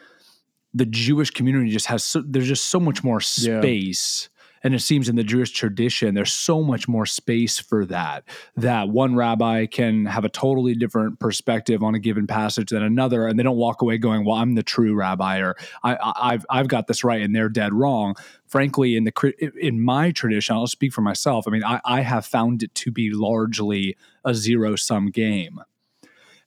the 0.74 0.86
Jewish 0.86 1.30
community 1.30 1.70
just 1.70 1.86
has 1.86 2.04
so, 2.04 2.22
there's 2.26 2.48
just 2.48 2.66
so 2.66 2.80
much 2.80 3.04
more 3.04 3.20
space. 3.20 4.28
Yeah. 4.28 4.28
And 4.64 4.74
it 4.76 4.80
seems 4.80 5.08
in 5.08 5.16
the 5.16 5.24
Jewish 5.24 5.50
tradition, 5.50 6.14
there's 6.14 6.32
so 6.32 6.62
much 6.62 6.86
more 6.86 7.04
space 7.04 7.58
for 7.58 7.84
that. 7.86 8.22
That 8.56 8.88
one 8.88 9.16
rabbi 9.16 9.66
can 9.66 10.06
have 10.06 10.24
a 10.24 10.28
totally 10.28 10.76
different 10.76 11.18
perspective 11.18 11.82
on 11.82 11.96
a 11.96 11.98
given 11.98 12.28
passage 12.28 12.70
than 12.70 12.84
another, 12.84 13.26
and 13.26 13.36
they 13.36 13.42
don't 13.42 13.56
walk 13.56 13.82
away 13.82 13.98
going, 13.98 14.24
"Well, 14.24 14.36
I'm 14.36 14.54
the 14.54 14.62
true 14.62 14.94
rabbi," 14.94 15.38
or 15.38 15.56
I, 15.82 16.30
have 16.30 16.46
I've 16.48 16.68
got 16.68 16.86
this 16.86 17.02
right 17.02 17.22
and 17.22 17.34
they're 17.34 17.48
dead 17.48 17.74
wrong." 17.74 18.14
Frankly, 18.46 18.94
in 18.94 19.02
the 19.02 19.52
in 19.60 19.82
my 19.82 20.12
tradition, 20.12 20.54
I'll 20.54 20.68
speak 20.68 20.92
for 20.92 21.00
myself. 21.00 21.48
I 21.48 21.50
mean, 21.50 21.64
I, 21.64 21.80
I 21.84 22.00
have 22.02 22.24
found 22.24 22.62
it 22.62 22.72
to 22.76 22.92
be 22.92 23.10
largely 23.12 23.96
a 24.24 24.32
zero 24.32 24.76
sum 24.76 25.10
game 25.10 25.60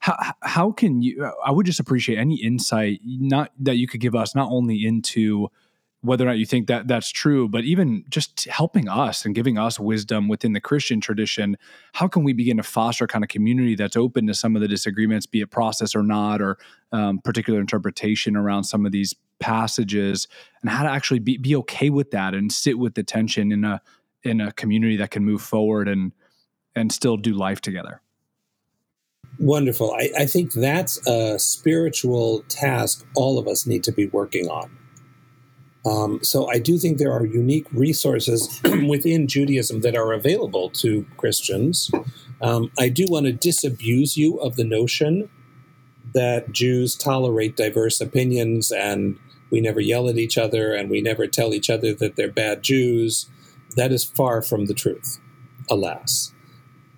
how, 0.05 0.33
how 0.41 0.71
can 0.71 1.01
you 1.01 1.31
i 1.43 1.51
would 1.51 1.65
just 1.65 1.79
appreciate 1.79 2.17
any 2.17 2.35
insight 2.35 2.99
not 3.03 3.51
that 3.59 3.77
you 3.77 3.87
could 3.87 3.99
give 3.99 4.13
us 4.13 4.35
not 4.35 4.49
only 4.51 4.85
into 4.85 5.49
whether 6.01 6.23
or 6.23 6.27
not 6.27 6.37
you 6.37 6.45
think 6.45 6.67
that 6.67 6.87
that's 6.87 7.09
true 7.09 7.49
but 7.49 7.63
even 7.63 8.05
just 8.09 8.45
helping 8.45 8.87
us 8.87 9.25
and 9.25 9.33
giving 9.33 9.57
us 9.57 9.79
wisdom 9.79 10.27
within 10.27 10.53
the 10.53 10.61
christian 10.61 11.01
tradition 11.01 11.57
how 11.93 12.07
can 12.07 12.23
we 12.23 12.33
begin 12.33 12.57
to 12.57 12.63
foster 12.63 13.07
kind 13.07 13.23
of 13.23 13.29
community 13.29 13.73
that's 13.73 13.97
open 13.97 14.27
to 14.27 14.33
some 14.33 14.55
of 14.55 14.61
the 14.61 14.67
disagreements 14.67 15.25
be 15.25 15.41
it 15.41 15.49
process 15.49 15.95
or 15.95 16.03
not 16.03 16.39
or 16.39 16.57
um, 16.91 17.17
particular 17.19 17.59
interpretation 17.59 18.35
around 18.35 18.63
some 18.63 18.85
of 18.85 18.91
these 18.91 19.15
passages 19.39 20.27
and 20.61 20.69
how 20.69 20.83
to 20.83 20.89
actually 20.89 21.19
be, 21.19 21.37
be 21.37 21.55
okay 21.55 21.89
with 21.89 22.11
that 22.11 22.35
and 22.35 22.51
sit 22.51 22.77
with 22.77 22.93
the 22.93 23.03
tension 23.03 23.51
in 23.51 23.63
a 23.65 23.81
in 24.23 24.41
a 24.41 24.51
community 24.51 24.97
that 24.97 25.11
can 25.11 25.23
move 25.23 25.41
forward 25.41 25.87
and 25.87 26.11
and 26.75 26.91
still 26.91 27.17
do 27.17 27.33
life 27.33 27.61
together. 27.61 28.01
Wonderful. 29.39 29.93
I, 29.93 30.11
I 30.19 30.25
think 30.25 30.53
that's 30.53 31.05
a 31.07 31.37
spiritual 31.39 32.43
task 32.47 33.05
all 33.15 33.37
of 33.37 33.47
us 33.47 33.65
need 33.67 33.83
to 33.83 33.91
be 33.91 34.07
working 34.07 34.47
on. 34.47 34.69
Um, 35.85 36.19
so 36.23 36.49
I 36.49 36.57
do 36.57 36.77
think 36.77 36.97
there 36.97 37.11
are 37.11 37.25
unique 37.25 37.67
resources 37.71 38.59
within 38.87 39.27
Judaism 39.27 39.81
that 39.81 39.95
are 39.95 40.13
available 40.13 40.69
to 40.71 41.05
Christians. 41.17 41.91
Um, 42.41 42.71
I 42.79 42.89
do 42.89 43.05
want 43.07 43.27
to 43.27 43.33
disabuse 43.33 44.17
you 44.17 44.37
of 44.39 44.55
the 44.55 44.63
notion 44.63 45.29
that 46.13 46.51
Jews 46.51 46.95
tolerate 46.95 47.55
diverse 47.55 48.01
opinions 48.01 48.71
and 48.71 49.19
we 49.51 49.61
never 49.61 49.79
yell 49.79 50.09
at 50.09 50.17
each 50.17 50.37
other 50.37 50.73
and 50.73 50.89
we 50.89 51.01
never 51.01 51.27
tell 51.27 51.53
each 51.53 51.69
other 51.69 51.93
that 51.93 52.15
they're 52.15 52.31
bad 52.31 52.63
Jews. 52.63 53.29
That 53.75 53.91
is 53.91 54.03
far 54.03 54.41
from 54.41 54.65
the 54.65 54.73
truth, 54.73 55.19
alas. 55.69 56.33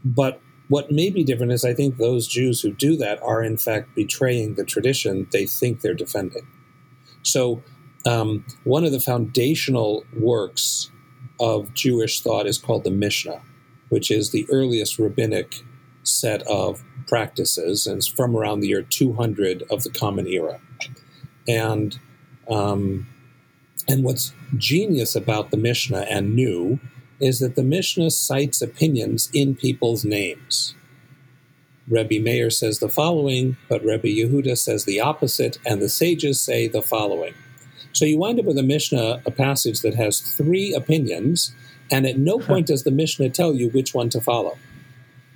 But 0.06 0.40
what 0.70 0.91
may 0.91 1.09
be 1.09 1.24
different 1.24 1.51
is 1.51 1.63
I 1.63 1.74
think 1.74 1.97
those 1.97 2.28
Jews 2.28 2.61
who 2.61 2.72
do 2.72 2.95
that 2.97 3.22
are 3.24 3.41
in 3.41 3.57
fact 3.57 3.95
betraying 3.95 4.55
the 4.55 4.65
tradition 4.65 5.28
they 5.32 5.45
think 5.45 5.82
they're 5.82 5.93
defending. 5.93 6.47
So 7.24 7.63
um, 8.05 8.45
one 8.63 8.84
of 8.84 8.91
the 8.91 8.99
foundational 8.99 10.05
works 10.18 10.91
of 11.39 11.74
Jewish 11.74 12.22
thought 12.22 12.47
is 12.47 12.57
called 12.57 12.84
the 12.84 12.91
Mishnah, 12.91 13.41
which 13.89 14.11
is 14.11 14.32
the 14.32 14.47
earliest 14.49 14.99
rabbinic 14.99 15.63
set 16.03 16.41
of 16.43 16.84
practices, 17.07 17.86
and 17.86 17.97
it's 17.97 18.07
from 18.07 18.36
around 18.36 18.61
the 18.61 18.68
year 18.68 18.82
200 18.82 19.63
of 19.70 19.84
the 19.84 19.89
Common 19.89 20.28
Era. 20.28 20.59
And 21.47 21.97
um, 22.49 23.07
and 23.89 24.03
what's 24.03 24.34
genius 24.57 25.15
about 25.15 25.51
the 25.51 25.57
Mishnah 25.57 26.05
and 26.09 26.36
new 26.36 26.80
is 27.20 27.39
that 27.39 27.55
the 27.55 27.63
Mishnah 27.63 28.11
cites 28.11 28.61
opinions 28.61 29.30
in 29.34 29.55
people's 29.55 30.05
names. 30.05 30.76
Rebbe 31.88 32.22
Meir 32.22 32.49
says 32.49 32.80
the 32.80 32.89
following, 32.89 33.57
but 33.70 33.84
Rebbe 33.84 34.07
Yehuda 34.07 34.57
says 34.57 34.86
the 34.86 34.99
opposite, 34.99 35.57
and 35.65 35.82
the 35.82 35.89
sages 35.89 36.39
say 36.41 36.68
the 36.68 36.82
following. 36.82 37.34
So 37.93 38.05
you 38.05 38.18
wind 38.18 38.39
up 38.39 38.45
with 38.45 38.57
a 38.57 38.63
Mishnah, 38.63 39.22
a 39.26 39.32
passage 39.32 39.82
that 39.82 39.95
has 39.95 40.20
three 40.20 40.74
opinions, 40.74 41.55
and 41.89 42.05
at 42.05 42.18
no 42.18 42.39
point 42.39 42.68
does 42.68 42.84
the 42.84 42.91
Mishnah 42.91 43.30
tell 43.30 43.55
you 43.55 43.70
which 43.70 43.93
one 43.93 44.09
to 44.09 44.22
follow. 44.22 44.57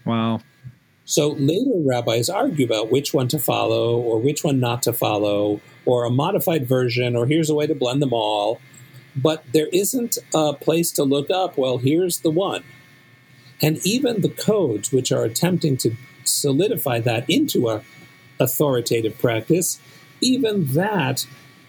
Wow. 0.05 0.41
So 1.05 1.29
later 1.29 1.71
rabbis 1.75 2.29
argue 2.29 2.65
about 2.65 2.91
which 2.91 3.13
one 3.13 3.27
to 3.29 3.39
follow 3.39 3.97
or 3.97 4.19
which 4.19 4.43
one 4.43 4.59
not 4.59 4.83
to 4.83 4.93
follow, 4.93 5.61
or 5.85 6.05
a 6.05 6.11
modified 6.11 6.67
version, 6.67 7.15
or 7.15 7.25
here's 7.25 7.49
a 7.49 7.55
way 7.55 7.65
to 7.67 7.75
blend 7.75 8.01
them 8.01 8.13
all. 8.13 8.61
But 9.15 9.43
there 9.53 9.67
isn't 9.73 10.17
a 10.33 10.53
place 10.53 10.91
to 10.93 11.03
look 11.03 11.29
up, 11.29 11.57
well, 11.57 11.77
here's 11.77 12.19
the 12.19 12.31
one. 12.31 12.63
And 13.61 13.85
even 13.85 14.21
the 14.21 14.29
codes, 14.29 14.91
which 14.91 15.11
are 15.11 15.23
attempting 15.23 15.77
to 15.77 15.95
solidify 16.23 16.99
that 17.01 17.29
into 17.29 17.69
a 17.69 17.83
authoritative 18.39 19.17
practice, 19.19 19.79
even 20.19 20.67
that 20.73 21.25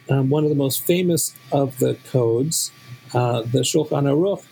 um, 0.09 0.31
one 0.31 0.45
of 0.45 0.51
the 0.51 0.57
most 0.57 0.83
famous 0.83 1.35
of 1.51 1.79
the 1.79 1.97
codes, 2.11 2.73
uh, 3.15 3.43
the 3.43 3.61
Shulchan 3.61 4.05
Aruch, 4.05 4.45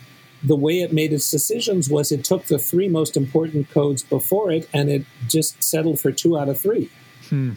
the 0.43 0.57
way 0.57 0.81
it 0.81 0.93
made 0.93 1.13
its 1.13 1.31
decisions 1.31 1.91
was 1.91 2.11
it 2.11 2.25
took 2.25 2.47
the 2.47 2.59
three 2.59 2.89
most 2.89 3.17
important 3.17 3.71
codes 3.71 4.03
before 4.03 4.51
it 4.51 4.69
and 4.73 4.89
it 4.89 5.05
just 5.29 5.63
settled 5.63 6.01
for 6.01 6.13
two 6.13 6.39
out 6.39 6.49
of 6.49 6.59
three. 6.59 6.91
Hmm. 7.29 7.53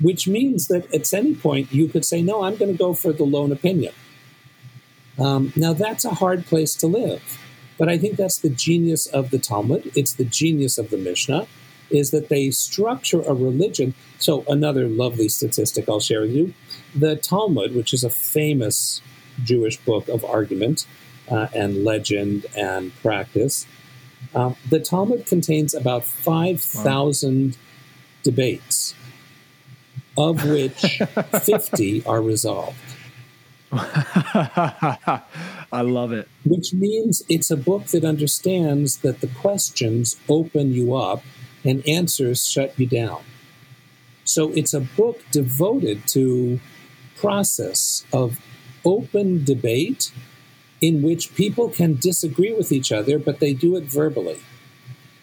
Which 0.00 0.28
means 0.28 0.68
that 0.68 0.92
at 0.94 1.12
any 1.12 1.34
point 1.34 1.72
you 1.72 1.88
could 1.88 2.04
say, 2.04 2.22
no, 2.22 2.44
I'm 2.44 2.56
going 2.56 2.72
to 2.72 2.78
go 2.78 2.94
for 2.94 3.12
the 3.12 3.24
lone 3.24 3.52
opinion. 3.52 3.92
Um, 5.18 5.52
now, 5.56 5.72
that's 5.72 6.04
a 6.04 6.14
hard 6.14 6.46
place 6.46 6.74
to 6.76 6.86
live. 6.86 7.38
But 7.78 7.88
I 7.88 7.96
think 7.96 8.16
that's 8.16 8.38
the 8.38 8.50
genius 8.50 9.06
of 9.06 9.30
the 9.30 9.38
Talmud. 9.38 9.90
It's 9.94 10.12
the 10.12 10.24
genius 10.24 10.78
of 10.78 10.90
the 10.90 10.98
Mishnah, 10.98 11.46
is 11.90 12.10
that 12.10 12.28
they 12.28 12.50
structure 12.50 13.22
a 13.22 13.34
religion. 13.34 13.94
So, 14.18 14.44
another 14.48 14.88
lovely 14.88 15.28
statistic 15.28 15.88
I'll 15.88 16.00
share 16.00 16.22
with 16.22 16.32
you 16.32 16.54
the 16.94 17.16
Talmud, 17.16 17.74
which 17.74 17.92
is 17.92 18.04
a 18.04 18.10
famous 18.10 19.00
Jewish 19.44 19.76
book 19.78 20.08
of 20.08 20.24
argument 20.24 20.86
uh, 21.30 21.48
and 21.54 21.84
legend 21.84 22.46
and 22.56 22.94
practice, 23.02 23.66
uh, 24.34 24.54
the 24.68 24.80
Talmud 24.80 25.26
contains 25.26 25.74
about 25.74 26.04
5,000 26.04 27.50
wow. 27.50 27.58
debates, 28.22 28.94
of 30.16 30.48
which 30.48 31.00
50 31.42 32.04
are 32.04 32.22
resolved. 32.22 32.76
I 33.72 35.22
love 35.82 36.12
it. 36.12 36.28
Which 36.44 36.72
means 36.72 37.22
it's 37.28 37.50
a 37.50 37.56
book 37.56 37.86
that 37.86 38.04
understands 38.04 38.98
that 38.98 39.20
the 39.20 39.26
questions 39.26 40.16
open 40.28 40.72
you 40.72 40.96
up 40.96 41.22
and 41.64 41.86
answers 41.86 42.46
shut 42.46 42.78
you 42.78 42.86
down. 42.86 43.22
So 44.24 44.52
it's 44.52 44.74
a 44.74 44.80
book 44.80 45.22
devoted 45.30 46.06
to 46.08 46.60
process 47.16 48.04
of 48.12 48.40
open 48.84 49.44
debate 49.44 50.12
in 50.80 51.02
which 51.02 51.34
people 51.34 51.68
can 51.68 51.96
disagree 51.96 52.52
with 52.52 52.70
each 52.70 52.92
other, 52.92 53.18
but 53.18 53.40
they 53.40 53.52
do 53.52 53.76
it 53.76 53.84
verbally. 53.84 54.38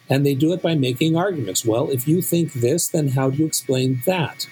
And 0.09 0.25
they 0.25 0.35
do 0.35 0.53
it 0.53 0.61
by 0.61 0.75
making 0.75 1.15
arguments. 1.15 1.65
Well, 1.65 1.89
if 1.89 2.07
you 2.07 2.21
think 2.21 2.53
this, 2.53 2.87
then 2.87 3.09
how 3.09 3.31
do 3.31 3.37
you 3.37 3.45
explain 3.45 4.01
that? 4.05 4.47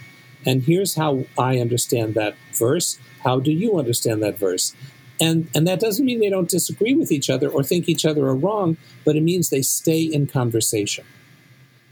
And 0.46 0.64
here's 0.64 0.96
how 0.96 1.26
I 1.38 1.60
understand 1.60 2.16
that 2.16 2.36
verse. 2.54 2.98
How 3.24 3.40
do 3.40 3.52
you 3.52 3.78
understand 3.78 4.22
that 4.24 4.38
verse? 4.38 4.76
And, 5.20 5.48
and 5.56 5.68
that 5.68 5.80
doesn't 5.80 6.06
mean 6.06 6.20
they 6.20 6.30
don't 6.30 6.50
disagree 6.50 6.94
with 6.94 7.12
each 7.12 7.30
other 7.30 7.48
or 7.48 7.64
think 7.64 7.88
each 7.88 8.06
other 8.06 8.26
are 8.26 8.36
wrong, 8.36 8.78
but 9.06 9.16
it 9.16 9.22
means 9.22 9.50
they 9.50 9.62
stay 9.62 10.02
in 10.02 10.28
conversation. 10.28 11.06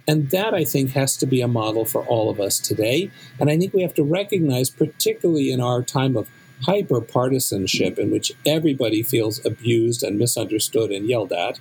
And 0.07 0.31
that, 0.31 0.53
I 0.53 0.63
think, 0.63 0.91
has 0.91 1.15
to 1.17 1.25
be 1.25 1.41
a 1.41 1.47
model 1.47 1.85
for 1.85 2.03
all 2.05 2.29
of 2.29 2.39
us 2.39 2.59
today. 2.59 3.11
And 3.39 3.49
I 3.49 3.57
think 3.57 3.73
we 3.73 3.83
have 3.83 3.93
to 3.93 4.03
recognize, 4.03 4.69
particularly 4.69 5.51
in 5.51 5.61
our 5.61 5.83
time 5.83 6.17
of 6.17 6.29
hyper 6.63 7.01
partisanship, 7.01 7.97
in 7.99 8.11
which 8.11 8.31
everybody 8.45 9.03
feels 9.03 9.43
abused 9.45 10.03
and 10.03 10.17
misunderstood 10.17 10.91
and 10.91 11.07
yelled 11.07 11.31
at, 11.31 11.59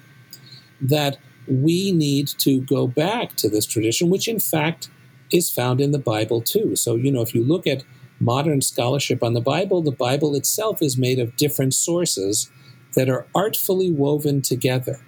that 0.81 1.18
we 1.47 1.93
need 1.93 2.29
to 2.29 2.61
go 2.62 2.87
back 2.87 3.35
to 3.37 3.49
this 3.49 3.66
tradition, 3.66 4.09
which 4.09 4.29
in 4.29 4.41
fact 4.41 4.89
is 5.33 5.51
found 5.51 5.81
in 5.81 5.93
the 5.93 5.99
Bible 5.99 6.41
too. 6.41 6.75
So, 6.77 6.97
you 6.97 7.12
know, 7.12 7.21
if 7.21 7.35
you 7.35 7.45
look 7.45 7.66
at 7.66 7.85
modern 8.21 8.61
scholarship 8.61 9.23
on 9.23 9.33
the 9.33 9.41
Bible, 9.41 9.83
the 9.83 9.91
Bible 9.91 10.37
itself 10.37 10.83
is 10.83 10.99
made 10.99 11.18
of 11.18 11.37
different 11.37 11.75
sources 11.75 12.51
that 12.95 13.09
are 13.09 13.27
artfully 13.35 13.91
woven 13.91 14.43
together. 14.43 15.01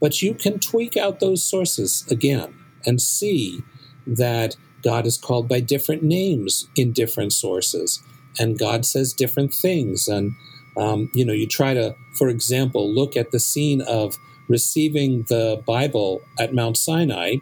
But 0.00 0.20
you 0.20 0.34
can 0.34 0.58
tweak 0.58 0.96
out 0.96 1.20
those 1.20 1.44
sources 1.44 2.04
again 2.10 2.54
and 2.84 3.00
see 3.00 3.60
that 4.06 4.56
God 4.82 5.06
is 5.06 5.16
called 5.16 5.48
by 5.48 5.60
different 5.60 6.02
names 6.02 6.68
in 6.76 6.92
different 6.92 7.32
sources, 7.32 8.02
and 8.38 8.58
God 8.58 8.84
says 8.84 9.12
different 9.12 9.54
things. 9.54 10.06
And, 10.06 10.32
um, 10.76 11.10
you 11.14 11.24
know, 11.24 11.32
you 11.32 11.46
try 11.46 11.74
to, 11.74 11.94
for 12.14 12.28
example, 12.28 12.92
look 12.92 13.16
at 13.16 13.30
the 13.30 13.40
scene 13.40 13.80
of 13.82 14.18
receiving 14.48 15.24
the 15.28 15.62
Bible 15.66 16.22
at 16.38 16.54
Mount 16.54 16.76
Sinai, 16.76 17.36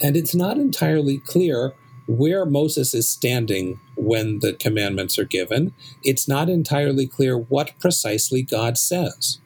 and 0.00 0.16
it's 0.16 0.34
not 0.34 0.56
entirely 0.56 1.18
clear 1.18 1.74
where 2.06 2.44
Moses 2.44 2.94
is 2.94 3.08
standing 3.08 3.80
when 3.96 4.40
the 4.40 4.52
commandments 4.52 5.18
are 5.18 5.24
given. 5.24 5.72
It's 6.02 6.26
not 6.26 6.48
entirely 6.48 7.06
clear 7.06 7.36
what 7.36 7.78
precisely 7.78 8.42
God 8.42 8.76
says 8.76 9.38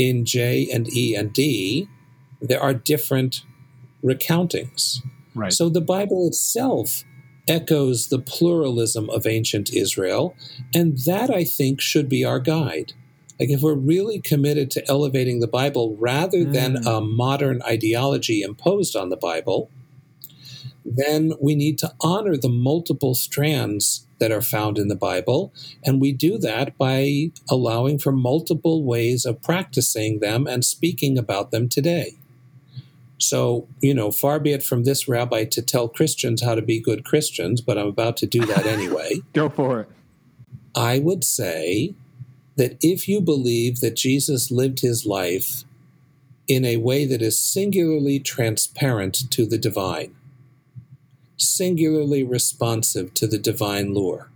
in 0.00 0.24
J 0.24 0.66
and 0.72 0.90
E 0.96 1.14
and 1.14 1.32
D, 1.32 1.88
there 2.40 2.60
are 2.60 2.72
different 2.72 3.44
recountings. 4.02 5.02
Right. 5.34 5.52
So 5.52 5.68
the 5.68 5.82
Bible 5.82 6.26
itself 6.26 7.04
echoes 7.46 8.08
the 8.08 8.18
pluralism 8.18 9.10
of 9.10 9.26
ancient 9.26 9.74
Israel, 9.74 10.34
and 10.74 10.98
that 10.98 11.30
I 11.30 11.44
think 11.44 11.80
should 11.80 12.08
be 12.08 12.24
our 12.24 12.40
guide. 12.40 12.94
Like 13.38 13.50
if 13.50 13.60
we're 13.60 13.74
really 13.74 14.20
committed 14.20 14.70
to 14.72 14.88
elevating 14.88 15.40
the 15.40 15.46
Bible 15.46 15.96
rather 15.98 16.44
mm. 16.44 16.52
than 16.52 16.86
a 16.86 17.00
modern 17.00 17.62
ideology 17.62 18.42
imposed 18.42 18.96
on 18.96 19.10
the 19.10 19.16
Bible, 19.16 19.70
then 20.84 21.32
we 21.40 21.54
need 21.54 21.78
to 21.78 21.92
honor 22.00 22.36
the 22.36 22.48
multiple 22.48 23.14
strands 23.14 24.06
that 24.18 24.30
are 24.30 24.42
found 24.42 24.78
in 24.78 24.88
the 24.88 24.96
Bible. 24.96 25.52
And 25.84 26.00
we 26.00 26.12
do 26.12 26.38
that 26.38 26.76
by 26.78 27.30
allowing 27.48 27.98
for 27.98 28.12
multiple 28.12 28.84
ways 28.84 29.24
of 29.24 29.42
practicing 29.42 30.20
them 30.20 30.46
and 30.46 30.64
speaking 30.64 31.18
about 31.18 31.50
them 31.50 31.68
today. 31.68 32.16
So, 33.18 33.68
you 33.80 33.92
know, 33.92 34.10
far 34.10 34.40
be 34.40 34.52
it 34.52 34.62
from 34.62 34.84
this 34.84 35.06
rabbi 35.06 35.44
to 35.44 35.60
tell 35.60 35.88
Christians 35.88 36.42
how 36.42 36.54
to 36.54 36.62
be 36.62 36.80
good 36.80 37.04
Christians, 37.04 37.60
but 37.60 37.76
I'm 37.76 37.86
about 37.86 38.16
to 38.18 38.26
do 38.26 38.46
that 38.46 38.64
anyway. 38.64 39.16
Go 39.34 39.48
for 39.48 39.80
it. 39.80 39.88
I 40.74 41.00
would 41.00 41.24
say 41.24 41.94
that 42.56 42.78
if 42.80 43.08
you 43.08 43.20
believe 43.20 43.80
that 43.80 43.96
Jesus 43.96 44.50
lived 44.50 44.80
his 44.80 45.04
life 45.04 45.64
in 46.48 46.64
a 46.64 46.78
way 46.78 47.04
that 47.04 47.22
is 47.22 47.38
singularly 47.38 48.20
transparent 48.20 49.30
to 49.30 49.46
the 49.46 49.58
divine, 49.58 50.14
singularly 51.40 52.22
responsive 52.22 53.14
to 53.14 53.26
the 53.26 53.38
divine 53.38 53.94
lure. 53.94 54.30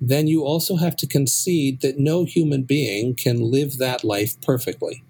then 0.00 0.26
you 0.26 0.44
also 0.44 0.76
have 0.76 0.96
to 0.96 1.06
concede 1.06 1.80
that 1.80 1.98
no 1.98 2.24
human 2.24 2.62
being 2.62 3.14
can 3.14 3.50
live 3.50 3.78
that 3.78 4.04
life 4.04 4.40
perfectly. 4.42 5.02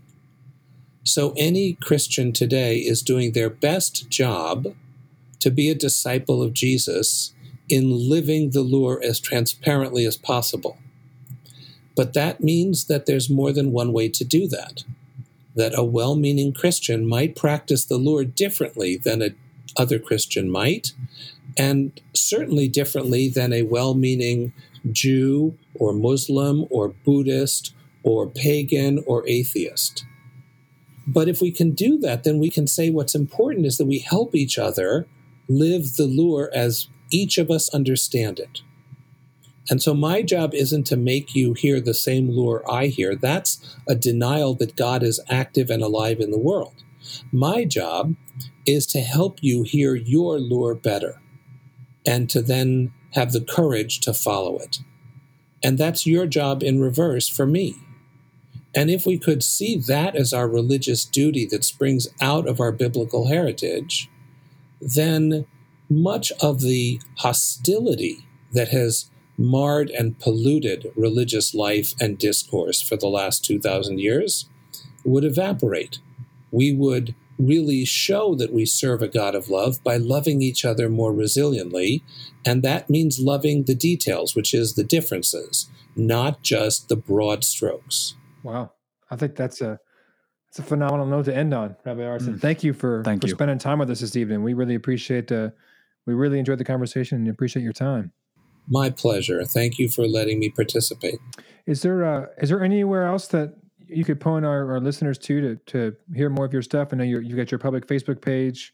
So 1.05 1.35
any 1.37 1.75
Christian 1.75 2.33
today 2.33 2.79
is 2.79 3.03
doing 3.03 3.33
their 3.33 3.51
best 3.51 4.09
job 4.09 4.75
to 5.41 5.51
be 5.51 5.71
a 5.71 5.75
disciple 5.75 6.43
of 6.43 6.53
Jesus 6.53 7.35
in 7.69 8.09
living 8.09 8.51
the 8.51 8.63
lure 8.63 9.01
as 9.03 9.21
transparently 9.21 10.07
as 10.07 10.17
possible. 10.17 10.79
But 11.97 12.15
that 12.15 12.43
means 12.43 12.87
that 12.87 13.07
there's 13.07 13.31
more 13.31 13.53
than 13.53 13.73
one 13.73 13.93
way 13.93 14.09
to 14.11 14.25
do 14.25 14.49
that. 14.49 14.85
That 15.57 15.77
a 15.77 15.85
well 15.85 16.17
meaning 16.17 16.53
Christian 16.53 17.09
might 17.09 17.37
practice 17.37 17.85
the 17.85 17.97
lure 17.97 18.25
differently 18.25 18.97
than 18.97 19.23
a 19.23 19.31
other 19.77 19.99
Christian 19.99 20.51
might, 20.51 20.93
and 21.57 22.01
certainly 22.15 22.69
differently 22.69 23.29
than 23.29 23.53
a 23.53 23.63
well 23.63 23.95
meaning 23.95 24.53
Jew 24.91 25.59
or 25.75 25.93
Muslim 25.93 26.67
or 26.71 26.89
Buddhist 26.89 27.75
or 28.03 28.29
pagan 28.29 29.03
or 29.07 29.27
atheist. 29.29 30.05
But 31.07 31.29
if 31.29 31.41
we 31.41 31.51
can 31.51 31.71
do 31.71 31.99
that, 31.99 32.25
then 32.25 32.39
we 32.39 32.51
can 32.51 32.67
say 32.67 32.91
what's 32.91 33.15
important 33.15 33.67
is 33.67 33.79
that 33.79 33.87
we 33.87 34.01
help 34.01 34.35
each 34.35 34.59
other 34.59 35.07
live 35.49 35.95
the 35.97 36.07
lure 36.07 36.51
as 36.53 36.89
each 37.11 37.39
of 37.39 37.51
us 37.51 37.69
understand 37.71 38.41
it. 38.41 38.63
And 39.69 39.83
so 39.83 39.95
my 39.95 40.23
job 40.23 40.55
isn't 40.55 40.85
to 40.89 40.97
make 40.97 41.35
you 41.35 41.53
hear 41.53 41.81
the 41.81 41.95
same 41.95 42.31
lure 42.31 42.63
I 42.71 42.87
hear. 42.87 43.17
That's 43.17 43.77
a 43.89 43.95
denial 43.95 44.55
that 44.55 44.77
God 44.77 45.03
is 45.03 45.21
active 45.29 45.71
and 45.71 45.83
alive 45.83 46.21
in 46.21 46.31
the 46.31 46.39
world. 46.39 46.85
My 47.33 47.65
job 47.65 48.15
is 48.67 48.87
to 48.87 49.01
help 49.01 49.39
you 49.41 49.63
hear 49.63 49.95
your 49.95 50.39
lure 50.39 50.75
better 50.75 51.21
and 52.05 52.29
to 52.31 52.43
then 52.43 52.93
have 53.13 53.33
the 53.33 53.41
courage 53.41 54.01
to 54.01 54.13
follow 54.13 54.59
it. 54.59 54.79
And 55.63 55.79
that's 55.79 56.07
your 56.07 56.27
job 56.27 56.63
in 56.63 56.81
reverse 56.81 57.29
for 57.29 57.47
me. 57.47 57.77
And 58.75 58.91
if 58.91 59.07
we 59.07 59.19
could 59.19 59.43
see 59.43 59.79
that 59.89 60.15
as 60.15 60.33
our 60.33 60.47
religious 60.47 61.05
duty 61.05 61.47
that 61.47 61.65
springs 61.65 62.09
out 62.21 62.47
of 62.47 62.61
our 62.61 62.73
biblical 62.73 63.29
heritage, 63.29 64.11
then 64.81 65.47
much 65.89 66.31
of 66.41 66.61
the 66.61 67.01
hostility 67.19 68.27
that 68.53 68.69
has 68.69 69.09
marred 69.39 69.91
and 69.91 70.19
polluted 70.19 70.93
religious 70.95 71.55
life 71.55 71.95
and 72.01 72.19
discourse 72.19 72.81
for 72.81 72.97
the 72.97 73.09
last 73.09 73.45
2,000 73.45 73.99
years 73.99 74.49
would 75.05 75.25
evaporate. 75.25 75.99
We 76.51 76.73
would 76.73 77.15
really 77.39 77.85
show 77.85 78.35
that 78.35 78.53
we 78.53 78.65
serve 78.65 79.03
a 79.03 79.09
God 79.09 79.35
of 79.35 79.51
love 79.51 79.83
by 79.85 79.97
loving 79.97 80.43
each 80.43 80.65
other 80.65 80.89
more 80.89 81.13
resiliently. 81.13 82.03
And 82.45 82.63
that 82.63 82.89
means 82.89 83.19
loving 83.21 83.65
the 83.65 83.75
details, 83.75 84.35
which 84.35 84.55
is 84.55 84.75
the 84.75 84.85
differences, 84.85 85.69
not 85.95 86.43
just 86.43 86.89
the 86.89 86.97
broad 86.97 87.45
strokes. 87.45 88.15
Wow. 88.43 88.73
I 89.11 89.17
think 89.17 89.37
that's 89.37 89.61
a 89.61 89.79
that's 90.47 90.59
a 90.61 90.63
phenomenal 90.63 91.07
note 91.07 91.27
to 91.27 91.37
end 91.37 91.53
on, 91.53 91.77
Rabbi 91.85 92.01
Artson. 92.01 92.37
Mm. 92.37 92.41
Thank 92.41 92.65
you 92.65 92.73
for, 92.73 93.03
Thank 93.05 93.21
for 93.21 93.29
you. 93.29 93.35
spending 93.35 93.59
time 93.59 93.79
with 93.79 93.91
us 93.91 94.01
this 94.01 94.17
evening. 94.17 94.43
We 94.43 94.55
really 94.55 94.75
appreciate 94.75 95.31
uh, 95.31 95.51
we 96.07 96.15
really 96.15 96.39
enjoyed 96.39 96.59
the 96.59 96.65
conversation 96.65 97.19
and 97.19 97.29
appreciate 97.29 97.63
your 97.63 97.73
time. 97.73 98.13
My 98.69 98.91
pleasure. 98.91 99.45
Thank 99.45 99.79
you 99.79 99.89
for 99.89 100.07
letting 100.07 100.39
me 100.39 100.51
participate. 100.51 101.19
Is 101.67 101.83
there 101.83 102.05
uh, 102.05 102.27
is 102.41 102.49
there 102.49 102.63
anywhere 102.63 103.07
else 103.07 103.29
that 103.29 103.55
you 103.89 104.05
could 104.05 104.21
point 104.21 104.45
our, 104.45 104.73
our 104.73 104.81
listeners 104.81 105.19
to 105.19 105.41
to 105.41 105.57
to 105.67 105.97
hear 106.15 106.29
more 106.29 106.45
of 106.45 106.53
your 106.53 106.63
stuff? 106.63 106.89
I 106.93 106.97
know 106.97 107.05
you 107.05 107.21
you 107.21 107.37
got 107.37 107.51
your 107.51 107.59
public 107.59 107.87
Facebook 107.87 108.23
page. 108.23 108.73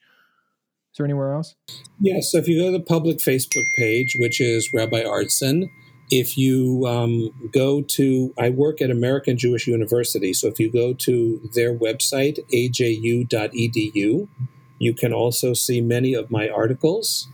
Is 0.93 0.99
there 0.99 1.07
anywhere 1.07 1.33
else? 1.33 1.55
Yes. 2.01 2.31
So 2.33 2.39
if 2.39 2.49
you 2.49 2.61
go 2.61 2.67
to 2.71 2.79
the 2.79 2.85
public 2.85 3.17
Facebook 3.19 3.65
page, 3.77 4.15
which 4.19 4.41
is 4.41 4.69
Rabbi 4.75 5.03
Artson, 5.03 5.71
if 6.11 6.37
you 6.37 6.87
um, 6.87 7.31
go 7.53 7.81
to, 7.81 8.35
I 8.39 8.51
work 8.51 8.83
at 8.83 8.91
American 8.91 9.39
Jewish 9.39 9.67
University. 9.67 10.35
So 10.35 10.49
if 10.49 10.61
you 10.61 10.71
go 10.71 10.93
to 10.93 11.41
their 11.55 11.75
website, 11.75 12.39
aju.edu, 12.53 14.29
you 14.79 14.95
can 14.95 15.13
also 15.15 15.55
see 15.55 15.81
many 15.81 16.13
of 16.13 16.31
my 16.31 16.51
articles. 16.51 17.27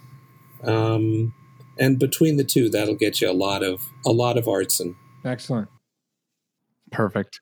Um, 0.62 1.34
and 1.80 1.98
between 1.98 2.36
the 2.36 2.44
two, 2.44 2.68
that'll 2.68 2.94
get 2.94 3.20
you 3.20 3.28
a 3.28 3.32
lot 3.32 3.64
of 3.64 3.80
a 4.06 4.10
lot 4.10 4.38
of 4.38 4.44
Artson. 4.44 4.94
Excellent. 5.24 5.68
Perfect. 6.92 7.40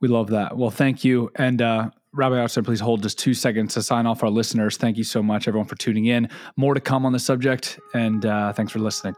We 0.00 0.08
love 0.08 0.28
that. 0.30 0.56
Well, 0.56 0.70
thank 0.70 1.04
you. 1.04 1.30
And 1.36 1.60
uh, 1.60 1.90
Rabbi 2.12 2.36
Artson, 2.36 2.64
please 2.64 2.80
hold 2.80 3.02
just 3.02 3.18
two 3.18 3.34
seconds 3.34 3.74
to 3.74 3.82
sign 3.82 4.06
off 4.06 4.22
our 4.22 4.30
listeners. 4.30 4.76
Thank 4.76 4.96
you 4.96 5.04
so 5.04 5.22
much, 5.22 5.48
everyone, 5.48 5.68
for 5.68 5.76
tuning 5.76 6.06
in. 6.06 6.28
More 6.56 6.74
to 6.74 6.80
come 6.80 7.04
on 7.04 7.12
the 7.12 7.18
subject, 7.18 7.78
and 7.94 8.24
uh, 8.24 8.52
thanks 8.52 8.72
for 8.72 8.78
listening. 8.78 9.14